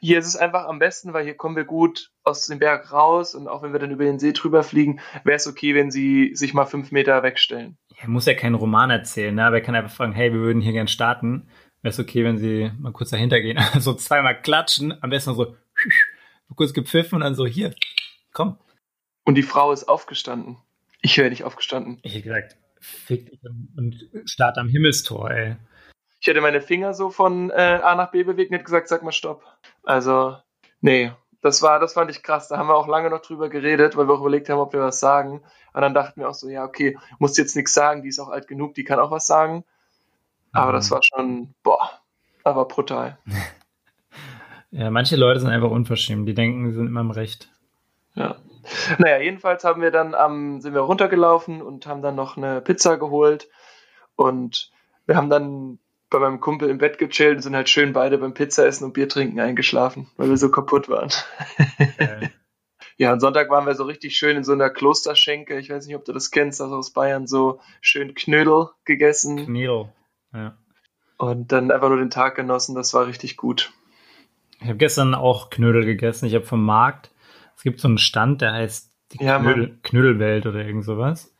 hier 0.00 0.18
ist 0.18 0.26
es 0.26 0.36
einfach 0.36 0.66
am 0.66 0.78
besten, 0.78 1.12
weil 1.12 1.24
hier 1.24 1.34
kommen 1.34 1.56
wir 1.56 1.64
gut 1.64 2.10
aus 2.22 2.46
dem 2.46 2.58
Berg 2.58 2.92
raus 2.92 3.34
und 3.34 3.48
auch 3.48 3.62
wenn 3.62 3.72
wir 3.72 3.80
dann 3.80 3.90
über 3.90 4.04
den 4.04 4.18
See 4.18 4.32
drüber 4.32 4.62
fliegen, 4.62 5.00
wäre 5.24 5.36
es 5.36 5.46
okay, 5.46 5.74
wenn 5.74 5.90
sie 5.90 6.34
sich 6.34 6.54
mal 6.54 6.64
fünf 6.64 6.92
Meter 6.92 7.22
wegstellen. 7.22 7.76
Er 8.00 8.08
muss 8.08 8.26
ja 8.26 8.34
keinen 8.34 8.54
Roman 8.54 8.90
erzählen, 8.90 9.34
ne? 9.34 9.44
aber 9.44 9.56
er 9.56 9.62
kann 9.62 9.74
einfach 9.74 9.94
fragen, 9.94 10.12
hey, 10.12 10.32
wir 10.32 10.40
würden 10.40 10.62
hier 10.62 10.72
gern 10.72 10.88
starten. 10.88 11.48
Wäre 11.82 11.92
es 11.92 11.98
okay, 11.98 12.24
wenn 12.24 12.38
sie 12.38 12.70
mal 12.78 12.92
kurz 12.92 13.10
dahinter 13.10 13.40
gehen, 13.40 13.58
also 13.74 13.94
zweimal 13.94 14.40
klatschen, 14.40 14.94
am 15.02 15.10
besten 15.10 15.34
so 15.34 15.56
kurz 16.56 16.72
gepfiffen 16.72 17.16
und 17.16 17.22
dann 17.22 17.34
so, 17.34 17.46
hier, 17.46 17.74
komm. 18.32 18.58
Und 19.24 19.36
die 19.36 19.42
Frau 19.42 19.72
ist 19.72 19.88
aufgestanden. 19.88 20.56
Ich 21.00 21.18
wäre 21.18 21.30
nicht 21.30 21.44
aufgestanden. 21.44 21.98
Ich 22.02 22.14
hätte 22.14 22.24
gesagt, 22.24 22.56
fick 22.80 23.30
dich 23.30 23.40
und 23.76 24.08
start 24.24 24.58
am 24.58 24.68
Himmelstor, 24.68 25.30
ey. 25.30 25.56
Ich 26.22 26.28
hätte 26.28 26.40
meine 26.40 26.60
Finger 26.60 26.94
so 26.94 27.10
von 27.10 27.50
äh, 27.50 27.80
A 27.82 27.96
nach 27.96 28.12
B 28.12 28.22
bewegt 28.22 28.52
und 28.52 28.54
hätte 28.54 28.64
gesagt, 28.64 28.86
sag 28.86 29.02
mal 29.02 29.10
Stopp. 29.10 29.42
Also, 29.82 30.36
nee, 30.80 31.10
das 31.40 31.62
war, 31.62 31.80
das 31.80 31.94
fand 31.94 32.12
ich 32.12 32.22
krass. 32.22 32.46
Da 32.46 32.58
haben 32.58 32.68
wir 32.68 32.76
auch 32.76 32.86
lange 32.86 33.10
noch 33.10 33.22
drüber 33.22 33.48
geredet, 33.48 33.96
weil 33.96 34.06
wir 34.06 34.14
auch 34.14 34.20
überlegt 34.20 34.48
haben, 34.48 34.60
ob 34.60 34.72
wir 34.72 34.82
was 34.82 35.00
sagen. 35.00 35.42
Und 35.72 35.82
dann 35.82 35.94
dachten 35.94 36.20
wir 36.20 36.28
auch 36.28 36.34
so, 36.34 36.48
ja, 36.48 36.64
okay, 36.64 36.96
musst 37.18 37.38
jetzt 37.38 37.56
nichts 37.56 37.74
sagen, 37.74 38.02
die 38.04 38.08
ist 38.08 38.20
auch 38.20 38.28
alt 38.28 38.46
genug, 38.46 38.74
die 38.74 38.84
kann 38.84 39.00
auch 39.00 39.10
was 39.10 39.26
sagen. 39.26 39.64
Aber 40.52 40.70
mhm. 40.70 40.76
das 40.76 40.92
war 40.92 41.02
schon, 41.02 41.54
boah, 41.64 41.90
aber 42.44 42.66
brutal. 42.66 43.18
ja, 44.70 44.92
manche 44.92 45.16
Leute 45.16 45.40
sind 45.40 45.50
einfach 45.50 45.72
unverschämt, 45.72 46.28
die 46.28 46.34
denken, 46.34 46.70
sie 46.70 46.76
sind 46.76 46.86
immer 46.86 47.00
im 47.00 47.10
Recht. 47.10 47.48
Ja. 48.14 48.36
Naja, 48.98 49.18
jedenfalls 49.18 49.64
haben 49.64 49.82
wir 49.82 49.90
dann 49.90 50.14
am, 50.14 50.60
sind 50.60 50.72
wir 50.72 50.82
runtergelaufen 50.82 51.60
und 51.62 51.88
haben 51.88 52.00
dann 52.00 52.14
noch 52.14 52.36
eine 52.36 52.60
Pizza 52.60 52.96
geholt. 52.96 53.48
Und 54.14 54.70
wir 55.06 55.16
haben 55.16 55.28
dann 55.28 55.80
bei 56.12 56.18
meinem 56.18 56.40
Kumpel 56.40 56.70
im 56.70 56.78
Bett 56.78 56.98
gechillt 56.98 57.36
und 57.36 57.42
sind 57.42 57.56
halt 57.56 57.68
schön 57.68 57.92
beide 57.92 58.18
beim 58.18 58.34
Pizza 58.34 58.66
essen 58.66 58.84
und 58.84 58.92
Bier 58.92 59.08
trinken 59.08 59.40
eingeschlafen, 59.40 60.08
weil 60.16 60.28
wir 60.28 60.36
so 60.36 60.50
kaputt 60.50 60.88
waren. 60.88 61.10
Okay. 61.78 62.30
ja, 62.96 63.12
und 63.12 63.20
Sonntag 63.20 63.50
waren 63.50 63.66
wir 63.66 63.74
so 63.74 63.84
richtig 63.84 64.16
schön 64.16 64.36
in 64.36 64.44
so 64.44 64.52
einer 64.52 64.70
Klosterschenke. 64.70 65.58
Ich 65.58 65.70
weiß 65.70 65.86
nicht, 65.86 65.96
ob 65.96 66.04
du 66.04 66.12
das 66.12 66.30
kennst, 66.30 66.60
also 66.60 66.76
aus 66.76 66.92
Bayern 66.92 67.26
so 67.26 67.60
schön 67.80 68.14
Knödel 68.14 68.68
gegessen. 68.84 69.46
Knödel, 69.46 69.92
ja. 70.32 70.56
Und 71.18 71.52
dann 71.52 71.70
einfach 71.70 71.88
nur 71.88 71.98
den 71.98 72.10
Tag 72.10 72.34
genossen, 72.36 72.74
das 72.74 72.94
war 72.94 73.06
richtig 73.06 73.36
gut. 73.36 73.72
Ich 74.60 74.68
habe 74.68 74.78
gestern 74.78 75.14
auch 75.14 75.50
Knödel 75.50 75.84
gegessen. 75.84 76.26
Ich 76.26 76.34
habe 76.34 76.44
vom 76.44 76.64
Markt, 76.64 77.10
es 77.56 77.62
gibt 77.62 77.80
so 77.80 77.88
einen 77.88 77.98
Stand, 77.98 78.40
der 78.42 78.52
heißt 78.52 78.92
die 79.12 79.24
ja, 79.24 79.38
Knödel, 79.38 79.78
Knödelwelt 79.82 80.46
oder 80.46 80.64
irgend 80.64 80.84
sowas. 80.84 81.34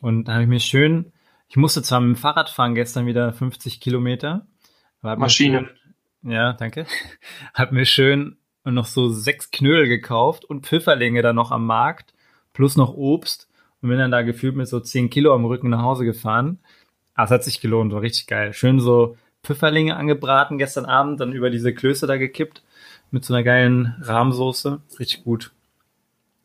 Und 0.00 0.24
da 0.24 0.32
habe 0.34 0.44
ich 0.44 0.48
mir 0.48 0.60
schön 0.60 1.12
ich 1.50 1.56
musste 1.56 1.82
zwar 1.82 2.00
mit 2.00 2.16
dem 2.16 2.20
Fahrrad 2.20 2.48
fahren 2.48 2.76
gestern 2.76 3.06
wieder 3.06 3.32
50 3.32 3.80
Kilometer. 3.80 4.46
Maschine. 5.02 5.68
Schön, 6.22 6.32
ja, 6.32 6.52
danke. 6.52 6.86
Hab 7.54 7.72
mir 7.72 7.86
schön 7.86 8.36
noch 8.64 8.86
so 8.86 9.08
sechs 9.08 9.50
Knödel 9.50 9.88
gekauft 9.88 10.44
und 10.44 10.64
Pfifferlinge 10.64 11.22
dann 11.22 11.34
noch 11.34 11.50
am 11.50 11.66
Markt, 11.66 12.14
plus 12.52 12.76
noch 12.76 12.94
Obst 12.94 13.48
und 13.82 13.88
bin 13.88 13.98
dann 13.98 14.12
da 14.12 14.22
gefühlt 14.22 14.54
mit 14.54 14.68
so 14.68 14.78
10 14.78 15.10
Kilo 15.10 15.34
am 15.34 15.44
Rücken 15.44 15.70
nach 15.70 15.82
Hause 15.82 16.04
gefahren. 16.04 16.60
Ah, 17.14 17.24
es 17.24 17.32
hat 17.32 17.42
sich 17.42 17.60
gelohnt, 17.60 17.92
war 17.92 18.02
richtig 18.02 18.28
geil. 18.28 18.52
Schön 18.52 18.78
so 18.78 19.16
Pfifferlinge 19.42 19.96
angebraten 19.96 20.56
gestern 20.56 20.84
Abend, 20.84 21.18
dann 21.18 21.32
über 21.32 21.50
diese 21.50 21.74
Klöße 21.74 22.06
da 22.06 22.16
gekippt 22.16 22.62
mit 23.10 23.24
so 23.24 23.34
einer 23.34 23.42
geilen 23.42 23.96
Rahmsoße. 24.02 24.82
Richtig 25.00 25.24
gut. 25.24 25.50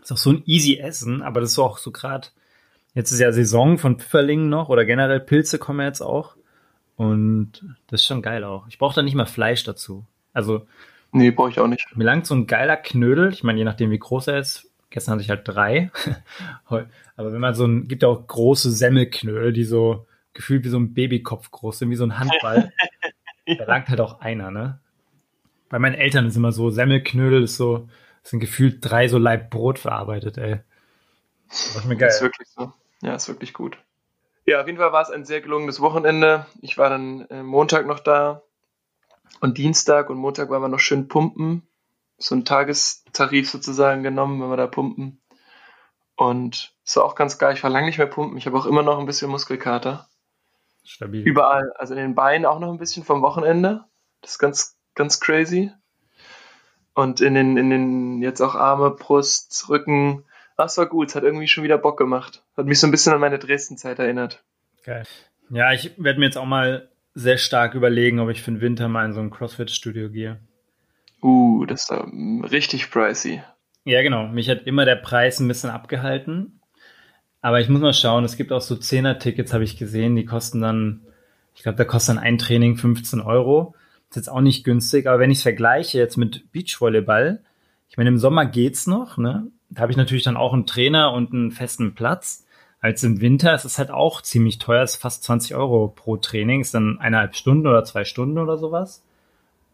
Ist 0.01 0.11
auch 0.11 0.17
so 0.17 0.31
ein 0.31 0.41
easy 0.47 0.77
Essen, 0.77 1.21
aber 1.21 1.41
das 1.41 1.51
ist 1.51 1.59
auch 1.59 1.77
so 1.77 1.91
gerade 1.91 2.29
Jetzt 2.95 3.11
ist 3.11 3.19
ja 3.19 3.31
Saison 3.33 3.77
von 3.77 3.99
Pfifferlingen 3.99 4.49
noch 4.49 4.69
oder 4.69 4.85
generell 4.85 5.19
Pilze 5.19 5.59
kommen 5.59 5.85
jetzt 5.85 6.01
auch. 6.01 6.35
Und 6.95 7.75
das 7.87 8.01
ist 8.01 8.07
schon 8.07 8.21
geil 8.21 8.45
auch. 8.45 8.67
Ich 8.69 8.79
brauche 8.79 8.95
da 8.95 9.01
nicht 9.01 9.15
mal 9.15 9.25
Fleisch 9.25 9.65
dazu. 9.65 10.05
Also. 10.33 10.65
Nee, 11.11 11.31
brauche 11.31 11.49
ich 11.49 11.59
auch 11.59 11.67
nicht. 11.67 11.85
Mir 11.95 12.05
langt 12.05 12.25
so 12.25 12.35
ein 12.35 12.47
geiler 12.47 12.77
Knödel. 12.77 13.31
Ich 13.33 13.43
meine, 13.43 13.59
je 13.59 13.65
nachdem, 13.65 13.91
wie 13.91 13.99
groß 13.99 14.27
er 14.27 14.39
ist. 14.39 14.71
Gestern 14.89 15.13
hatte 15.13 15.23
ich 15.23 15.29
halt 15.29 15.45
drei. 15.45 15.91
Aber 16.65 17.33
wenn 17.33 17.41
man 17.41 17.53
so 17.53 17.65
ein, 17.65 17.87
gibt 17.89 18.01
ja 18.01 18.07
auch 18.07 18.25
große 18.25 18.71
Semmelknödel, 18.71 19.51
die 19.51 19.65
so 19.65 20.05
gefühlt 20.33 20.63
wie 20.63 20.69
so 20.69 20.79
ein 20.79 20.93
Babykopf 20.93 21.51
groß 21.51 21.79
sind, 21.79 21.89
wie 21.89 21.95
so 21.95 22.05
ein 22.05 22.17
Handball. 22.17 22.71
ja. 23.45 23.55
Da 23.55 23.65
langt 23.65 23.89
halt 23.89 23.99
auch 23.99 24.21
einer, 24.21 24.51
ne? 24.51 24.79
Bei 25.67 25.79
meinen 25.79 25.95
Eltern 25.95 26.27
ist 26.27 26.37
immer 26.37 26.53
so, 26.53 26.69
Semmelknödel 26.69 27.43
ist 27.43 27.57
so, 27.57 27.89
sind 28.23 28.39
gefühlt 28.39 28.77
drei 28.81 29.09
so 29.09 29.17
Leib 29.17 29.49
Brot 29.49 29.79
verarbeitet, 29.79 30.37
ey. 30.37 30.61
Das 31.49 31.75
ist 31.75 31.85
mir 31.85 31.97
geil. 31.97 32.07
Das 32.07 32.15
ist 32.17 32.21
wirklich 32.21 32.47
so. 32.47 32.73
Ja, 33.01 33.13
ist 33.13 33.27
wirklich 33.27 33.53
gut. 33.53 33.77
Ja, 34.45 34.61
auf 34.61 34.67
jeden 34.67 34.77
Fall 34.77 34.91
war 34.91 35.01
es 35.01 35.09
ein 35.09 35.25
sehr 35.25 35.41
gelungenes 35.41 35.81
Wochenende. 35.81 36.45
Ich 36.61 36.77
war 36.77 36.89
dann 36.89 37.21
äh, 37.29 37.43
Montag 37.43 37.87
noch 37.87 37.99
da 37.99 38.43
und 39.41 39.57
Dienstag 39.57 40.09
und 40.09 40.17
Montag 40.17 40.49
waren 40.49 40.61
wir 40.61 40.67
noch 40.69 40.79
schön 40.79 41.07
pumpen. 41.07 41.67
So 42.17 42.35
ein 42.35 42.45
Tagestarif 42.45 43.49
sozusagen 43.49 44.03
genommen, 44.03 44.41
wenn 44.41 44.49
wir 44.49 44.57
da 44.57 44.67
pumpen. 44.67 45.21
Und 46.15 46.73
es 46.85 46.95
war 46.95 47.03
auch 47.03 47.15
ganz 47.15 47.37
geil. 47.37 47.53
Ich 47.55 47.63
war 47.63 47.69
lange 47.69 47.87
nicht 47.87 47.97
mehr 47.97 48.07
pumpen. 48.07 48.37
Ich 48.37 48.45
habe 48.45 48.57
auch 48.57 48.65
immer 48.65 48.83
noch 48.83 48.99
ein 48.99 49.05
bisschen 49.05 49.29
Muskelkater. 49.29 50.07
Stabil. 50.83 51.23
Überall. 51.23 51.73
Also 51.73 51.93
in 51.93 51.99
den 51.99 52.15
Beinen 52.15 52.45
auch 52.45 52.59
noch 52.59 52.71
ein 52.71 52.77
bisschen 52.77 53.03
vom 53.03 53.21
Wochenende. 53.21 53.85
Das 54.21 54.31
ist 54.31 54.39
ganz, 54.39 54.77
ganz 54.93 55.19
crazy. 55.19 55.71
Und 56.93 57.19
in 57.19 57.33
den, 57.33 57.57
in 57.57 57.69
den 57.69 58.21
jetzt 58.21 58.41
auch 58.41 58.55
Arme, 58.55 58.91
Brust, 58.91 59.67
Rücken, 59.67 60.23
das 60.57 60.77
war 60.77 60.85
gut, 60.87 61.09
es 61.09 61.15
hat 61.15 61.23
irgendwie 61.23 61.47
schon 61.47 61.63
wieder 61.63 61.77
Bock 61.77 61.97
gemacht. 61.97 62.43
Hat 62.55 62.65
mich 62.65 62.79
so 62.79 62.87
ein 62.87 62.91
bisschen 62.91 63.13
an 63.13 63.19
meine 63.19 63.39
Dresden-Zeit 63.39 63.99
erinnert. 63.99 64.43
Geil. 64.83 65.03
Ja, 65.49 65.73
ich 65.73 65.91
werde 65.97 66.19
mir 66.19 66.25
jetzt 66.25 66.37
auch 66.37 66.45
mal 66.45 66.89
sehr 67.13 67.37
stark 67.37 67.75
überlegen, 67.75 68.19
ob 68.19 68.29
ich 68.29 68.41
für 68.41 68.51
den 68.51 68.61
Winter 68.61 68.87
mal 68.87 69.05
in 69.05 69.13
so 69.13 69.21
ein 69.21 69.31
CrossFit-Studio 69.31 70.09
gehe. 70.09 70.39
Uh, 71.21 71.65
das 71.65 71.89
ist 71.89 72.51
richtig 72.51 72.91
pricey. 72.91 73.41
Ja, 73.83 74.01
genau. 74.01 74.27
Mich 74.27 74.49
hat 74.49 74.63
immer 74.65 74.85
der 74.85 74.95
Preis 74.95 75.39
ein 75.39 75.47
bisschen 75.47 75.69
abgehalten. 75.69 76.59
Aber 77.41 77.59
ich 77.59 77.69
muss 77.69 77.81
mal 77.81 77.93
schauen, 77.93 78.23
es 78.23 78.37
gibt 78.37 78.51
auch 78.51 78.61
so 78.61 78.75
10er-Tickets, 78.75 79.53
habe 79.53 79.63
ich 79.63 79.77
gesehen, 79.77 80.15
die 80.15 80.25
kosten 80.25 80.61
dann, 80.61 81.01
ich 81.53 81.61
glaube, 81.61 81.77
da 81.77 81.85
kostet 81.85 82.15
dann 82.15 82.23
ein 82.23 82.37
Training 82.37 82.75
15 82.75 83.21
Euro. 83.21 83.75
Ist 84.09 84.15
jetzt 84.15 84.29
auch 84.29 84.41
nicht 84.41 84.63
günstig, 84.63 85.07
aber 85.07 85.19
wenn 85.19 85.31
ich 85.31 85.37
es 85.37 85.43
vergleiche 85.43 85.97
jetzt 85.99 86.17
mit 86.17 86.51
Beachvolleyball, 86.51 87.43
ich 87.87 87.97
meine, 87.97 88.09
im 88.09 88.17
Sommer 88.17 88.45
geht's 88.45 88.87
noch, 88.87 89.17
ne? 89.17 89.47
Da 89.69 89.81
habe 89.81 89.91
ich 89.91 89.97
natürlich 89.97 90.23
dann 90.23 90.37
auch 90.37 90.53
einen 90.53 90.65
Trainer 90.65 91.11
und 91.13 91.33
einen 91.33 91.51
festen 91.51 91.95
Platz. 91.95 92.45
Als 92.81 93.03
im 93.03 93.19
Winter 93.21 93.55
ist 93.55 93.65
es 93.65 93.77
halt 93.77 93.89
auch 93.89 94.21
ziemlich 94.21 94.59
teuer, 94.59 94.83
ist 94.83 94.97
fast 94.97 95.23
20 95.23 95.55
Euro 95.55 95.87
pro 95.87 96.17
Training, 96.17 96.61
ist 96.61 96.73
dann 96.73 96.99
eineinhalb 96.99 97.35
Stunden 97.35 97.67
oder 97.67 97.83
zwei 97.83 98.05
Stunden 98.05 98.37
oder 98.37 98.57
sowas. 98.57 99.03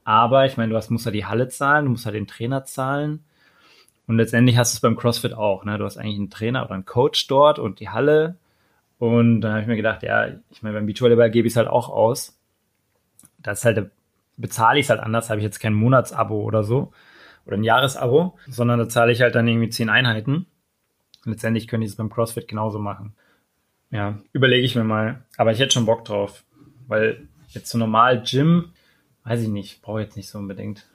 Aber 0.03 0.45
ich 0.45 0.57
meine, 0.57 0.71
du 0.71 0.77
hast, 0.77 0.89
musst 0.89 1.05
ja 1.05 1.11
die 1.11 1.25
Halle 1.25 1.49
zahlen, 1.49 1.85
du 1.85 1.91
musst 1.91 2.05
ja 2.05 2.11
den 2.11 2.27
Trainer 2.27 2.63
zahlen. 2.65 3.23
Und 4.07 4.17
letztendlich 4.17 4.57
hast 4.57 4.73
du 4.73 4.77
es 4.77 4.81
beim 4.81 4.95
CrossFit 4.95 5.33
auch. 5.33 5.63
Ne? 5.65 5.77
Du 5.77 5.85
hast 5.85 5.97
eigentlich 5.97 6.17
einen 6.17 6.29
Trainer 6.29 6.63
oder 6.63 6.73
einen 6.73 6.85
Coach 6.85 7.27
dort 7.27 7.59
und 7.59 7.79
die 7.79 7.89
Halle. 7.89 8.37
Und 8.97 9.41
dann 9.41 9.51
habe 9.51 9.61
ich 9.61 9.67
mir 9.67 9.75
gedacht, 9.75 10.03
ja, 10.03 10.27
ich 10.49 10.63
meine, 10.63 10.75
beim 10.75 10.85
Beachvolleyball 10.85 11.31
gebe 11.31 11.47
ich 11.47 11.53
es 11.53 11.57
halt 11.57 11.67
auch 11.67 11.89
aus. 11.89 12.37
Das 13.39 13.59
ist 13.59 13.65
halt, 13.65 13.91
bezahle 14.37 14.79
ich 14.79 14.85
es 14.85 14.89
halt 14.89 14.99
anders, 15.01 15.29
habe 15.29 15.39
ich 15.39 15.45
jetzt 15.45 15.59
kein 15.59 15.73
Monatsabo 15.73 16.41
oder 16.41 16.63
so 16.63 16.91
oder 17.45 17.57
ein 17.57 17.63
Jahresabo, 17.63 18.37
sondern 18.47 18.79
da 18.79 18.89
zahle 18.89 19.11
ich 19.11 19.21
halt 19.21 19.35
dann 19.35 19.47
irgendwie 19.47 19.69
zehn 19.69 19.89
Einheiten. 19.89 20.45
Letztendlich 21.25 21.67
könnte 21.67 21.85
ich 21.85 21.91
es 21.91 21.97
beim 21.97 22.09
CrossFit 22.09 22.47
genauso 22.47 22.79
machen. 22.79 23.13
Ja, 23.91 24.19
überlege 24.31 24.65
ich 24.65 24.75
mir 24.75 24.83
mal. 24.83 25.23
Aber 25.37 25.51
ich 25.51 25.59
hätte 25.59 25.73
schon 25.73 25.85
Bock 25.85 26.05
drauf, 26.05 26.43
weil 26.87 27.27
jetzt 27.49 27.69
so 27.69 27.77
normal 27.77 28.23
Gym, 28.23 28.71
weiß 29.25 29.41
ich 29.41 29.49
nicht, 29.49 29.81
brauche 29.81 30.01
ich 30.01 30.07
jetzt 30.07 30.17
nicht 30.17 30.29
so 30.29 30.39
unbedingt. 30.39 30.85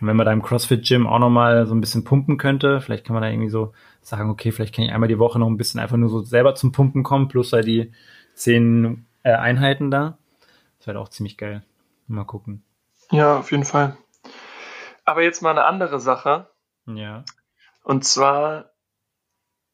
Und 0.00 0.06
wenn 0.06 0.16
man 0.16 0.26
da 0.26 0.32
im 0.32 0.42
CrossFit 0.42 0.86
Gym 0.86 1.06
auch 1.06 1.18
nochmal 1.18 1.66
so 1.66 1.74
ein 1.74 1.80
bisschen 1.80 2.04
pumpen 2.04 2.38
könnte, 2.38 2.80
vielleicht 2.80 3.04
kann 3.04 3.14
man 3.14 3.22
da 3.22 3.28
irgendwie 3.28 3.50
so 3.50 3.72
sagen, 4.00 4.30
okay, 4.30 4.52
vielleicht 4.52 4.74
kann 4.74 4.84
ich 4.84 4.92
einmal 4.92 5.08
die 5.08 5.18
Woche 5.18 5.38
noch 5.38 5.48
ein 5.48 5.56
bisschen 5.56 5.80
einfach 5.80 5.96
nur 5.96 6.08
so 6.08 6.20
selber 6.20 6.54
zum 6.54 6.72
Pumpen 6.72 7.02
kommen, 7.02 7.28
plus 7.28 7.52
halt 7.52 7.66
die 7.66 7.92
zehn 8.34 9.04
äh, 9.22 9.32
Einheiten 9.32 9.90
da. 9.90 10.16
Das 10.78 10.86
wäre 10.86 11.00
auch 11.00 11.08
ziemlich 11.08 11.36
geil. 11.36 11.62
Mal 12.06 12.24
gucken. 12.24 12.62
Ja, 13.10 13.38
auf 13.38 13.50
jeden 13.50 13.64
Fall. 13.64 13.96
Aber 15.08 15.22
jetzt 15.22 15.42
mal 15.42 15.50
eine 15.50 15.64
andere 15.64 16.00
Sache. 16.00 16.50
Ja. 16.86 17.24
Und 17.82 18.04
zwar 18.04 18.72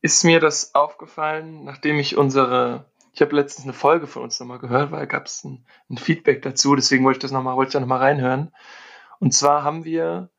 ist 0.00 0.24
mir 0.24 0.40
das 0.40 0.74
aufgefallen, 0.74 1.64
nachdem 1.64 1.98
ich 1.98 2.16
unsere, 2.16 2.84
ich 3.12 3.20
habe 3.20 3.34
letztens 3.34 3.64
eine 3.64 3.72
Folge 3.72 4.06
von 4.06 4.22
uns 4.22 4.38
nochmal 4.38 4.58
gehört, 4.58 4.92
weil 4.92 5.06
gab 5.06 5.26
es 5.26 5.44
ein, 5.44 5.66
ein, 5.88 5.96
Feedback 5.96 6.42
dazu, 6.42 6.76
deswegen 6.76 7.04
wollte 7.04 7.18
ich 7.18 7.22
das 7.22 7.32
nochmal, 7.32 7.56
wollte 7.56 7.70
ich 7.70 7.72
da 7.72 7.80
nochmal 7.80 8.00
reinhören. 8.00 8.52
Und 9.18 9.32
zwar 9.32 9.64
haben 9.64 9.84
wir 9.84 10.30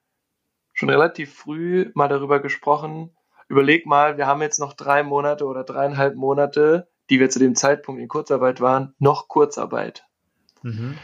schon 0.74 0.90
relativ 0.90 1.34
früh 1.34 1.92
mal 1.96 2.08
darüber 2.08 2.40
gesprochen, 2.40 3.16
überleg 3.48 3.86
mal, 3.86 4.18
wir 4.18 4.28
haben 4.28 4.42
jetzt 4.42 4.60
noch 4.60 4.74
drei 4.74 5.04
Monate 5.04 5.46
oder 5.46 5.64
dreieinhalb 5.64 6.16
Monate 6.16 6.88
die 7.10 7.20
wir 7.20 7.30
zu 7.30 7.40
dem 7.40 7.56
Zeitpunkt 7.56 8.02
in 8.02 8.08
Kurzarbeit 8.08 8.62
waren, 8.62 8.94
noch 9.00 9.28
Kurzarbeit. 9.28 10.06
Mhm. 10.62 10.98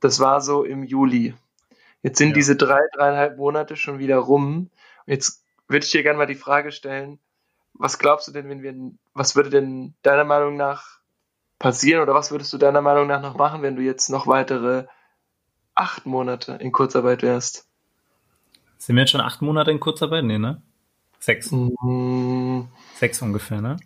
Das 0.00 0.20
war 0.20 0.40
so 0.40 0.64
im 0.64 0.82
Juli. 0.82 1.34
Jetzt 2.06 2.18
sind 2.18 2.28
ja. 2.28 2.34
diese 2.34 2.54
drei, 2.54 2.78
dreieinhalb 2.94 3.36
Monate 3.36 3.74
schon 3.74 3.98
wieder 3.98 4.18
rum. 4.18 4.70
Jetzt 5.06 5.44
würde 5.66 5.84
ich 5.84 5.90
dir 5.90 6.04
gerne 6.04 6.18
mal 6.18 6.26
die 6.26 6.36
Frage 6.36 6.70
stellen, 6.70 7.18
was 7.74 7.98
glaubst 7.98 8.28
du 8.28 8.32
denn, 8.32 8.48
wenn 8.48 8.62
wir, 8.62 8.92
was 9.12 9.34
würde 9.34 9.50
denn 9.50 9.92
deiner 10.02 10.22
Meinung 10.22 10.56
nach 10.56 11.00
passieren 11.58 12.00
oder 12.00 12.14
was 12.14 12.30
würdest 12.30 12.52
du 12.52 12.58
deiner 12.58 12.80
Meinung 12.80 13.08
nach 13.08 13.20
noch 13.20 13.36
machen, 13.36 13.62
wenn 13.62 13.74
du 13.74 13.82
jetzt 13.82 14.08
noch 14.08 14.28
weitere 14.28 14.86
acht 15.74 16.06
Monate 16.06 16.52
in 16.52 16.70
Kurzarbeit 16.70 17.22
wärst? 17.22 17.66
Sind 18.78 18.94
wir 18.94 19.02
jetzt 19.02 19.10
schon 19.10 19.20
acht 19.20 19.42
Monate 19.42 19.72
in 19.72 19.80
Kurzarbeit? 19.80 20.22
Nee, 20.22 20.38
ne? 20.38 20.62
Sechs. 21.18 21.50
Mm. 21.50 22.68
Sechs 22.94 23.20
ungefähr, 23.20 23.60
ne? 23.60 23.78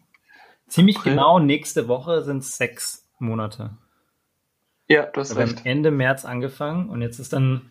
Ziemlich 0.68 0.98
April. 0.98 1.12
genau 1.12 1.38
nächste 1.38 1.88
Woche 1.88 2.22
sind 2.22 2.42
es 2.42 2.58
sechs 2.58 3.08
Monate. 3.18 3.78
Ja, 4.88 5.06
du 5.06 5.20
hast 5.22 5.34
Wir 5.34 5.38
recht. 5.38 5.60
haben 5.60 5.64
Ende 5.66 5.90
März 5.90 6.26
angefangen 6.26 6.90
und 6.90 7.00
jetzt 7.00 7.18
ist 7.18 7.32
dann, 7.32 7.70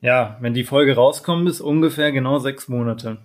ja, 0.00 0.36
wenn 0.40 0.54
die 0.54 0.64
Folge 0.64 0.94
rauskommt, 0.94 1.48
ist 1.48 1.60
ungefähr 1.60 2.12
genau 2.12 2.38
sechs 2.38 2.68
Monate. 2.68 3.18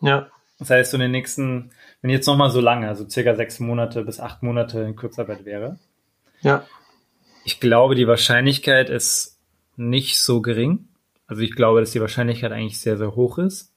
Ja. 0.00 0.28
Das 0.58 0.70
heißt, 0.70 0.90
so 0.92 0.96
in 0.96 1.02
den 1.02 1.10
nächsten, 1.10 1.70
wenn 2.00 2.10
jetzt 2.10 2.26
nochmal 2.26 2.50
so 2.50 2.60
lange, 2.60 2.88
also 2.88 3.08
circa 3.08 3.34
sechs 3.34 3.60
Monate 3.60 4.04
bis 4.04 4.20
acht 4.20 4.42
Monate 4.42 4.80
in 4.80 4.96
Kurzarbeit 4.96 5.44
wäre. 5.44 5.78
Ja. 6.40 6.64
Ich 7.44 7.60
glaube, 7.60 7.94
die 7.94 8.06
Wahrscheinlichkeit 8.06 8.88
ist 8.88 9.38
nicht 9.76 10.18
so 10.18 10.40
gering. 10.40 10.88
Also 11.26 11.42
ich 11.42 11.54
glaube, 11.54 11.80
dass 11.80 11.90
die 11.90 12.00
Wahrscheinlichkeit 12.00 12.52
eigentlich 12.52 12.80
sehr, 12.80 12.96
sehr 12.96 13.16
hoch 13.16 13.38
ist. 13.38 13.72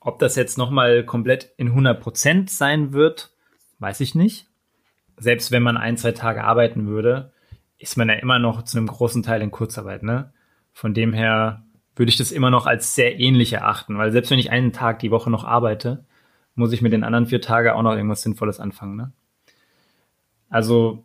Ob 0.00 0.18
das 0.18 0.36
jetzt 0.36 0.58
nochmal 0.58 1.04
komplett 1.04 1.52
in 1.56 1.68
100 1.68 2.00
Prozent 2.00 2.50
sein 2.50 2.92
wird, 2.92 3.30
weiß 3.78 4.00
ich 4.00 4.14
nicht. 4.14 4.46
Selbst 5.16 5.50
wenn 5.50 5.62
man 5.62 5.76
ein, 5.76 5.96
zwei 5.96 6.12
Tage 6.12 6.44
arbeiten 6.44 6.86
würde, 6.86 7.32
ist 7.78 7.96
man 7.96 8.08
ja 8.08 8.14
immer 8.14 8.38
noch 8.38 8.62
zu 8.62 8.76
einem 8.76 8.86
großen 8.86 9.22
Teil 9.22 9.42
in 9.42 9.50
Kurzarbeit, 9.50 10.02
ne? 10.02 10.32
Von 10.78 10.94
dem 10.94 11.12
her 11.12 11.64
würde 11.96 12.08
ich 12.08 12.18
das 12.18 12.30
immer 12.30 12.50
noch 12.50 12.66
als 12.66 12.94
sehr 12.94 13.18
ähnlich 13.18 13.52
erachten, 13.52 13.98
weil 13.98 14.12
selbst 14.12 14.30
wenn 14.30 14.38
ich 14.38 14.52
einen 14.52 14.72
Tag 14.72 15.00
die 15.00 15.10
Woche 15.10 15.28
noch 15.28 15.42
arbeite, 15.42 16.04
muss 16.54 16.72
ich 16.72 16.82
mit 16.82 16.92
den 16.92 17.02
anderen 17.02 17.26
vier 17.26 17.40
Tagen 17.40 17.70
auch 17.70 17.82
noch 17.82 17.96
irgendwas 17.96 18.22
Sinnvolles 18.22 18.60
anfangen, 18.60 18.94
ne? 18.94 19.12
Also, 20.48 21.02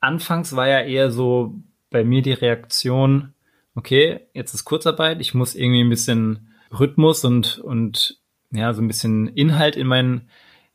anfangs 0.00 0.54
war 0.54 0.68
ja 0.68 0.82
eher 0.82 1.10
so 1.10 1.54
bei 1.88 2.04
mir 2.04 2.20
die 2.20 2.34
Reaktion, 2.34 3.32
okay, 3.74 4.20
jetzt 4.34 4.52
ist 4.52 4.66
Kurzarbeit, 4.66 5.18
ich 5.22 5.32
muss 5.32 5.54
irgendwie 5.54 5.82
ein 5.82 5.88
bisschen 5.88 6.50
Rhythmus 6.78 7.24
und, 7.24 7.60
und 7.60 8.18
ja, 8.50 8.74
so 8.74 8.82
ein 8.82 8.88
bisschen 8.88 9.28
Inhalt 9.28 9.76
in 9.76 9.86
meinen 9.86 10.28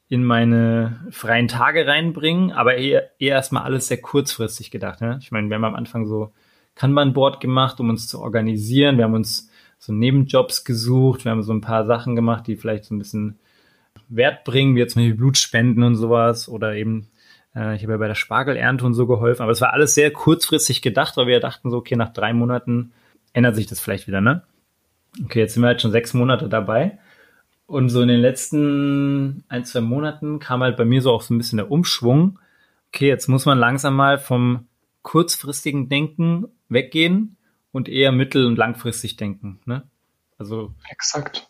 in 0.08 0.24
meine 0.24 1.06
freien 1.12 1.48
Tage 1.48 1.86
reinbringen, 1.86 2.54
aber 2.54 2.74
eher, 2.76 3.12
eher 3.22 3.36
erstmal 3.36 3.66
alles 3.66 3.88
sehr 3.88 4.02
kurzfristig 4.02 4.72
gedacht. 4.72 5.00
Ne? 5.00 5.20
Ich 5.22 5.32
meine, 5.32 5.48
wir 5.48 5.56
haben 5.56 5.64
am 5.64 5.76
Anfang 5.76 6.08
so 6.08 6.34
Kanban-Board 6.80 7.42
gemacht, 7.42 7.80
um 7.80 7.90
uns 7.90 8.08
zu 8.08 8.22
organisieren. 8.22 8.98
Wir 8.98 9.04
haben 9.04 9.14
uns 9.14 9.50
so 9.78 9.92
Nebenjobs 9.92 10.64
gesucht. 10.64 11.26
Wir 11.26 11.32
haben 11.32 11.44
so 11.44 11.54
ein 11.54 11.62
paar 11.62 11.86
Sachen 11.86 12.16
gemacht, 12.16 12.48
die 12.48 12.56
vielleicht 12.56 12.86
so 12.86 12.96
ein 12.96 13.00
bisschen 13.00 13.38
Wert 14.08 14.46
bringen, 14.46 14.76
wie 14.76 14.80
jetzt 14.80 14.94
zum 14.94 15.02
Beispiel 15.02 15.18
Blutspenden 15.18 15.84
und 15.84 15.96
sowas 15.96 16.48
oder 16.48 16.76
eben 16.76 17.10
äh, 17.56 17.76
ich 17.76 17.84
habe 17.84 17.94
ja 17.94 17.98
bei 17.98 18.08
der 18.08 18.16
Spargelernte 18.16 18.86
und 18.86 18.94
so 18.94 19.08
geholfen, 19.08 19.44
aber 19.44 19.52
es 19.52 19.62
war 19.62 19.74
alles 19.74 19.94
sehr 19.94 20.12
kurzfristig 20.12 20.82
gedacht, 20.82 21.18
weil 21.18 21.28
wir 21.28 21.40
dachten 21.40 21.70
so, 21.70 21.78
okay, 21.78 21.96
nach 21.96 22.14
drei 22.14 22.34
Monaten 22.34 22.92
ändert 23.34 23.56
sich 23.56 23.68
das 23.68 23.80
vielleicht 23.80 24.08
wieder, 24.08 24.22
ne? 24.22 24.44
Okay, 25.24 25.40
jetzt 25.40 25.54
sind 25.54 25.64
wir 25.64 25.68
halt 25.68 25.82
schon 25.82 25.92
sechs 25.92 26.14
Monate 26.14 26.50
dabei. 26.50 26.98
Und 27.66 27.90
so 27.90 28.02
in 28.02 28.08
den 28.08 28.20
letzten 28.20 29.44
ein, 29.48 29.66
zwei 29.66 29.82
Monaten 29.82 30.40
kam 30.40 30.62
halt 30.62 30.78
bei 30.78 30.86
mir 30.86 31.02
so 31.02 31.12
auch 31.12 31.22
so 31.22 31.34
ein 31.34 31.38
bisschen 31.38 31.58
der 31.58 31.70
Umschwung. 31.70 32.40
Okay, 32.92 33.08
jetzt 33.08 33.28
muss 33.28 33.46
man 33.46 33.60
langsam 33.60 33.96
mal 33.96 34.18
vom 34.18 34.68
kurzfristigen 35.04 35.90
Denken 35.90 36.48
weggehen 36.70 37.38
und 37.72 37.90
eher 37.90 38.12
mittel- 38.12 38.46
und 38.46 38.58
langfristig 38.58 39.18
denken. 39.18 39.60
Ne? 39.66 39.84
Also 40.38 40.74
exakt. 40.90 41.50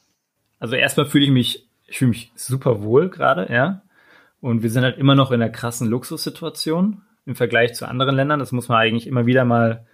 Also 0.59 0.75
erstmal 0.75 1.05
fühle 1.05 1.25
ich 1.25 1.31
mich, 1.31 1.67
ich 1.87 1.97
fühle 1.97 2.09
mich 2.09 2.31
super 2.35 2.81
wohl 2.81 3.09
gerade, 3.09 3.51
ja. 3.53 3.81
Und 4.41 4.63
wir 4.63 4.69
sind 4.69 4.83
halt 4.83 4.97
immer 4.97 5.15
noch 5.15 5.31
in 5.31 5.41
einer 5.41 5.51
krassen 5.51 5.87
Luxussituation 5.87 7.01
im 7.25 7.35
Vergleich 7.35 7.73
zu 7.73 7.87
anderen 7.87 8.15
Ländern. 8.15 8.39
Das 8.39 8.51
muss 8.51 8.69
man 8.69 8.79
eigentlich 8.79 9.07
immer 9.07 9.25
wieder 9.25 9.45
mal 9.45 9.85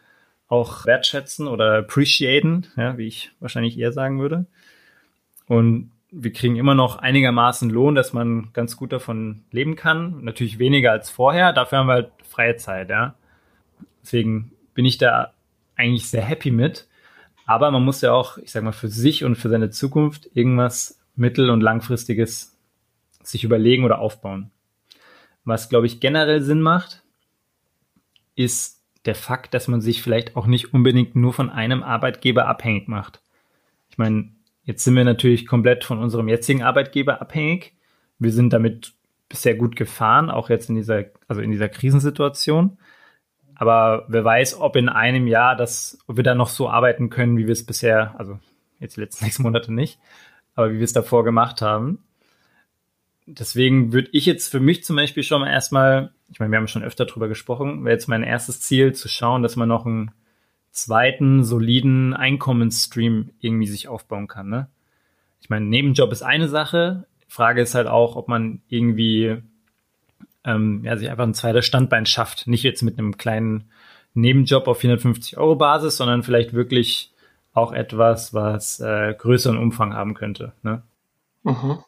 auch 0.48 0.86
wertschätzen 0.86 1.48
oder 1.48 1.80
appreciaten, 1.80 2.68
ja, 2.78 2.98
wie 2.98 3.08
ich 3.08 3.32
wahrscheinlich 3.40 3.78
eher 3.78 3.92
sagen 3.92 4.20
würde. 4.20 4.46
Und 5.48 5.92
wir 6.12 6.32
kriegen 6.32 6.56
immer 6.56 6.76
noch 6.76 6.98
einigermaßen 6.98 7.70
Lohn, 7.70 7.96
dass 7.96 8.14
man 8.14 8.50
ganz 8.54 8.78
gut 8.78 8.94
davon 8.94 9.44
leben 9.52 9.76
kann. 9.76 10.24
Natürlich 10.24 10.60
weniger 10.60 10.92
als 10.92 11.10
vorher, 11.10 11.52
dafür 11.52 11.80
haben 11.80 11.88
wir 11.88 11.94
halt 11.94 12.12
freie 12.24 12.56
Zeit, 12.56 12.90
ja. 12.90 13.16
Deswegen 14.02 14.52
bin 14.76 14.86
ich 14.86 15.00
da 15.00 15.34
eigentlich 15.76 16.08
sehr 16.08 16.22
happy 16.22 16.52
mit. 16.52 16.88
Aber 17.48 17.72
man 17.72 17.84
muss 17.84 18.02
ja 18.02 18.12
auch, 18.14 18.38
ich 18.38 18.52
sag 18.52 18.64
mal, 18.64 18.72
für 18.72 18.88
sich 18.88 19.24
und 19.24 19.36
für 19.36 19.50
seine 19.50 19.72
Zukunft 19.72 20.30
irgendwas 20.36 21.00
mittel- 21.16 21.50
und 21.50 21.62
langfristiges 21.62 22.56
sich 23.24 23.44
überlegen 23.44 23.84
oder 23.84 23.98
aufbauen. 23.98 24.52
Was, 25.44 25.70
glaube 25.70 25.88
ich, 25.88 26.00
generell 26.00 26.44
Sinn 26.44 26.62
macht, 26.62 27.02
ist 28.36 28.84
der 29.06 29.16
Fakt, 29.16 29.56
dass 29.56 29.68
man 29.68 29.82
sich 29.82 30.04
vielleicht 30.04 30.36
auch 30.36 30.46
nicht 30.46 30.74
unbedingt 30.74 31.16
nur 31.16 31.34
von 31.34 31.50
einem 31.50 31.82
Arbeitgeber 31.82 32.48
abhängig 32.48 32.88
macht. 32.88 33.22
Ich 33.90 33.98
meine, 33.98 34.36
Jetzt 34.66 34.84
sind 34.84 34.96
wir 34.96 35.04
natürlich 35.04 35.46
komplett 35.46 35.84
von 35.84 36.00
unserem 36.00 36.28
jetzigen 36.28 36.64
Arbeitgeber 36.64 37.22
abhängig. 37.22 37.74
Wir 38.18 38.32
sind 38.32 38.52
damit 38.52 38.94
sehr 39.32 39.56
gut 39.56 39.76
gefahren, 39.76 40.32
auch 40.32 40.50
jetzt 40.50 40.70
in 40.70 40.76
dieser, 40.76 41.06
also 41.28 41.42
in 41.42 41.52
dieser 41.52 41.70
Krisensituation. 41.70 42.78
Aber 43.56 44.06
wer 44.08 44.24
weiß, 44.24 44.60
ob 44.60 44.76
in 44.76 44.90
einem 44.90 45.28
Jahr 45.28 45.56
das, 45.56 45.98
ob 46.08 46.18
wir 46.18 46.24
da 46.24 46.36
noch 46.36 46.50
so 46.50 46.70
arbeiten 46.70 47.10
können, 47.10 47.38
wie 47.38 47.46
wir 47.46 47.54
es 47.54 47.66
bisher, 47.66 48.16
also 48.18 48.40
jetzt 48.80 48.98
die 48.98 49.02
letzten 49.02 49.26
sechs 49.26 49.40
Monate 49.40 49.74
nicht, 49.74 50.00
aber 50.56 50.72
wie 50.72 50.78
wir 50.78 50.84
es 50.84 50.94
davor 50.94 51.24
gemacht 51.24 51.62
haben. 51.62 52.00
Deswegen 53.28 53.92
würde 53.92 54.10
ich 54.12 54.26
jetzt 54.26 54.52
für 54.52 54.60
mich 54.60 54.84
zum 54.84 54.98
Beispiel 54.98 55.24
schon 55.24 55.42
mal 55.42 55.50
erstmal, 55.50 56.12
ich 56.30 56.40
meine, 56.40 56.52
wir 56.52 56.60
haben 56.60 56.68
schon 56.68 56.84
öfter 56.84 57.06
drüber 57.06 57.28
gesprochen, 57.28 57.84
wäre 57.84 57.96
jetzt 57.96 58.08
mein 58.08 58.24
erstes 58.24 58.60
Ziel 58.62 58.94
zu 58.94 59.08
schauen, 59.08 59.42
dass 59.42 59.56
man 59.56 59.68
noch 59.68 59.86
ein 59.86 60.12
zweiten 60.72 61.44
soliden 61.44 62.14
Einkommensstream 62.14 63.32
irgendwie 63.40 63.68
sich 63.68 63.88
aufbauen 63.88 64.28
kann. 64.28 64.50
Ne? 64.50 64.68
Ich 65.42 65.50
meine, 65.50 65.66
Nebenjob 65.66 66.12
ist 66.12 66.22
eine 66.22 66.50
Sache. 66.50 67.08
Frage 67.28 67.62
ist 67.62 67.74
halt 67.74 67.88
auch, 67.88 68.16
ob 68.16 68.28
man 68.28 68.62
irgendwie 68.68 69.42
ähm, 70.46 70.82
ja, 70.84 70.96
sich 70.98 71.10
einfach 71.10 71.26
ein 71.26 71.34
zweites 71.34 71.66
Standbein 71.66 72.06
schafft. 72.06 72.48
Nicht 72.48 72.64
jetzt 72.64 72.82
mit 72.82 72.98
einem 72.98 73.18
kleinen 73.18 73.66
Nebenjob 74.14 74.68
auf 74.68 74.80
450 74.80 75.38
Euro 75.38 75.56
Basis, 75.56 75.98
sondern 75.98 76.24
vielleicht 76.24 76.54
wirklich 76.54 77.12
auch 77.54 77.72
etwas, 77.72 78.34
was 78.34 78.80
äh, 78.80 79.14
größeren 79.18 79.58
Umfang 79.58 79.94
haben 79.94 80.14
könnte. 80.14 80.54
Ne? 80.62 80.84
Mhm. 81.44 81.80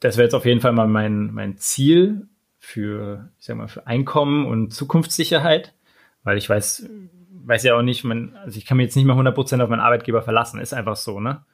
Das 0.00 0.16
wäre 0.16 0.24
jetzt 0.24 0.34
auf 0.34 0.44
jeden 0.44 0.60
Fall 0.60 0.72
mal 0.72 0.88
mein, 0.88 1.32
mein 1.32 1.56
Ziel 1.58 2.28
für, 2.58 3.28
ich 3.38 3.46
sag 3.46 3.56
mal, 3.56 3.68
für 3.68 3.86
Einkommen 3.86 4.46
und 4.46 4.72
Zukunftssicherheit, 4.72 5.74
weil 6.22 6.38
ich 6.38 6.48
weiß, 6.48 6.88
weiß 7.44 7.62
ja 7.64 7.76
auch 7.76 7.82
nicht, 7.82 8.04
man, 8.04 8.36
also 8.36 8.56
ich 8.56 8.64
kann 8.64 8.78
mich 8.78 8.84
jetzt 8.84 8.96
nicht 8.96 9.04
mehr 9.04 9.16
100% 9.16 9.62
auf 9.62 9.68
meinen 9.68 9.80
Arbeitgeber 9.80 10.22
verlassen, 10.22 10.60
ist 10.60 10.72
einfach 10.72 10.96
so, 10.96 11.20
ne? 11.20 11.44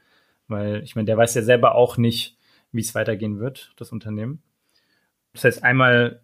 Weil 0.47 0.83
ich 0.83 0.97
meine, 0.97 1.07
der 1.07 1.17
weiß 1.17 1.35
ja 1.35 1.43
selber 1.43 1.75
auch 1.75 1.97
nicht, 1.97 2.37
wie 2.73 2.81
es 2.81 2.95
weitergehen 2.95 3.39
wird, 3.41 3.73
das 3.77 3.93
Unternehmen. 3.93 4.43
Das 5.33 5.45
heißt 5.45 5.65
einmal 5.65 6.21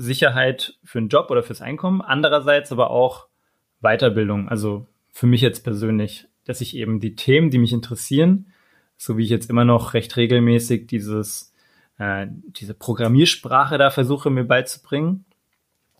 Sicherheit 0.00 0.78
für 0.82 0.98
einen 0.98 1.08
Job 1.08 1.30
oder 1.30 1.42
fürs 1.42 1.60
Einkommen, 1.60 2.00
andererseits 2.00 2.72
aber 2.72 2.90
auch 2.90 3.28
Weiterbildung, 3.80 4.48
also 4.48 4.86
für 5.12 5.26
mich 5.26 5.42
jetzt 5.42 5.62
persönlich, 5.62 6.26
dass 6.46 6.62
ich 6.62 6.74
eben 6.74 7.00
die 7.00 7.16
Themen, 7.16 7.50
die 7.50 7.58
mich 7.58 7.72
interessieren, 7.72 8.52
so 8.96 9.18
wie 9.18 9.24
ich 9.24 9.30
jetzt 9.30 9.50
immer 9.50 9.66
noch 9.66 9.92
recht 9.92 10.16
regelmäßig 10.16 10.86
dieses, 10.86 11.54
äh, 11.98 12.26
diese 12.30 12.72
Programmiersprache 12.72 13.76
da 13.76 13.90
versuche 13.90 14.30
mir 14.30 14.44
beizubringen, 14.44 15.26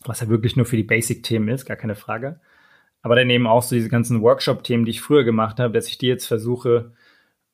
was 0.05 0.21
ja 0.21 0.29
wirklich 0.29 0.57
nur 0.57 0.65
für 0.65 0.77
die 0.77 0.83
Basic-Themen 0.83 1.49
ist, 1.49 1.67
gar 1.67 1.77
keine 1.77 1.95
Frage, 1.95 2.41
aber 3.03 3.17
dann 3.17 3.29
eben 3.29 3.47
auch 3.47 3.63
so 3.63 3.75
diese 3.75 3.91
ganzen 3.91 4.23
Workshop-Themen, 4.23 4.87
die 4.87 4.93
ich 4.93 5.03
früher 5.03 5.25
gemacht 5.25 5.61
habe, 5.61 5.75
dass 5.75 5.89
ich 5.89 5.99
die 5.99 6.07
jetzt 6.07 6.27
versuche 6.27 6.93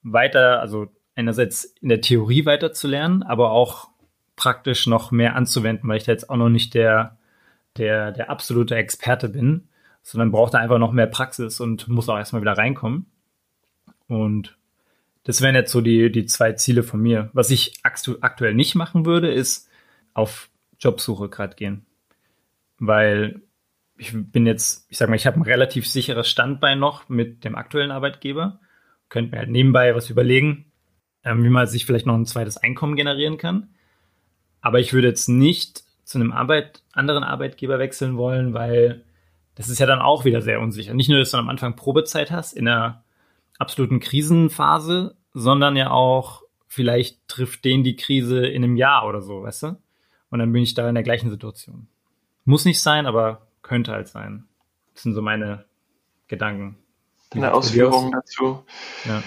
weiter, 0.03 0.61
also 0.61 0.87
einerseits 1.17 1.65
in 1.81 1.89
der 1.89 2.01
Theorie 2.01 2.47
weiter 2.47 2.73
zu 2.73 2.87
lernen, 2.87 3.25
aber 3.25 3.51
auch 3.51 3.89
praktisch 4.37 4.87
noch 4.87 5.11
mehr 5.11 5.35
anzuwenden, 5.35 5.89
weil 5.89 5.97
ich 5.97 6.05
da 6.05 6.13
jetzt 6.13 6.31
auch 6.31 6.37
noch 6.37 6.51
nicht 6.51 6.75
der, 6.75 7.19
der, 7.77 8.13
der 8.13 8.31
absolute 8.31 8.77
Experte 8.77 9.29
bin, 9.29 9.69
sondern 10.03 10.31
braucht 10.31 10.55
da 10.55 10.59
einfach 10.59 10.79
noch 10.79 10.93
mehr 10.93 11.07
Praxis 11.07 11.59
und 11.59 11.89
muss 11.89 12.09
auch 12.09 12.19
erstmal 12.19 12.43
wieder 12.43 12.57
reinkommen. 12.57 13.07
Und 14.07 14.57
das 15.25 15.43
wären 15.43 15.57
jetzt 15.57 15.73
so 15.73 15.81
die, 15.81 16.13
die 16.13 16.27
zwei 16.27 16.53
Ziele 16.53 16.85
von 16.85 17.01
mir. 17.01 17.31
Was 17.33 17.51
ich 17.51 17.81
aktuell 17.83 18.55
nicht 18.55 18.77
machen 18.77 19.05
würde, 19.05 19.33
ist 19.33 19.69
auf 20.15 20.49
Jobsuche 20.79 21.29
gerade 21.29 21.57
gehen. 21.57 21.87
Weil 22.79 23.43
ich 23.97 24.13
bin 24.15 24.47
jetzt, 24.47 24.87
ich 24.91 24.99
sag 24.99 25.09
mal, 25.09 25.17
ich 25.17 25.27
habe 25.27 25.41
ein 25.41 25.43
relativ 25.43 25.89
sicheres 25.89 26.29
Standbein 26.29 26.79
noch 26.79 27.09
mit 27.09 27.45
dem 27.45 27.57
aktuellen 27.57 27.91
Arbeitgeber. 27.91 28.61
Könnte 29.09 29.33
mir 29.33 29.39
halt 29.39 29.51
nebenbei 29.51 29.95
was 29.95 30.11
überlegen, 30.11 30.67
ähm, 31.25 31.43
wie 31.43 31.49
man 31.49 31.67
sich 31.67 31.87
vielleicht 31.87 32.07
noch 32.07 32.15
ein 32.15 32.27
zweites 32.27 32.57
Einkommen 32.57 32.95
generieren 32.97 33.39
kann. 33.39 33.71
Aber 34.67 34.81
ich 34.81 34.93
würde 34.93 35.07
jetzt 35.07 35.29
nicht 35.29 35.85
zu 36.03 36.19
einem 36.19 36.33
Arbeit, 36.33 36.83
anderen 36.93 37.23
Arbeitgeber 37.23 37.79
wechseln 37.79 38.17
wollen, 38.17 38.53
weil 38.53 39.05
das 39.55 39.69
ist 39.69 39.79
ja 39.79 39.87
dann 39.87 40.01
auch 40.01 40.25
wieder 40.25 40.43
sehr 40.43 40.61
unsicher. 40.61 40.93
Nicht 40.93 41.09
nur, 41.09 41.21
dass 41.21 41.31
du 41.31 41.37
am 41.37 41.49
Anfang 41.49 41.77
Probezeit 41.77 42.33
hast 42.33 42.53
in 42.53 42.67
einer 42.67 43.05
absoluten 43.61 44.01
Krisenphase, 44.01 45.15
sondern 45.33 45.77
ja 45.77 45.93
auch 45.93 46.43
vielleicht 46.67 47.29
trifft 47.29 47.65
den 47.65 47.85
die 47.85 47.95
Krise 47.95 48.45
in 48.45 48.65
einem 48.65 48.75
Jahr 48.75 49.07
oder 49.07 49.23
so, 49.23 49.45
weißt 49.45 49.63
du? 49.63 49.77
Und 50.31 50.41
dann 50.41 50.53
bin 50.53 50.65
ich 50.65 50.75
da 50.75 50.89
in 50.89 50.97
der 50.97 51.05
gleichen 51.05 51.31
Situation. 51.31 51.87
Muss 52.45 52.65
nicht 52.65 52.83
sein, 52.83 53.07
aber 53.07 53.47
könnte 53.63 53.93
halt 53.93 54.09
sein. 54.09 54.49
Das 54.95 55.05
sind 55.05 55.15
so 55.15 55.23
meine 55.23 55.65
Gedanken. 56.27 56.77
Deine 57.31 57.55
Ausführungen 57.55 58.11
dazu. 58.11 58.65
Ja. 59.05 59.23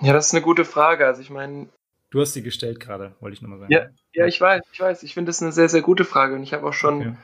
Ja, 0.00 0.14
das 0.14 0.28
ist 0.28 0.32
eine 0.32 0.42
gute 0.42 0.64
Frage. 0.64 1.04
Also 1.04 1.20
ich 1.20 1.28
meine. 1.28 1.68
Du 2.16 2.22
hast 2.22 2.32
sie 2.32 2.42
gestellt 2.42 2.80
gerade, 2.80 3.14
wollte 3.20 3.34
ich 3.34 3.42
nochmal 3.42 3.58
sagen. 3.58 3.72
Ja, 3.74 3.88
ja, 4.14 4.24
ich 4.24 4.40
weiß, 4.40 4.62
ich 4.72 4.80
weiß. 4.80 5.02
Ich 5.02 5.12
finde 5.12 5.28
das 5.28 5.42
eine 5.42 5.52
sehr, 5.52 5.68
sehr 5.68 5.82
gute 5.82 6.06
Frage. 6.06 6.34
Und 6.34 6.44
ich 6.44 6.54
habe 6.54 6.66
auch 6.66 6.72
schon 6.72 7.00
okay. 7.00 7.16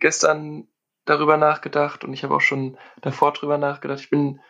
gestern 0.00 0.68
darüber 1.06 1.38
nachgedacht 1.38 2.04
und 2.04 2.12
ich 2.12 2.24
habe 2.24 2.34
auch 2.34 2.42
schon 2.42 2.76
davor 3.00 3.32
darüber 3.32 3.56
nachgedacht. 3.56 4.00
Ich 4.00 4.10
bin 4.10 4.42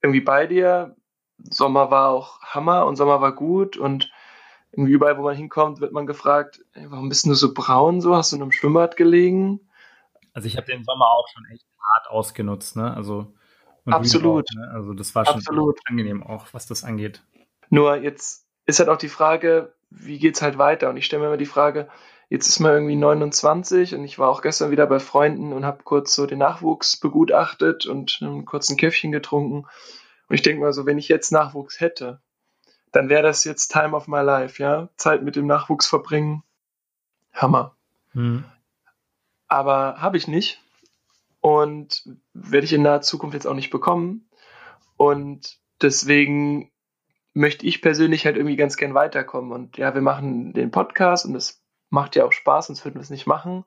irgendwie 0.00 0.20
bei 0.20 0.46
dir. 0.46 0.94
Sommer 1.38 1.90
war 1.90 2.10
auch 2.10 2.42
Hammer 2.42 2.86
und 2.86 2.94
Sommer 2.94 3.20
war 3.20 3.34
gut 3.34 3.76
und 3.76 4.12
irgendwie 4.70 4.92
überall, 4.92 5.18
wo 5.18 5.22
man 5.22 5.34
hinkommt, 5.34 5.80
wird 5.80 5.90
man 5.90 6.06
gefragt, 6.06 6.60
ey, 6.74 6.88
warum 6.92 7.08
bist 7.08 7.26
du 7.26 7.34
so 7.34 7.52
braun 7.52 8.00
so? 8.00 8.14
Hast 8.14 8.30
du 8.30 8.36
in 8.36 8.42
einem 8.42 8.52
Schwimmbad 8.52 8.96
gelegen? 8.96 9.68
Also 10.32 10.46
ich 10.46 10.56
habe 10.56 10.68
den 10.68 10.84
Sommer 10.84 11.06
auch 11.06 11.26
schon 11.26 11.44
echt 11.46 11.66
hart 11.92 12.06
ausgenutzt, 12.06 12.76
ne? 12.76 12.94
Also 12.94 13.34
Absolut. 13.84 14.46
Auch, 14.48 14.60
ne? 14.60 14.70
Also 14.70 14.94
das 14.94 15.12
war 15.16 15.24
schon 15.26 15.34
Absolut. 15.34 15.80
angenehm 15.86 16.22
auch, 16.22 16.46
was 16.52 16.68
das 16.68 16.84
angeht. 16.84 17.24
Nur 17.68 17.96
jetzt 17.96 18.43
ist 18.66 18.78
halt 18.78 18.88
auch 18.88 18.96
die 18.96 19.08
Frage, 19.08 19.72
wie 19.90 20.18
geht's 20.18 20.42
halt 20.42 20.58
weiter? 20.58 20.90
Und 20.90 20.96
ich 20.96 21.06
stelle 21.06 21.22
mir 21.22 21.28
immer 21.28 21.36
die 21.36 21.46
Frage, 21.46 21.88
jetzt 22.28 22.48
ist 22.48 22.60
man 22.60 22.72
irgendwie 22.72 22.96
29 22.96 23.94
und 23.94 24.04
ich 24.04 24.18
war 24.18 24.28
auch 24.28 24.42
gestern 24.42 24.70
wieder 24.70 24.86
bei 24.86 24.98
Freunden 24.98 25.52
und 25.52 25.64
habe 25.64 25.82
kurz 25.84 26.14
so 26.14 26.26
den 26.26 26.38
Nachwuchs 26.38 26.96
begutachtet 26.96 27.86
und 27.86 28.18
einen 28.20 28.44
kurzen 28.44 28.76
Käffchen 28.76 29.12
getrunken. 29.12 29.66
Und 30.28 30.34
ich 30.34 30.42
denke 30.42 30.62
mal 30.62 30.72
so, 30.72 30.86
wenn 30.86 30.98
ich 30.98 31.08
jetzt 31.08 31.32
Nachwuchs 31.32 31.80
hätte, 31.80 32.20
dann 32.92 33.08
wäre 33.08 33.22
das 33.22 33.44
jetzt 33.44 33.68
Time 33.68 33.94
of 33.94 34.08
my 34.08 34.20
life, 34.20 34.62
ja? 34.62 34.88
Zeit 34.96 35.22
mit 35.22 35.36
dem 35.36 35.46
Nachwuchs 35.46 35.86
verbringen. 35.86 36.42
Hammer. 37.32 37.76
Mhm. 38.12 38.44
Aber 39.48 40.00
habe 40.00 40.16
ich 40.16 40.28
nicht 40.28 40.62
und 41.40 42.08
werde 42.32 42.64
ich 42.64 42.72
in 42.72 42.82
naher 42.82 43.02
Zukunft 43.02 43.34
jetzt 43.34 43.46
auch 43.46 43.54
nicht 43.54 43.70
bekommen. 43.70 44.28
Und 44.96 45.58
deswegen 45.82 46.70
möchte 47.34 47.66
ich 47.66 47.82
persönlich 47.82 48.26
halt 48.26 48.36
irgendwie 48.36 48.56
ganz 48.56 48.76
gern 48.76 48.94
weiterkommen. 48.94 49.52
Und 49.52 49.76
ja, 49.76 49.94
wir 49.94 50.02
machen 50.02 50.52
den 50.52 50.70
Podcast 50.70 51.26
und 51.26 51.34
es 51.34 51.62
macht 51.90 52.16
ja 52.16 52.24
auch 52.24 52.32
Spaß, 52.32 52.68
sonst 52.68 52.84
würden 52.84 52.96
wir 52.96 53.02
es 53.02 53.10
nicht 53.10 53.26
machen. 53.26 53.64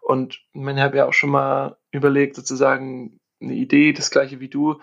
Und 0.00 0.40
ich 0.52 0.62
habe 0.62 0.96
ja 0.96 1.06
auch 1.06 1.12
schon 1.12 1.30
mal 1.30 1.78
überlegt, 1.90 2.36
sozusagen 2.36 3.18
eine 3.40 3.54
Idee, 3.54 3.92
das 3.92 4.10
gleiche 4.10 4.40
wie 4.40 4.48
du, 4.48 4.80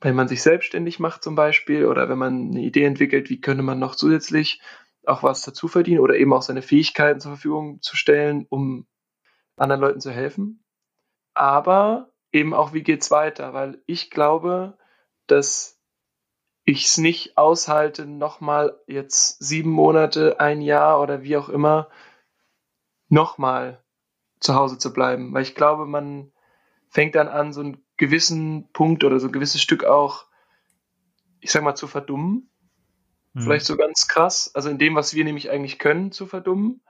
wenn 0.00 0.14
man 0.14 0.28
sich 0.28 0.42
selbstständig 0.42 1.00
macht 1.00 1.22
zum 1.22 1.34
Beispiel 1.34 1.86
oder 1.86 2.08
wenn 2.08 2.18
man 2.18 2.50
eine 2.50 2.60
Idee 2.60 2.84
entwickelt, 2.84 3.30
wie 3.30 3.40
könnte 3.40 3.62
man 3.62 3.78
noch 3.78 3.94
zusätzlich 3.94 4.60
auch 5.04 5.22
was 5.22 5.42
dazu 5.42 5.68
verdienen 5.68 6.00
oder 6.00 6.14
eben 6.16 6.32
auch 6.32 6.42
seine 6.42 6.62
Fähigkeiten 6.62 7.20
zur 7.20 7.32
Verfügung 7.32 7.82
zu 7.82 7.96
stellen, 7.96 8.46
um 8.48 8.86
anderen 9.56 9.80
Leuten 9.80 10.00
zu 10.00 10.10
helfen 10.10 10.62
aber 11.34 12.12
eben 12.32 12.54
auch, 12.54 12.72
wie 12.72 12.82
geht's 12.82 13.10
weiter? 13.10 13.52
Weil 13.54 13.82
ich 13.86 14.10
glaube, 14.10 14.78
dass 15.26 15.71
ich 16.64 16.84
es 16.84 16.98
nicht 16.98 17.36
aushalte, 17.36 18.06
nochmal 18.06 18.78
jetzt 18.86 19.42
sieben 19.42 19.70
Monate, 19.70 20.40
ein 20.40 20.60
Jahr 20.60 21.00
oder 21.00 21.22
wie 21.22 21.36
auch 21.36 21.48
immer, 21.48 21.88
nochmal 23.08 23.82
zu 24.40 24.54
Hause 24.54 24.78
zu 24.78 24.92
bleiben. 24.92 25.34
Weil 25.34 25.42
ich 25.42 25.54
glaube, 25.54 25.86
man 25.86 26.32
fängt 26.88 27.14
dann 27.14 27.28
an, 27.28 27.52
so 27.52 27.60
einen 27.60 27.84
gewissen 27.96 28.70
Punkt 28.72 29.04
oder 29.04 29.18
so 29.18 29.28
ein 29.28 29.32
gewisses 29.32 29.60
Stück 29.62 29.84
auch, 29.84 30.26
ich 31.40 31.50
sag 31.50 31.62
mal, 31.62 31.74
zu 31.74 31.88
verdummen. 31.88 32.50
Mhm. 33.32 33.40
Vielleicht 33.42 33.66
so 33.66 33.76
ganz 33.76 34.06
krass. 34.08 34.50
Also 34.54 34.68
in 34.68 34.78
dem, 34.78 34.94
was 34.94 35.14
wir 35.14 35.24
nämlich 35.24 35.50
eigentlich 35.50 35.78
können, 35.78 36.12
zu 36.12 36.26
verdummen 36.26 36.82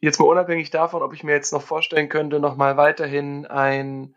jetzt 0.00 0.18
mal 0.18 0.26
unabhängig 0.26 0.70
davon, 0.70 1.02
ob 1.02 1.12
ich 1.12 1.24
mir 1.24 1.32
jetzt 1.32 1.52
noch 1.52 1.62
vorstellen 1.62 2.08
könnte, 2.08 2.40
nochmal 2.40 2.76
weiterhin 2.76 3.46
ein, 3.46 4.16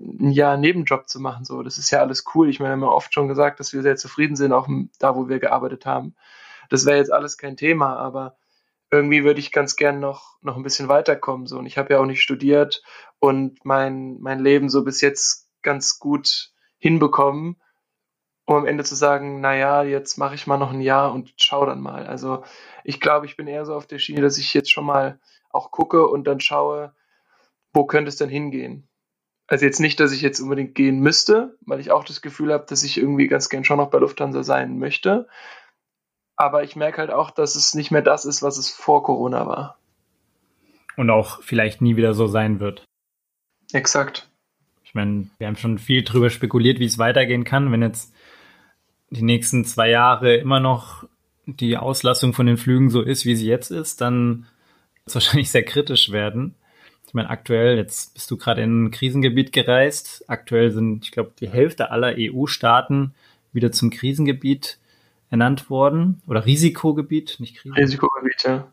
ein 0.00 0.30
Jahr 0.30 0.56
Nebenjob 0.56 1.08
zu 1.08 1.20
machen. 1.20 1.44
So, 1.44 1.62
das 1.62 1.78
ist 1.78 1.90
ja 1.90 2.00
alles 2.00 2.24
cool. 2.34 2.48
Ich 2.48 2.58
meine, 2.58 2.70
wir 2.70 2.72
haben 2.72 2.82
ja 2.82 2.88
oft 2.88 3.12
schon 3.12 3.28
gesagt, 3.28 3.60
dass 3.60 3.72
wir 3.72 3.82
sehr 3.82 3.96
zufrieden 3.96 4.36
sind, 4.36 4.52
auch 4.52 4.68
da, 4.98 5.14
wo 5.14 5.28
wir 5.28 5.38
gearbeitet 5.38 5.86
haben. 5.86 6.14
Das 6.70 6.86
wäre 6.86 6.98
jetzt 6.98 7.12
alles 7.12 7.36
kein 7.36 7.56
Thema, 7.56 7.96
aber 7.96 8.36
irgendwie 8.90 9.24
würde 9.24 9.40
ich 9.40 9.52
ganz 9.52 9.76
gern 9.76 10.00
noch, 10.00 10.38
noch 10.42 10.56
ein 10.56 10.62
bisschen 10.62 10.88
weiterkommen. 10.88 11.46
So. 11.46 11.58
Und 11.58 11.66
ich 11.66 11.78
habe 11.78 11.92
ja 11.92 12.00
auch 12.00 12.06
nicht 12.06 12.22
studiert 12.22 12.82
und 13.18 13.64
mein, 13.64 14.18
mein 14.20 14.40
Leben 14.40 14.68
so 14.68 14.84
bis 14.84 15.00
jetzt 15.00 15.48
ganz 15.62 15.98
gut 15.98 16.52
hinbekommen 16.78 17.56
um 18.50 18.56
am 18.56 18.66
Ende 18.66 18.82
zu 18.82 18.96
sagen, 18.96 19.40
naja, 19.40 19.84
jetzt 19.84 20.18
mache 20.18 20.34
ich 20.34 20.48
mal 20.48 20.58
noch 20.58 20.72
ein 20.72 20.80
Jahr 20.80 21.12
und 21.12 21.32
schau 21.36 21.64
dann 21.66 21.80
mal. 21.80 22.08
Also 22.08 22.42
ich 22.82 22.98
glaube, 22.98 23.26
ich 23.26 23.36
bin 23.36 23.46
eher 23.46 23.64
so 23.64 23.74
auf 23.76 23.86
der 23.86 24.00
Schiene, 24.00 24.22
dass 24.22 24.38
ich 24.38 24.52
jetzt 24.54 24.72
schon 24.72 24.84
mal 24.84 25.20
auch 25.50 25.70
gucke 25.70 26.08
und 26.08 26.24
dann 26.24 26.40
schaue, 26.40 26.92
wo 27.72 27.84
könnte 27.84 28.08
es 28.08 28.16
denn 28.16 28.28
hingehen. 28.28 28.88
Also 29.50 29.64
jetzt 29.64 29.80
nicht, 29.80 29.98
dass 29.98 30.12
ich 30.12 30.22
jetzt 30.22 30.38
unbedingt 30.38 30.76
gehen 30.76 31.00
müsste, 31.00 31.56
weil 31.62 31.80
ich 31.80 31.90
auch 31.90 32.04
das 32.04 32.22
Gefühl 32.22 32.52
habe, 32.52 32.66
dass 32.68 32.84
ich 32.84 32.96
irgendwie 32.96 33.26
ganz 33.26 33.48
gern 33.48 33.64
schon 33.64 33.78
noch 33.78 33.90
bei 33.90 33.98
Lufthansa 33.98 34.44
sein 34.44 34.78
möchte. 34.78 35.26
Aber 36.36 36.62
ich 36.62 36.76
merke 36.76 36.98
halt 36.98 37.10
auch, 37.10 37.32
dass 37.32 37.56
es 37.56 37.74
nicht 37.74 37.90
mehr 37.90 38.00
das 38.00 38.24
ist, 38.24 38.42
was 38.42 38.58
es 38.58 38.70
vor 38.70 39.02
Corona 39.02 39.48
war. 39.48 39.76
Und 40.96 41.10
auch 41.10 41.42
vielleicht 41.42 41.82
nie 41.82 41.96
wieder 41.96 42.14
so 42.14 42.28
sein 42.28 42.60
wird. 42.60 42.84
Exakt. 43.72 44.30
Ich 44.84 44.94
meine, 44.94 45.28
wir 45.38 45.48
haben 45.48 45.56
schon 45.56 45.78
viel 45.78 46.04
drüber 46.04 46.30
spekuliert, 46.30 46.78
wie 46.78 46.86
es 46.86 46.98
weitergehen 46.98 47.42
kann, 47.42 47.72
wenn 47.72 47.82
jetzt 47.82 48.14
die 49.10 49.22
nächsten 49.22 49.64
zwei 49.64 49.90
Jahre 49.90 50.36
immer 50.36 50.60
noch 50.60 51.08
die 51.46 51.76
Auslastung 51.76 52.34
von 52.34 52.46
den 52.46 52.56
Flügen 52.56 52.88
so 52.88 53.02
ist, 53.02 53.24
wie 53.24 53.34
sie 53.34 53.48
jetzt 53.48 53.72
ist, 53.72 54.00
dann 54.00 54.46
wird 54.94 55.06
es 55.06 55.14
wahrscheinlich 55.14 55.50
sehr 55.50 55.64
kritisch 55.64 56.12
werden. 56.12 56.54
Ich 57.10 57.14
meine, 57.14 57.28
aktuell, 57.28 57.76
jetzt 57.76 58.14
bist 58.14 58.30
du 58.30 58.36
gerade 58.36 58.62
in 58.62 58.84
ein 58.84 58.90
Krisengebiet 58.92 59.50
gereist. 59.50 60.24
Aktuell 60.28 60.70
sind, 60.70 61.04
ich 61.04 61.10
glaube, 61.10 61.32
die 61.40 61.48
Hälfte 61.48 61.90
aller 61.90 62.14
EU-Staaten 62.16 63.14
wieder 63.52 63.72
zum 63.72 63.90
Krisengebiet 63.90 64.78
ernannt 65.28 65.70
worden. 65.70 66.22
Oder 66.28 66.46
Risikogebiet, 66.46 67.38
nicht 67.40 67.56
Krisengebiet. 67.56 67.82
Risikogebiet, 67.82 68.44
ja. 68.44 68.72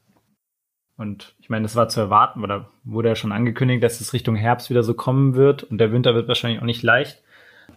Und 0.98 1.34
ich 1.40 1.50
meine, 1.50 1.64
das 1.64 1.76
war 1.76 1.90
zu 1.90 2.00
erwarten, 2.00 2.44
oder 2.44 2.70
wurde 2.84 3.10
ja 3.10 3.16
schon 3.16 3.32
angekündigt, 3.32 3.82
dass 3.82 4.02
es 4.02 4.14
Richtung 4.14 4.36
Herbst 4.36 4.70
wieder 4.70 4.84
so 4.84 4.94
kommen 4.94 5.34
wird. 5.34 5.64
Und 5.64 5.80
der 5.80 5.92
Winter 5.92 6.14
wird 6.14 6.28
wahrscheinlich 6.28 6.62
auch 6.62 6.66
nicht 6.66 6.84
leicht. 6.84 7.24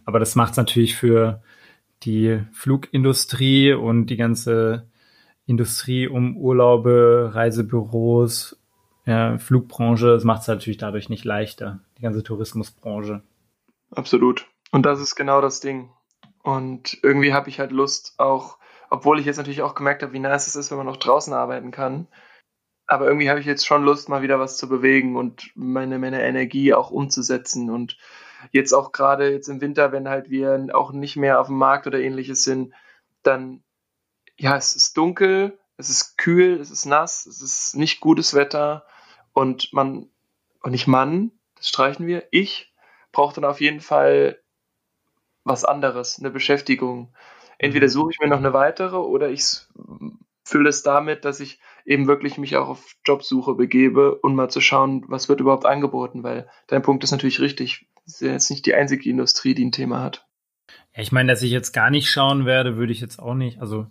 Aber 0.05 0.19
das 0.19 0.35
macht 0.35 0.51
es 0.51 0.57
natürlich 0.59 0.95
für 0.95 1.43
die 2.03 2.41
Flugindustrie 2.53 3.73
und 3.73 4.09
die 4.09 4.19
ganze 4.19 4.87
Industrie 5.47 6.07
um 6.07 6.37
Urlaube, 6.37 7.31
Reisebüros, 7.33 8.60
ja, 9.07 9.39
Flugbranche, 9.39 10.07
das 10.07 10.25
macht 10.25 10.43
es 10.43 10.49
natürlich 10.49 10.79
dadurch 10.79 11.09
nicht 11.09 11.25
leichter, 11.25 11.81
die 11.99 12.03
ganze 12.03 12.23
Tourismusbranche. 12.23 13.23
Absolut. 13.91 14.47
Und 14.71 14.87
das 14.87 15.01
ist 15.01 15.17
genau 15.17 15.41
das 15.41 15.61
Ding. 15.61 15.91
Und 16.43 16.99
irgendwie 17.03 17.33
habe 17.33 17.49
ich 17.49 17.59
halt 17.61 17.73
Lust, 17.73 18.15
auch, 18.19 18.59
obwohl 18.89 19.19
ich 19.19 19.27
jetzt 19.27 19.37
natürlich 19.37 19.63
auch 19.63 19.75
gemerkt 19.75 20.03
habe, 20.03 20.13
wie 20.13 20.19
nice 20.19 20.47
es 20.47 20.57
ist, 20.57 20.71
wenn 20.71 20.79
man 20.79 20.87
noch 20.87 20.97
draußen 20.97 21.33
arbeiten 21.33 21.71
kann. 21.71 22.07
Aber 22.87 23.07
irgendwie 23.07 23.31
habe 23.31 23.41
ich 23.41 23.47
jetzt 23.47 23.67
schon 23.67 23.85
Lust, 23.85 24.09
mal 24.09 24.23
wieder 24.23 24.41
was 24.41 24.57
zu 24.57 24.69
bewegen 24.69 25.17
und 25.17 25.51
meine, 25.55 25.99
meine 25.99 26.23
Energie 26.23 26.75
auch 26.75 26.91
umzusetzen 26.91 27.71
und 27.71 27.97
jetzt 28.53 28.73
auch 28.73 28.91
gerade 28.91 29.31
jetzt 29.31 29.49
im 29.49 29.61
Winter, 29.61 29.93
wenn 29.93 30.09
halt 30.09 30.31
wir 30.31 30.69
auch 30.73 30.93
nicht 30.93 31.17
mehr 31.17 31.41
auf 31.41 31.47
dem 31.47 31.57
Markt 31.57 31.87
oder 31.87 32.01
ähnliches 32.01 32.43
sind, 32.43 32.75
dann 33.23 33.63
ja, 34.41 34.57
es 34.57 34.75
ist 34.75 34.97
dunkel, 34.97 35.60
es 35.81 35.91
ist 35.91 36.19
kühl, 36.19 36.61
es 36.61 36.71
ist 36.71 36.87
nass, 36.87 37.27
es 37.27 37.43
ist 37.43 37.75
nicht 37.75 38.01
gutes 38.01 38.35
Wetter 38.35 38.87
und 39.33 39.73
man, 39.73 40.09
und 40.63 40.71
nicht 40.73 40.87
Mann, 40.87 41.33
das 41.57 41.69
streichen 41.69 42.07
wir, 42.07 42.25
ich 42.31 42.73
brauche 43.13 43.35
dann 43.35 43.45
auf 43.45 43.61
jeden 43.61 43.81
Fall 43.81 44.41
was 45.45 45.65
anderes, 45.65 46.19
eine 46.19 46.31
Beschäftigung. 46.31 47.15
Entweder 47.59 47.87
mhm. 47.87 47.91
suche 47.91 48.11
ich 48.13 48.21
mir 48.21 48.29
noch 48.29 48.39
eine 48.39 48.53
weitere 48.53 48.97
oder 48.97 49.31
ich 49.31 49.45
fülle 50.45 50.69
es 50.69 50.83
damit, 50.83 51.25
dass 51.25 51.41
ich 51.41 51.61
eben 51.85 52.07
wirklich 52.07 52.39
mich 52.39 52.57
auch 52.57 52.69
auf 52.69 52.97
Jobsuche 53.05 53.55
begebe 53.55 54.15
und 54.17 54.35
mal 54.35 54.51
zu 54.51 54.61
schauen, 54.61 55.05
was 55.09 55.29
wird 55.29 55.41
überhaupt 55.41 55.67
angeboten, 55.67 56.23
weil 56.23 56.49
dein 56.67 56.83
Punkt 56.83 57.05
ist 57.05 57.13
natürlich 57.13 57.41
richtig. 57.41 57.87
Das 58.05 58.15
ist 58.15 58.21
ja 58.21 58.33
jetzt 58.33 58.51
nicht 58.51 58.67
die 58.67 58.75
einzige 58.75 59.09
Industrie, 59.09 59.55
die 59.55 59.65
ein 59.65 59.73
Thema 59.73 60.03
hat. 60.03 60.27
Ja, 60.95 61.03
ich 61.03 61.13
meine, 61.13 61.33
dass 61.33 61.43
ich 61.43 61.51
jetzt 61.51 61.73
gar 61.73 61.91
nicht 61.91 62.11
schauen 62.11 62.47
werde, 62.47 62.77
würde 62.77 62.93
ich 62.93 63.01
jetzt 63.01 63.19
auch 63.19 63.35
nicht, 63.35 63.61
also 63.61 63.87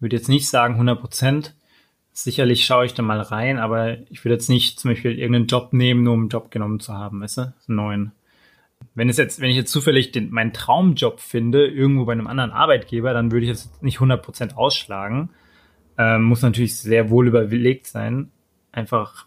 würde 0.00 0.16
jetzt 0.16 0.28
nicht 0.28 0.48
sagen 0.48 0.74
100 0.74 1.00
Prozent. 1.00 1.54
Sicherlich 2.12 2.64
schaue 2.64 2.86
ich 2.86 2.94
da 2.94 3.02
mal 3.02 3.20
rein, 3.20 3.58
aber 3.58 3.98
ich 4.10 4.24
würde 4.24 4.34
jetzt 4.34 4.48
nicht 4.48 4.78
zum 4.78 4.92
Beispiel 4.92 5.18
irgendeinen 5.18 5.46
Job 5.46 5.72
nehmen, 5.72 6.04
nur 6.04 6.14
um 6.14 6.20
einen 6.20 6.28
Job 6.28 6.50
genommen 6.50 6.80
zu 6.80 6.94
haben, 6.94 7.20
weißt 7.20 7.38
du? 7.38 7.54
Neuen. 7.66 8.12
Wenn 8.94 9.08
es 9.08 9.16
jetzt, 9.16 9.40
wenn 9.40 9.50
ich 9.50 9.56
jetzt 9.56 9.72
zufällig 9.72 10.12
den, 10.12 10.30
meinen 10.30 10.52
Traumjob 10.52 11.20
finde, 11.20 11.66
irgendwo 11.66 12.04
bei 12.04 12.12
einem 12.12 12.28
anderen 12.28 12.52
Arbeitgeber, 12.52 13.12
dann 13.12 13.32
würde 13.32 13.44
ich 13.44 13.50
jetzt 13.50 13.82
nicht 13.82 13.96
100 13.96 14.22
Prozent 14.22 14.56
ausschlagen. 14.56 15.30
Ähm, 15.98 16.22
muss 16.24 16.42
natürlich 16.42 16.76
sehr 16.76 17.10
wohl 17.10 17.26
überlegt 17.26 17.86
sein. 17.86 18.30
einfach 18.70 19.26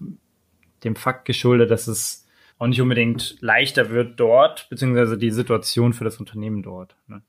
dem 0.84 0.95
Fakt 0.95 1.26
geschuldet, 1.26 1.72
dass 1.72 1.88
es 1.88 2.28
auch 2.59 2.68
nicht 2.68 2.82
unbedingt 2.82 3.38
leichter 3.41 3.89
wird 3.89 4.20
dort, 4.20 4.70
beziehungsweise 4.70 5.18
die 5.18 5.32
Situation 5.32 5.93
für 5.93 6.03
das 6.03 6.18
Unternehmen 6.18 6.63
dort. 6.63 6.95
Ne? 7.07 7.22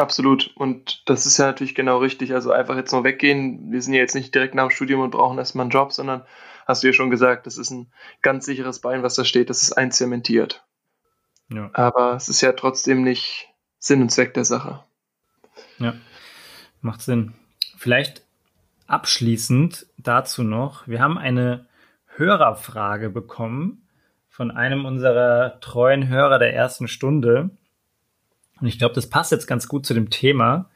Absolut. 0.00 0.50
Und 0.56 1.02
das 1.06 1.26
ist 1.26 1.36
ja 1.36 1.46
natürlich 1.46 1.74
genau 1.74 1.98
richtig. 1.98 2.32
Also 2.32 2.52
einfach 2.52 2.76
jetzt 2.76 2.92
nur 2.92 3.04
weggehen. 3.04 3.70
Wir 3.70 3.82
sind 3.82 3.92
ja 3.92 4.00
jetzt 4.00 4.14
nicht 4.14 4.34
direkt 4.34 4.54
nach 4.54 4.68
dem 4.68 4.70
Studium 4.70 5.02
und 5.02 5.10
brauchen 5.10 5.36
erstmal 5.36 5.64
einen 5.64 5.70
Job, 5.70 5.92
sondern 5.92 6.24
hast 6.66 6.82
du 6.82 6.86
ja 6.86 6.94
schon 6.94 7.10
gesagt, 7.10 7.46
das 7.46 7.58
ist 7.58 7.70
ein 7.70 7.92
ganz 8.22 8.46
sicheres 8.46 8.80
Bein, 8.80 9.02
was 9.02 9.14
da 9.16 9.26
steht. 9.26 9.50
Das 9.50 9.62
ist 9.62 9.72
einzementiert. 9.72 10.64
Ja. 11.52 11.68
Aber 11.74 12.14
es 12.14 12.30
ist 12.30 12.40
ja 12.40 12.52
trotzdem 12.52 13.02
nicht 13.02 13.48
Sinn 13.78 14.00
und 14.00 14.10
Zweck 14.10 14.32
der 14.32 14.46
Sache. 14.46 14.82
Ja, 15.76 15.94
macht 16.80 17.02
Sinn. 17.02 17.34
Vielleicht 17.76 18.22
abschließend 18.86 19.86
dazu 19.98 20.42
noch, 20.42 20.88
wir 20.88 21.00
haben 21.00 21.18
eine 21.18 21.66
Hörerfrage 22.06 23.10
bekommen 23.10 23.86
von 24.28 24.50
einem 24.50 24.86
unserer 24.86 25.60
treuen 25.60 26.08
Hörer 26.08 26.38
der 26.38 26.54
ersten 26.54 26.88
Stunde. 26.88 27.50
Und 28.60 28.66
ich 28.66 28.78
glaube, 28.78 28.94
das 28.94 29.08
passt 29.08 29.32
jetzt 29.32 29.46
ganz 29.46 29.68
gut 29.68 29.86
zu 29.86 29.94
dem 29.94 30.10
Thema, 30.10 30.70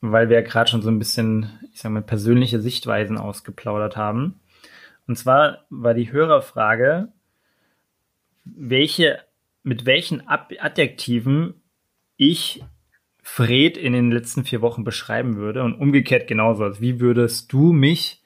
weil 0.00 0.28
wir 0.28 0.40
ja 0.40 0.46
gerade 0.46 0.70
schon 0.70 0.82
so 0.82 0.90
ein 0.90 0.98
bisschen, 0.98 1.50
ich 1.72 1.80
sage 1.80 1.92
mal, 1.92 2.02
persönliche 2.02 2.60
Sichtweisen 2.60 3.18
ausgeplaudert 3.18 3.96
haben. 3.96 4.40
Und 5.06 5.16
zwar 5.16 5.66
war 5.68 5.94
die 5.94 6.12
Hörerfrage, 6.12 7.08
welche, 8.44 9.20
mit 9.62 9.84
welchen 9.86 10.26
Adjektiven 10.26 11.54
ich 12.16 12.62
Fred 13.22 13.76
in 13.76 13.92
den 13.92 14.10
letzten 14.10 14.44
vier 14.44 14.60
Wochen 14.60 14.82
beschreiben 14.82 15.36
würde 15.36 15.62
und 15.62 15.74
umgekehrt 15.74 16.26
genauso. 16.26 16.64
Also 16.64 16.80
wie 16.80 17.00
würdest 17.00 17.52
du 17.52 17.72
mich 17.72 18.22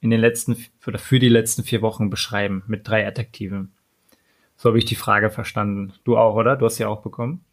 in 0.00 0.10
den 0.10 0.20
letzten 0.20 0.56
oder 0.86 0.98
für 0.98 1.18
die 1.18 1.28
letzten 1.28 1.64
vier 1.64 1.82
Wochen 1.82 2.10
beschreiben 2.10 2.62
mit 2.66 2.88
drei 2.88 3.06
Adjektiven? 3.06 3.72
So 4.56 4.70
habe 4.70 4.78
ich 4.78 4.84
die 4.84 4.94
Frage 4.94 5.30
verstanden. 5.30 5.92
Du 6.04 6.16
auch, 6.16 6.34
oder? 6.34 6.56
Du 6.56 6.64
hast 6.64 6.76
sie 6.76 6.86
auch 6.86 7.02
bekommen? 7.02 7.45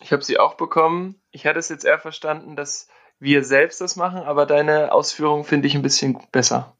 Ich 0.00 0.12
habe 0.12 0.22
sie 0.22 0.38
auch 0.38 0.54
bekommen. 0.54 1.16
Ich 1.30 1.46
hatte 1.46 1.58
es 1.58 1.68
jetzt 1.68 1.84
eher 1.84 1.98
verstanden, 1.98 2.56
dass 2.56 2.88
wir 3.18 3.44
selbst 3.44 3.80
das 3.80 3.96
machen, 3.96 4.20
aber 4.20 4.46
deine 4.46 4.92
Ausführung 4.92 5.44
finde 5.44 5.68
ich 5.68 5.74
ein 5.74 5.82
bisschen 5.82 6.18
besser. 6.32 6.76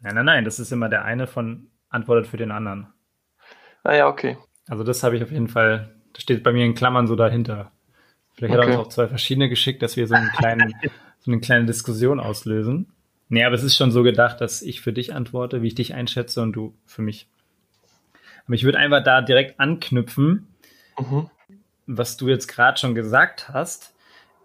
Nein, 0.00 0.14
nein, 0.14 0.24
nein, 0.24 0.44
das 0.44 0.58
ist 0.58 0.72
immer 0.72 0.88
der 0.88 1.04
eine 1.04 1.26
von 1.26 1.70
antwortet 1.88 2.26
für 2.26 2.36
den 2.36 2.50
anderen. 2.50 2.88
Ah 3.82 3.94
ja, 3.94 4.08
okay. 4.08 4.36
Also 4.68 4.84
das 4.84 5.02
habe 5.02 5.16
ich 5.16 5.22
auf 5.22 5.30
jeden 5.30 5.48
Fall, 5.48 5.94
das 6.12 6.22
steht 6.22 6.42
bei 6.42 6.52
mir 6.52 6.64
in 6.64 6.74
Klammern 6.74 7.06
so 7.06 7.14
dahinter. 7.14 7.72
Vielleicht 8.34 8.54
okay. 8.54 8.62
hat 8.62 8.68
er 8.68 8.78
uns 8.78 8.86
auch 8.86 8.92
zwei 8.92 9.08
verschiedene 9.08 9.48
geschickt, 9.48 9.82
dass 9.82 9.96
wir 9.96 10.06
so, 10.06 10.14
einen 10.14 10.30
kleinen, 10.30 10.74
so 11.20 11.30
eine 11.30 11.40
kleine 11.40 11.66
Diskussion 11.66 12.20
auslösen. 12.20 12.92
Nee, 13.28 13.44
aber 13.44 13.54
es 13.54 13.62
ist 13.62 13.76
schon 13.76 13.90
so 13.90 14.02
gedacht, 14.02 14.40
dass 14.40 14.62
ich 14.62 14.80
für 14.80 14.92
dich 14.92 15.14
antworte, 15.14 15.62
wie 15.62 15.68
ich 15.68 15.74
dich 15.74 15.94
einschätze 15.94 16.42
und 16.42 16.52
du 16.52 16.76
für 16.84 17.02
mich. 17.02 17.28
Aber 18.44 18.54
ich 18.54 18.64
würde 18.64 18.78
einfach 18.78 19.02
da 19.02 19.20
direkt 19.20 19.58
anknüpfen, 19.58 20.46
mhm. 20.98 21.30
Was 21.86 22.16
du 22.16 22.28
jetzt 22.28 22.48
gerade 22.48 22.78
schon 22.78 22.94
gesagt 22.94 23.48
hast. 23.48 23.94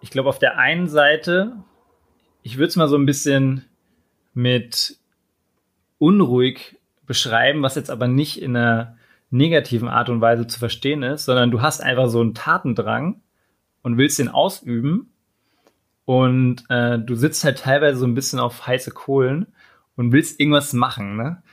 Ich 0.02 0.12
glaube, 0.12 0.30
auf 0.30 0.40
der 0.40 0.58
einen 0.58 0.88
Seite, 0.88 1.58
ich 2.44 2.58
würde 2.58 2.68
es 2.68 2.76
mal 2.76 2.88
so 2.88 2.98
ein 2.98 3.06
bisschen 3.06 3.66
mit 4.34 4.98
unruhig 5.98 6.80
beschreiben, 7.06 7.62
was 7.62 7.76
jetzt 7.76 7.92
aber 7.92 8.08
nicht 8.08 8.42
in 8.42 8.56
einer 8.56 8.98
negativen 9.30 9.88
Art 9.88 10.10
und 10.10 10.22
Weise 10.22 10.48
zu 10.48 10.60
verstehen 10.60 11.04
ist, 11.04 11.26
sondern 11.26 11.52
du 11.52 11.62
hast 11.62 11.82
einfach 11.82 12.10
so 12.10 12.22
einen 12.22 12.34
Tatendrang 12.34 13.22
und 13.82 13.98
willst 13.98 14.20
den 14.20 14.30
ausüben 14.30 15.12
und 16.06 16.64
äh, 16.70 17.00
du 17.00 17.16
sitzt 17.16 17.44
halt 17.44 17.60
teilweise 17.60 18.00
so 18.00 18.06
ein 18.06 18.16
bisschen 18.16 18.40
auf 18.40 18.68
heiße 18.68 18.92
Kohlen 18.92 19.48
und 19.96 20.12
willst 20.12 20.40
irgendwas 20.40 20.74
machen, 20.74 21.16
ne? 21.16 21.44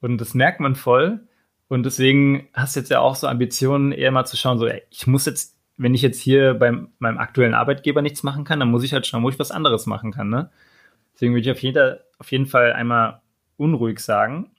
Und 0.00 0.18
das 0.18 0.34
merkt 0.34 0.60
man 0.60 0.76
voll. 0.76 1.25
Und 1.68 1.84
deswegen 1.84 2.48
hast 2.52 2.76
du 2.76 2.80
jetzt 2.80 2.90
ja 2.90 3.00
auch 3.00 3.16
so 3.16 3.26
Ambitionen, 3.26 3.92
eher 3.92 4.12
mal 4.12 4.24
zu 4.24 4.36
schauen, 4.36 4.58
so, 4.58 4.66
ey, 4.66 4.82
ich 4.90 5.06
muss 5.06 5.26
jetzt, 5.26 5.56
wenn 5.76 5.94
ich 5.94 6.02
jetzt 6.02 6.20
hier 6.20 6.54
beim 6.54 6.92
meinem 6.98 7.18
aktuellen 7.18 7.54
Arbeitgeber 7.54 8.02
nichts 8.02 8.22
machen 8.22 8.44
kann, 8.44 8.60
dann 8.60 8.70
muss 8.70 8.84
ich 8.84 8.92
halt 8.92 9.06
schauen, 9.06 9.22
wo 9.22 9.28
ich 9.28 9.38
was 9.38 9.50
anderes 9.50 9.86
machen 9.86 10.12
kann, 10.12 10.28
ne? 10.28 10.50
Deswegen 11.14 11.32
würde 11.32 11.42
ich 11.42 11.50
auf 11.50 11.62
jeden, 11.62 11.96
auf 12.18 12.30
jeden 12.30 12.46
Fall 12.46 12.72
einmal 12.72 13.20
unruhig 13.56 14.00
sagen. 14.00 14.50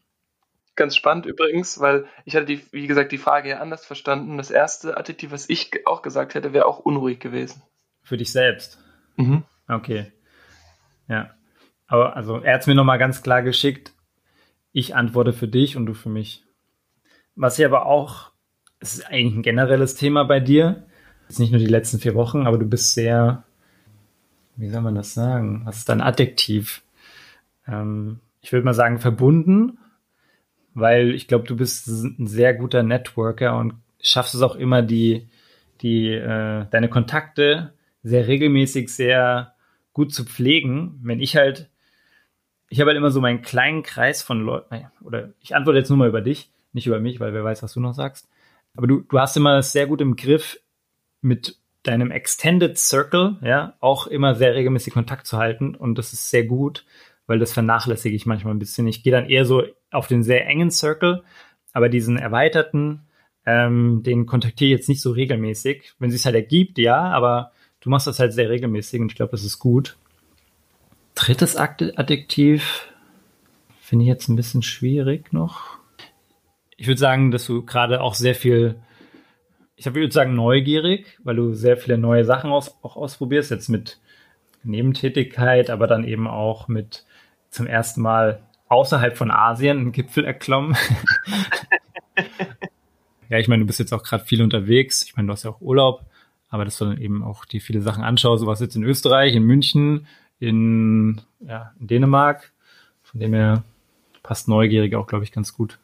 Ganz 0.76 0.96
spannend 0.96 1.26
übrigens, 1.26 1.80
weil 1.80 2.06
ich 2.26 2.36
hatte 2.36 2.46
die, 2.46 2.62
wie 2.72 2.88
gesagt, 2.88 3.12
die 3.12 3.18
Frage 3.18 3.50
ja 3.50 3.60
anders 3.60 3.86
verstanden. 3.86 4.38
Das 4.38 4.52
erste 4.52 4.98
Adjektiv, 4.98 5.32
was 5.32 5.50
ich 5.50 5.72
auch 5.86 6.02
gesagt 6.02 6.36
hätte, 6.36 6.54
wäre 6.54 6.66
auch 6.66 6.80
unruhig 6.80 7.20
gewesen. 7.20 7.62
Für 8.04 8.18
dich 8.18 8.32
selbst? 8.32 8.80
Mhm. 9.16 9.44
Okay. 9.68 10.12
Ja. 11.08 11.32
Aber 11.88 12.16
also 12.16 12.40
er 12.40 12.56
hat 12.56 12.62
es 12.62 12.68
mir 12.68 12.76
nochmal 12.76 13.00
ganz 13.00 13.24
klar 13.24 13.42
geschickt. 13.42 13.94
Ich 14.72 14.96
antworte 14.96 15.34
für 15.34 15.48
dich 15.48 15.78
und 15.78 15.86
du 15.86 15.94
für 15.94 16.10
mich. 16.10 16.44
Was 17.38 17.60
ich 17.60 17.66
aber 17.66 17.86
auch, 17.86 18.32
es 18.80 18.96
ist 18.96 19.06
eigentlich 19.06 19.36
ein 19.36 19.44
generelles 19.44 19.94
Thema 19.94 20.24
bei 20.24 20.40
dir. 20.40 20.88
Jetzt 21.30 21.40
nicht 21.40 21.52
nur 21.52 21.60
die 21.60 21.68
letzten 21.68 22.00
vier 22.00 22.16
Wochen, 22.16 22.48
aber 22.48 22.58
du 22.58 22.66
bist 22.66 22.96
sehr, 22.96 23.44
wie 24.56 24.70
soll 24.70 24.82
man 24.82 24.96
das 24.96 25.14
sagen? 25.14 25.62
Was 25.66 25.78
ist 25.78 25.90
dein 25.90 26.02
Adjektiv? 26.02 26.82
Ähm, 27.68 28.22
ich 28.42 28.52
würde 28.52 28.66
mal 28.66 28.74
sagen, 28.74 28.98
verbunden, 28.98 29.78
weil 30.74 31.14
ich 31.14 31.28
glaube, 31.28 31.46
du 31.46 31.56
bist 31.56 31.88
ein 31.88 32.26
sehr 32.26 32.56
guter 32.56 32.82
Networker 32.82 33.56
und 33.58 33.76
schaffst 34.02 34.34
es 34.34 34.42
auch 34.42 34.56
immer, 34.56 34.82
die, 34.82 35.28
die, 35.82 36.10
äh, 36.10 36.66
deine 36.72 36.90
Kontakte 36.90 37.74
sehr 38.02 38.28
regelmäßig, 38.28 38.90
sehr 38.90 39.54
gut 39.94 40.12
zu 40.12 40.26
pflegen. 40.26 41.00
Wenn 41.04 41.20
ich 41.20 41.36
halt, 41.36 41.70
ich 42.70 42.80
habe 42.80 42.90
halt 42.90 42.98
immer 42.98 43.12
so 43.12 43.22
meinen 43.22 43.44
kleinen 43.44 43.84
Kreis 43.84 44.24
von 44.24 44.42
Leuten, 44.42 44.88
oder 45.04 45.34
ich 45.40 45.56
antworte 45.56 45.78
jetzt 45.78 45.90
nur 45.90 46.00
mal 46.00 46.10
über 46.10 46.22
dich, 46.22 46.50
nicht 46.78 46.88
über 46.88 47.00
mich, 47.00 47.20
weil 47.20 47.34
wer 47.34 47.44
weiß, 47.44 47.64
was 47.64 47.74
du 47.74 47.80
noch 47.80 47.94
sagst. 47.94 48.30
Aber 48.76 48.88
du, 48.88 49.02
du 49.02 49.20
hast 49.20 49.36
immer 49.36 49.62
sehr 49.62 49.88
gut 49.88 50.02
im 50.02 50.16
Griff, 50.16 50.60
mit 51.22 51.58
deinem 51.84 52.12
Extended 52.12 52.78
Circle, 52.78 53.38
ja, 53.42 53.76
auch 53.80 54.08
immer 54.08 54.36
sehr 54.36 54.56
regelmäßig 54.56 54.94
Kontakt 54.94 55.26
zu 55.28 55.38
halten 55.38 55.76
und 55.76 55.98
das 55.98 56.14
ist 56.14 56.30
sehr 56.30 56.44
gut, 56.44 56.86
weil 57.28 57.40
das 57.40 57.54
vernachlässige 57.54 58.16
ich 58.16 58.26
manchmal 58.26 58.54
ein 58.54 58.60
bisschen. 58.60 58.88
Ich 58.88 59.04
gehe 59.04 59.12
dann 59.12 59.30
eher 59.30 59.46
so 59.46 59.64
auf 59.92 60.08
den 60.08 60.24
sehr 60.24 60.46
engen 60.48 60.72
Circle, 60.72 61.24
aber 61.74 61.90
diesen 61.90 62.18
erweiterten, 62.18 63.02
ähm, 63.46 64.04
den 64.04 64.26
kontaktiere 64.26 64.72
ich 64.72 64.78
jetzt 64.80 64.90
nicht 64.90 65.02
so 65.02 65.12
regelmäßig. 65.12 65.94
Wenn 66.00 66.10
es 66.10 66.16
sich 66.16 66.26
halt 66.26 66.36
ergibt, 66.36 66.78
ja, 66.78 67.00
aber 67.00 67.52
du 67.80 67.90
machst 67.90 68.08
das 68.08 68.20
halt 68.20 68.34
sehr 68.34 68.50
regelmäßig 68.50 69.00
und 69.00 69.12
ich 69.12 69.16
glaube, 69.16 69.32
das 69.32 69.46
ist 69.46 69.60
gut. 69.60 69.98
Drittes 71.16 71.56
Adjektiv 71.56 72.88
finde 73.80 74.04
ich 74.04 74.10
jetzt 74.10 74.28
ein 74.28 74.36
bisschen 74.36 74.62
schwierig 74.62 75.32
noch. 75.32 75.77
Ich 76.78 76.88
würde 76.88 77.00
sagen, 77.00 77.32
dass 77.32 77.46
du 77.46 77.66
gerade 77.66 78.02
auch 78.02 78.14
sehr 78.14 78.36
viel, 78.36 78.76
ich 79.76 79.86
würde 79.86 80.12
sagen 80.12 80.36
neugierig, 80.36 81.18
weil 81.24 81.36
du 81.36 81.54
sehr 81.54 81.78
viele 81.78 81.98
neue 81.98 82.24
Sachen 82.24 82.52
aus, 82.52 82.78
auch 82.84 82.96
ausprobierst, 82.96 83.52
jetzt 83.52 83.68
mit 83.68 84.00
Nebentätigkeit, 84.64 85.70
aber 85.70 85.88
dann 85.88 86.04
eben 86.04 86.28
auch 86.28 86.68
mit 86.68 87.06
zum 87.50 87.66
ersten 87.66 88.02
Mal 88.02 88.42
außerhalb 88.70 89.18
von 89.18 89.32
Asien 89.32 89.80
einen 89.80 89.92
Gipfel 89.92 90.26
erklommen. 90.26 90.76
ja, 93.30 93.40
ich 93.40 93.48
meine, 93.48 93.62
du 93.62 93.68
bist 93.68 93.80
jetzt 93.80 93.94
auch 93.94 94.04
gerade 94.04 94.26
viel 94.26 94.42
unterwegs. 94.42 95.04
Ich 95.04 95.16
meine, 95.16 95.28
du 95.28 95.34
hast 95.34 95.44
ja 95.44 95.52
auch 95.52 95.62
Urlaub, 95.62 96.06
aber 96.50 96.66
dass 96.66 96.78
du 96.78 96.86
dann 96.86 97.02
eben 97.02 97.24
auch 97.24 97.46
die 97.46 97.60
viele 97.60 97.82
Sachen 97.82 98.04
anschaust. 98.04 98.44
Du 98.44 98.48
warst 98.48 98.62
jetzt 98.62 98.76
in 98.76 98.84
Österreich, 98.84 99.36
in 99.36 99.44
München, 99.44 100.08
in, 100.40 101.22
ja, 101.40 101.74
in 101.80 101.88
Dänemark. 101.88 102.52
Von 103.04 103.20
dem 103.20 103.34
her 103.34 103.64
passt 104.22 104.48
neugierig 104.48 104.96
auch, 104.96 105.08
glaube 105.08 105.24
ich, 105.24 105.32
ganz 105.32 105.54
gut. 105.54 105.80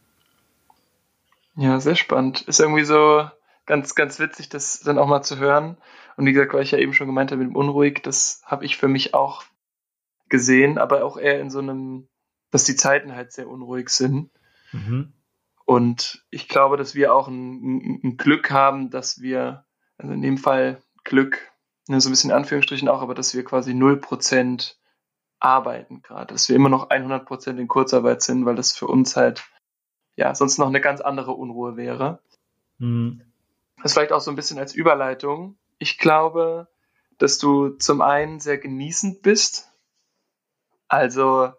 Ja, 1.55 1.79
sehr 1.79 1.95
spannend. 1.95 2.41
Ist 2.41 2.59
irgendwie 2.59 2.83
so 2.83 3.27
ganz, 3.65 3.95
ganz 3.95 4.19
witzig, 4.19 4.49
das 4.49 4.79
dann 4.79 4.97
auch 4.97 5.07
mal 5.07 5.21
zu 5.21 5.37
hören. 5.37 5.77
Und 6.17 6.25
wie 6.25 6.33
gesagt, 6.33 6.53
weil 6.53 6.63
ich 6.63 6.71
ja 6.71 6.77
eben 6.77 6.93
schon 6.93 7.07
gemeint 7.07 7.31
habe 7.31 7.43
mit 7.43 7.51
dem 7.51 7.55
Unruhig, 7.55 8.01
das 8.03 8.41
habe 8.45 8.65
ich 8.65 8.77
für 8.77 8.87
mich 8.87 9.13
auch 9.13 9.43
gesehen, 10.29 10.77
aber 10.77 11.05
auch 11.05 11.17
eher 11.17 11.39
in 11.39 11.49
so 11.49 11.59
einem, 11.59 12.07
dass 12.51 12.63
die 12.63 12.75
Zeiten 12.75 13.15
halt 13.15 13.31
sehr 13.31 13.47
unruhig 13.47 13.89
sind. 13.89 14.31
Mhm. 14.71 15.13
Und 15.65 16.25
ich 16.29 16.49
glaube, 16.49 16.77
dass 16.77 16.95
wir 16.95 17.13
auch 17.13 17.27
ein, 17.27 18.01
ein, 18.03 18.17
Glück 18.17 18.51
haben, 18.51 18.89
dass 18.89 19.21
wir, 19.21 19.65
also 19.97 20.13
in 20.13 20.21
dem 20.21 20.37
Fall 20.37 20.81
Glück, 21.03 21.51
ne, 21.87 22.01
so 22.01 22.09
ein 22.09 22.11
bisschen 22.11 22.31
in 22.31 22.35
Anführungsstrichen 22.35 22.89
auch, 22.89 23.01
aber 23.01 23.15
dass 23.15 23.33
wir 23.33 23.43
quasi 23.43 23.71
0% 23.71 24.75
arbeiten 25.39 26.01
gerade, 26.01 26.33
dass 26.33 26.49
wir 26.49 26.55
immer 26.55 26.69
noch 26.69 26.89
100% 26.89 27.57
in 27.57 27.67
Kurzarbeit 27.67 28.21
sind, 28.21 28.45
weil 28.45 28.55
das 28.55 28.73
für 28.73 28.87
uns 28.87 29.15
halt, 29.15 29.45
ja, 30.15 30.33
sonst 30.35 30.57
noch 30.57 30.67
eine 30.67 30.81
ganz 30.81 31.01
andere 31.01 31.31
Unruhe 31.33 31.77
wäre. 31.77 32.19
Mhm. 32.77 33.21
Das 33.81 33.93
vielleicht 33.93 34.11
auch 34.11 34.21
so 34.21 34.31
ein 34.31 34.35
bisschen 34.35 34.59
als 34.59 34.73
Überleitung. 34.73 35.57
Ich 35.79 35.97
glaube, 35.97 36.67
dass 37.17 37.37
du 37.37 37.69
zum 37.69 38.01
einen 38.01 38.39
sehr 38.39 38.57
genießend 38.57 39.21
bist, 39.21 39.69
also 40.87 41.51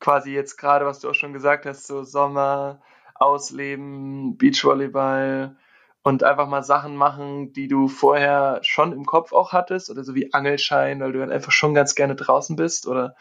quasi 0.00 0.32
jetzt 0.32 0.56
gerade, 0.56 0.86
was 0.86 1.00
du 1.00 1.10
auch 1.10 1.14
schon 1.14 1.32
gesagt 1.32 1.66
hast, 1.66 1.86
so 1.86 2.02
Sommer, 2.02 2.80
Ausleben, 3.14 4.36
Beachvolleyball 4.36 5.56
und 6.02 6.24
einfach 6.24 6.48
mal 6.48 6.62
Sachen 6.62 6.96
machen, 6.96 7.52
die 7.52 7.68
du 7.68 7.86
vorher 7.86 8.58
schon 8.62 8.92
im 8.92 9.04
Kopf 9.04 9.32
auch 9.32 9.52
hattest 9.52 9.90
oder 9.90 10.02
so 10.02 10.14
wie 10.14 10.32
Angelschein, 10.32 11.00
weil 11.00 11.12
du 11.12 11.20
dann 11.20 11.30
einfach 11.30 11.52
schon 11.52 11.74
ganz 11.74 11.94
gerne 11.94 12.16
draußen 12.16 12.56
bist 12.56 12.86
oder 12.86 13.14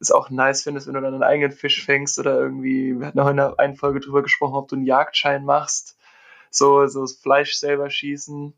es 0.00 0.10
auch 0.10 0.30
nice 0.30 0.62
findest, 0.62 0.86
wenn 0.86 0.94
du 0.94 1.00
dann 1.00 1.14
einen 1.14 1.22
eigenen 1.22 1.52
Fisch 1.52 1.84
fängst 1.84 2.18
oder 2.18 2.38
irgendwie, 2.38 2.98
wir 2.98 3.06
hatten 3.06 3.20
auch 3.20 3.28
in 3.28 3.36
der 3.36 3.58
einen 3.58 3.76
Folge 3.76 4.00
drüber 4.00 4.22
gesprochen, 4.22 4.54
ob 4.54 4.68
du 4.68 4.76
einen 4.76 4.86
Jagdschein 4.86 5.44
machst, 5.44 5.96
so, 6.50 6.86
so 6.86 7.02
das 7.02 7.14
Fleisch 7.14 7.54
selber 7.54 7.90
schießen. 7.90 8.54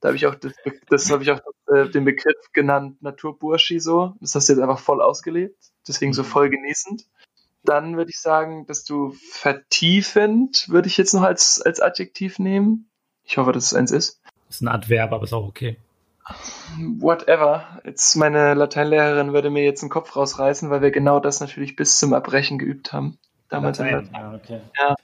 Da 0.00 0.08
habe 0.08 0.16
ich 0.16 0.26
auch 0.26 0.34
das, 0.34 0.52
das 0.88 1.10
habe 1.10 1.22
ich 1.22 1.30
auch 1.30 1.40
äh, 1.68 1.88
den 1.88 2.04
Begriff 2.04 2.52
genannt 2.52 3.02
Naturburschi 3.02 3.80
so. 3.80 4.14
Das 4.20 4.34
hast 4.34 4.48
du 4.48 4.54
jetzt 4.54 4.62
einfach 4.62 4.78
voll 4.78 5.02
ausgelebt, 5.02 5.58
deswegen 5.86 6.12
so 6.12 6.22
mhm. 6.22 6.26
voll 6.26 6.50
genießend. 6.50 7.06
Dann 7.62 7.98
würde 7.98 8.10
ich 8.10 8.18
sagen, 8.18 8.66
dass 8.66 8.84
du 8.84 9.14
vertiefend, 9.32 10.68
würde 10.70 10.88
ich 10.88 10.96
jetzt 10.96 11.12
noch 11.12 11.22
als, 11.22 11.60
als 11.60 11.80
Adjektiv 11.80 12.38
nehmen. 12.38 12.88
Ich 13.24 13.36
hoffe, 13.36 13.52
dass 13.52 13.66
es 13.66 13.74
eins 13.74 13.90
ist. 13.90 14.20
Das 14.46 14.56
ist 14.56 14.62
ein 14.62 14.68
Adverb, 14.68 15.12
aber 15.12 15.24
ist 15.24 15.34
auch 15.34 15.46
okay. 15.46 15.76
Whatever. 16.78 17.80
Jetzt 17.84 18.14
meine 18.16 18.54
Lateinlehrerin 18.54 19.32
würde 19.32 19.50
mir 19.50 19.64
jetzt 19.64 19.82
den 19.82 19.88
Kopf 19.88 20.14
rausreißen, 20.14 20.70
weil 20.70 20.82
wir 20.82 20.90
genau 20.90 21.20
das 21.20 21.40
natürlich 21.40 21.76
bis 21.76 21.98
zum 21.98 22.12
Erbrechen 22.12 22.58
geübt 22.58 22.92
haben. 22.92 23.18
Damals 23.48 23.78
Latein. 23.78 24.06
in 24.06 24.14
Ja, 24.14 24.34
okay. 24.34 24.60
ja. 24.78 24.96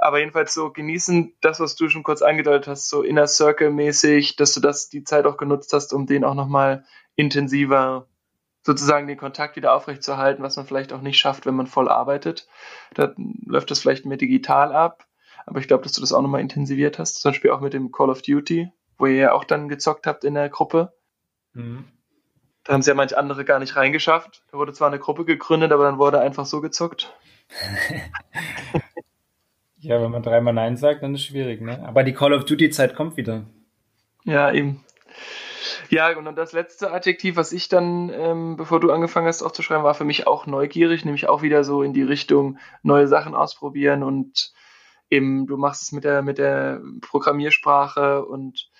Aber 0.00 0.20
jedenfalls 0.20 0.54
so 0.54 0.70
genießen, 0.70 1.34
das, 1.40 1.60
was 1.60 1.76
du 1.76 1.88
schon 1.88 2.04
kurz 2.04 2.22
angedeutet 2.22 2.68
hast, 2.68 2.88
so 2.88 3.02
Inner 3.02 3.26
Circle 3.26 3.70
mäßig, 3.70 4.36
dass 4.36 4.54
du 4.54 4.60
das 4.60 4.88
die 4.88 5.04
Zeit 5.04 5.26
auch 5.26 5.36
genutzt 5.36 5.72
hast, 5.72 5.92
um 5.92 6.06
den 6.06 6.24
auch 6.24 6.34
nochmal 6.34 6.84
intensiver 7.16 8.06
sozusagen 8.62 9.06
den 9.06 9.16
Kontakt 9.16 9.56
wieder 9.56 9.72
aufrechtzuerhalten, 9.72 10.42
was 10.42 10.56
man 10.56 10.66
vielleicht 10.66 10.92
auch 10.92 11.00
nicht 11.00 11.18
schafft, 11.18 11.46
wenn 11.46 11.54
man 11.54 11.66
voll 11.66 11.88
arbeitet. 11.88 12.46
Da 12.94 13.14
läuft 13.44 13.70
das 13.70 13.80
vielleicht 13.80 14.04
mehr 14.04 14.18
digital 14.18 14.72
ab. 14.72 15.06
Aber 15.46 15.60
ich 15.60 15.68
glaube, 15.68 15.82
dass 15.82 15.92
du 15.92 16.00
das 16.02 16.12
auch 16.12 16.20
nochmal 16.20 16.42
intensiviert 16.42 16.98
hast. 16.98 17.20
Zum 17.20 17.30
Beispiel 17.30 17.50
auch 17.50 17.60
mit 17.60 17.72
dem 17.72 17.90
Call 17.90 18.10
of 18.10 18.20
Duty, 18.22 18.70
wo 18.98 19.06
ihr 19.06 19.14
ja 19.14 19.32
auch 19.32 19.44
dann 19.44 19.68
gezockt 19.68 20.06
habt 20.06 20.24
in 20.24 20.34
der 20.34 20.48
Gruppe. 20.48 20.92
Mhm. 21.54 21.86
Da 22.64 22.74
haben 22.74 22.82
sie 22.82 22.90
ja 22.90 22.94
manche 22.94 23.16
andere 23.16 23.44
gar 23.44 23.58
nicht 23.60 23.76
reingeschafft. 23.76 24.42
Da 24.52 24.58
wurde 24.58 24.74
zwar 24.74 24.88
eine 24.88 24.98
Gruppe 24.98 25.24
gegründet, 25.24 25.72
aber 25.72 25.84
dann 25.84 25.98
wurde 25.98 26.20
einfach 26.20 26.44
so 26.44 26.60
gezockt. 26.60 27.14
ja, 29.78 30.02
wenn 30.02 30.10
man 30.10 30.22
dreimal 30.22 30.52
Nein 30.52 30.76
sagt, 30.76 31.02
dann 31.02 31.14
ist 31.14 31.22
es 31.22 31.26
schwierig, 31.26 31.62
ne? 31.62 31.82
Aber 31.86 32.04
die 32.04 32.12
Call 32.12 32.34
of 32.34 32.44
Duty-Zeit 32.44 32.94
kommt 32.94 33.16
wieder. 33.16 33.46
Ja, 34.24 34.52
eben. 34.52 34.84
Ja, 35.88 36.16
und 36.16 36.26
dann 36.26 36.36
das 36.36 36.52
letzte 36.52 36.92
Adjektiv, 36.92 37.36
was 37.36 37.52
ich 37.52 37.68
dann, 37.68 38.10
ähm, 38.10 38.56
bevor 38.56 38.80
du 38.80 38.92
angefangen 38.92 39.26
hast 39.26 39.42
aufzuschreiben, 39.42 39.84
war 39.84 39.94
für 39.94 40.04
mich 40.04 40.26
auch 40.26 40.46
neugierig, 40.46 41.04
nämlich 41.04 41.28
auch 41.28 41.40
wieder 41.40 41.64
so 41.64 41.82
in 41.82 41.94
die 41.94 42.02
Richtung 42.02 42.58
neue 42.82 43.08
Sachen 43.08 43.34
ausprobieren 43.34 44.02
und 44.02 44.52
eben, 45.08 45.46
du 45.46 45.56
machst 45.56 45.82
es 45.82 45.92
mit 45.92 46.04
der, 46.04 46.22
mit 46.22 46.36
der 46.36 46.82
Programmiersprache 47.00 48.24
und 48.24 48.70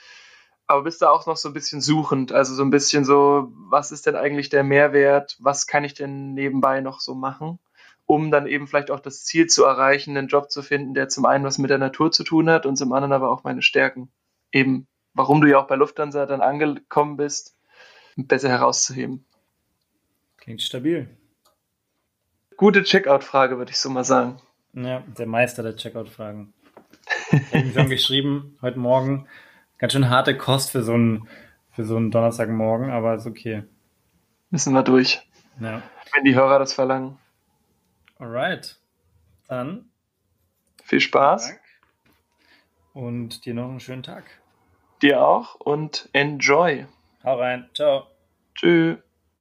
aber 0.69 0.83
bist 0.83 1.03
da 1.03 1.11
auch 1.11 1.27
noch 1.27 1.37
so 1.37 1.49
ein 1.49 1.55
bisschen 1.55 1.81
suchend, 1.81 2.31
also 2.31 2.55
so 2.55 2.63
ein 2.63 2.71
bisschen 2.71 3.05
so, 3.05 3.53
was 3.69 3.91
ist 3.91 4.07
denn 4.07 4.15
eigentlich 4.15 4.49
der 4.49 4.63
Mehrwert, 4.63 5.37
was 5.41 5.67
kann 5.67 5.85
ich 5.85 5.95
denn 5.95 6.35
nebenbei 6.35 6.81
noch 6.81 7.01
so 7.01 7.15
machen, 7.15 7.59
um 8.07 8.31
dann 8.31 8.47
eben 8.47 8.69
vielleicht 8.69 8.91
auch 8.91 9.01
das 9.01 9.25
Ziel 9.25 9.49
zu 9.49 9.65
erreichen, 9.65 10.17
einen 10.17 10.29
Job 10.29 10.51
zu 10.51 10.63
finden, 10.63 10.95
der 10.95 11.09
zum 11.09 11.25
einen 11.25 11.45
was 11.45 11.59
mit 11.59 11.71
der 11.71 11.79
Natur 11.79 12.13
zu 12.13 12.23
tun 12.23 12.49
hat 12.49 12.67
und 12.67 12.77
zum 12.77 12.93
anderen 12.93 13.13
aber 13.13 13.31
auch 13.31 13.43
meine 13.43 13.63
Stärken 13.63 14.11
eben 14.53 14.87
warum 15.19 15.41
du 15.41 15.49
ja 15.49 15.59
auch 15.59 15.67
bei 15.67 15.75
Lufthansa 15.75 16.25
dann 16.27 16.41
angekommen 16.41 17.17
bist, 17.17 17.57
besser 18.17 18.49
herauszuheben. 18.49 19.25
Klingt 20.39 20.63
stabil. 20.63 21.09
Gute 22.57 22.83
Checkout-Frage, 22.83 23.59
würde 23.59 23.73
ich 23.73 23.79
so 23.79 23.91
mal 23.91 24.05
sagen. 24.05 24.41
Ja, 24.73 25.01
der 25.19 25.27
Meister 25.27 25.63
der 25.63 25.77
Checkout-Fragen. 25.77 26.53
Ich 27.31 27.55
habe 27.55 27.73
schon 27.73 27.91
geschrieben, 27.91 28.59
heute 28.63 28.79
Morgen. 28.79 29.27
Ganz 29.79 29.93
schön 29.93 30.11
harte 30.11 30.37
Kost 30.37 30.71
für 30.71 30.83
so 30.83 30.95
einen, 30.95 31.29
für 31.71 31.85
so 31.85 31.97
einen 31.97 32.11
Donnerstagmorgen, 32.11 32.91
aber 32.91 33.15
ist 33.15 33.27
okay. 33.27 33.65
Müssen 34.51 34.75
wir 34.75 34.83
durch. 34.83 35.27
Ja. 35.61 35.83
Wenn 36.13 36.25
die 36.25 36.35
Hörer 36.35 36.59
das 36.59 36.73
verlangen. 36.73 37.19
Alright. 38.19 38.77
Dann. 39.47 39.91
Viel 40.83 41.01
Spaß. 41.01 41.55
Und 42.93 43.45
dir 43.45 43.55
noch 43.55 43.69
einen 43.69 43.81
schönen 43.81 44.03
Tag. 44.03 44.25
Dir 45.03 45.23
auch 45.23 45.55
und 45.55 46.09
enjoy. 46.13 46.87
Hau 47.23 47.39
rein. 47.39 47.69
Ciao. 47.75 48.09
Tschüss. 48.55 48.99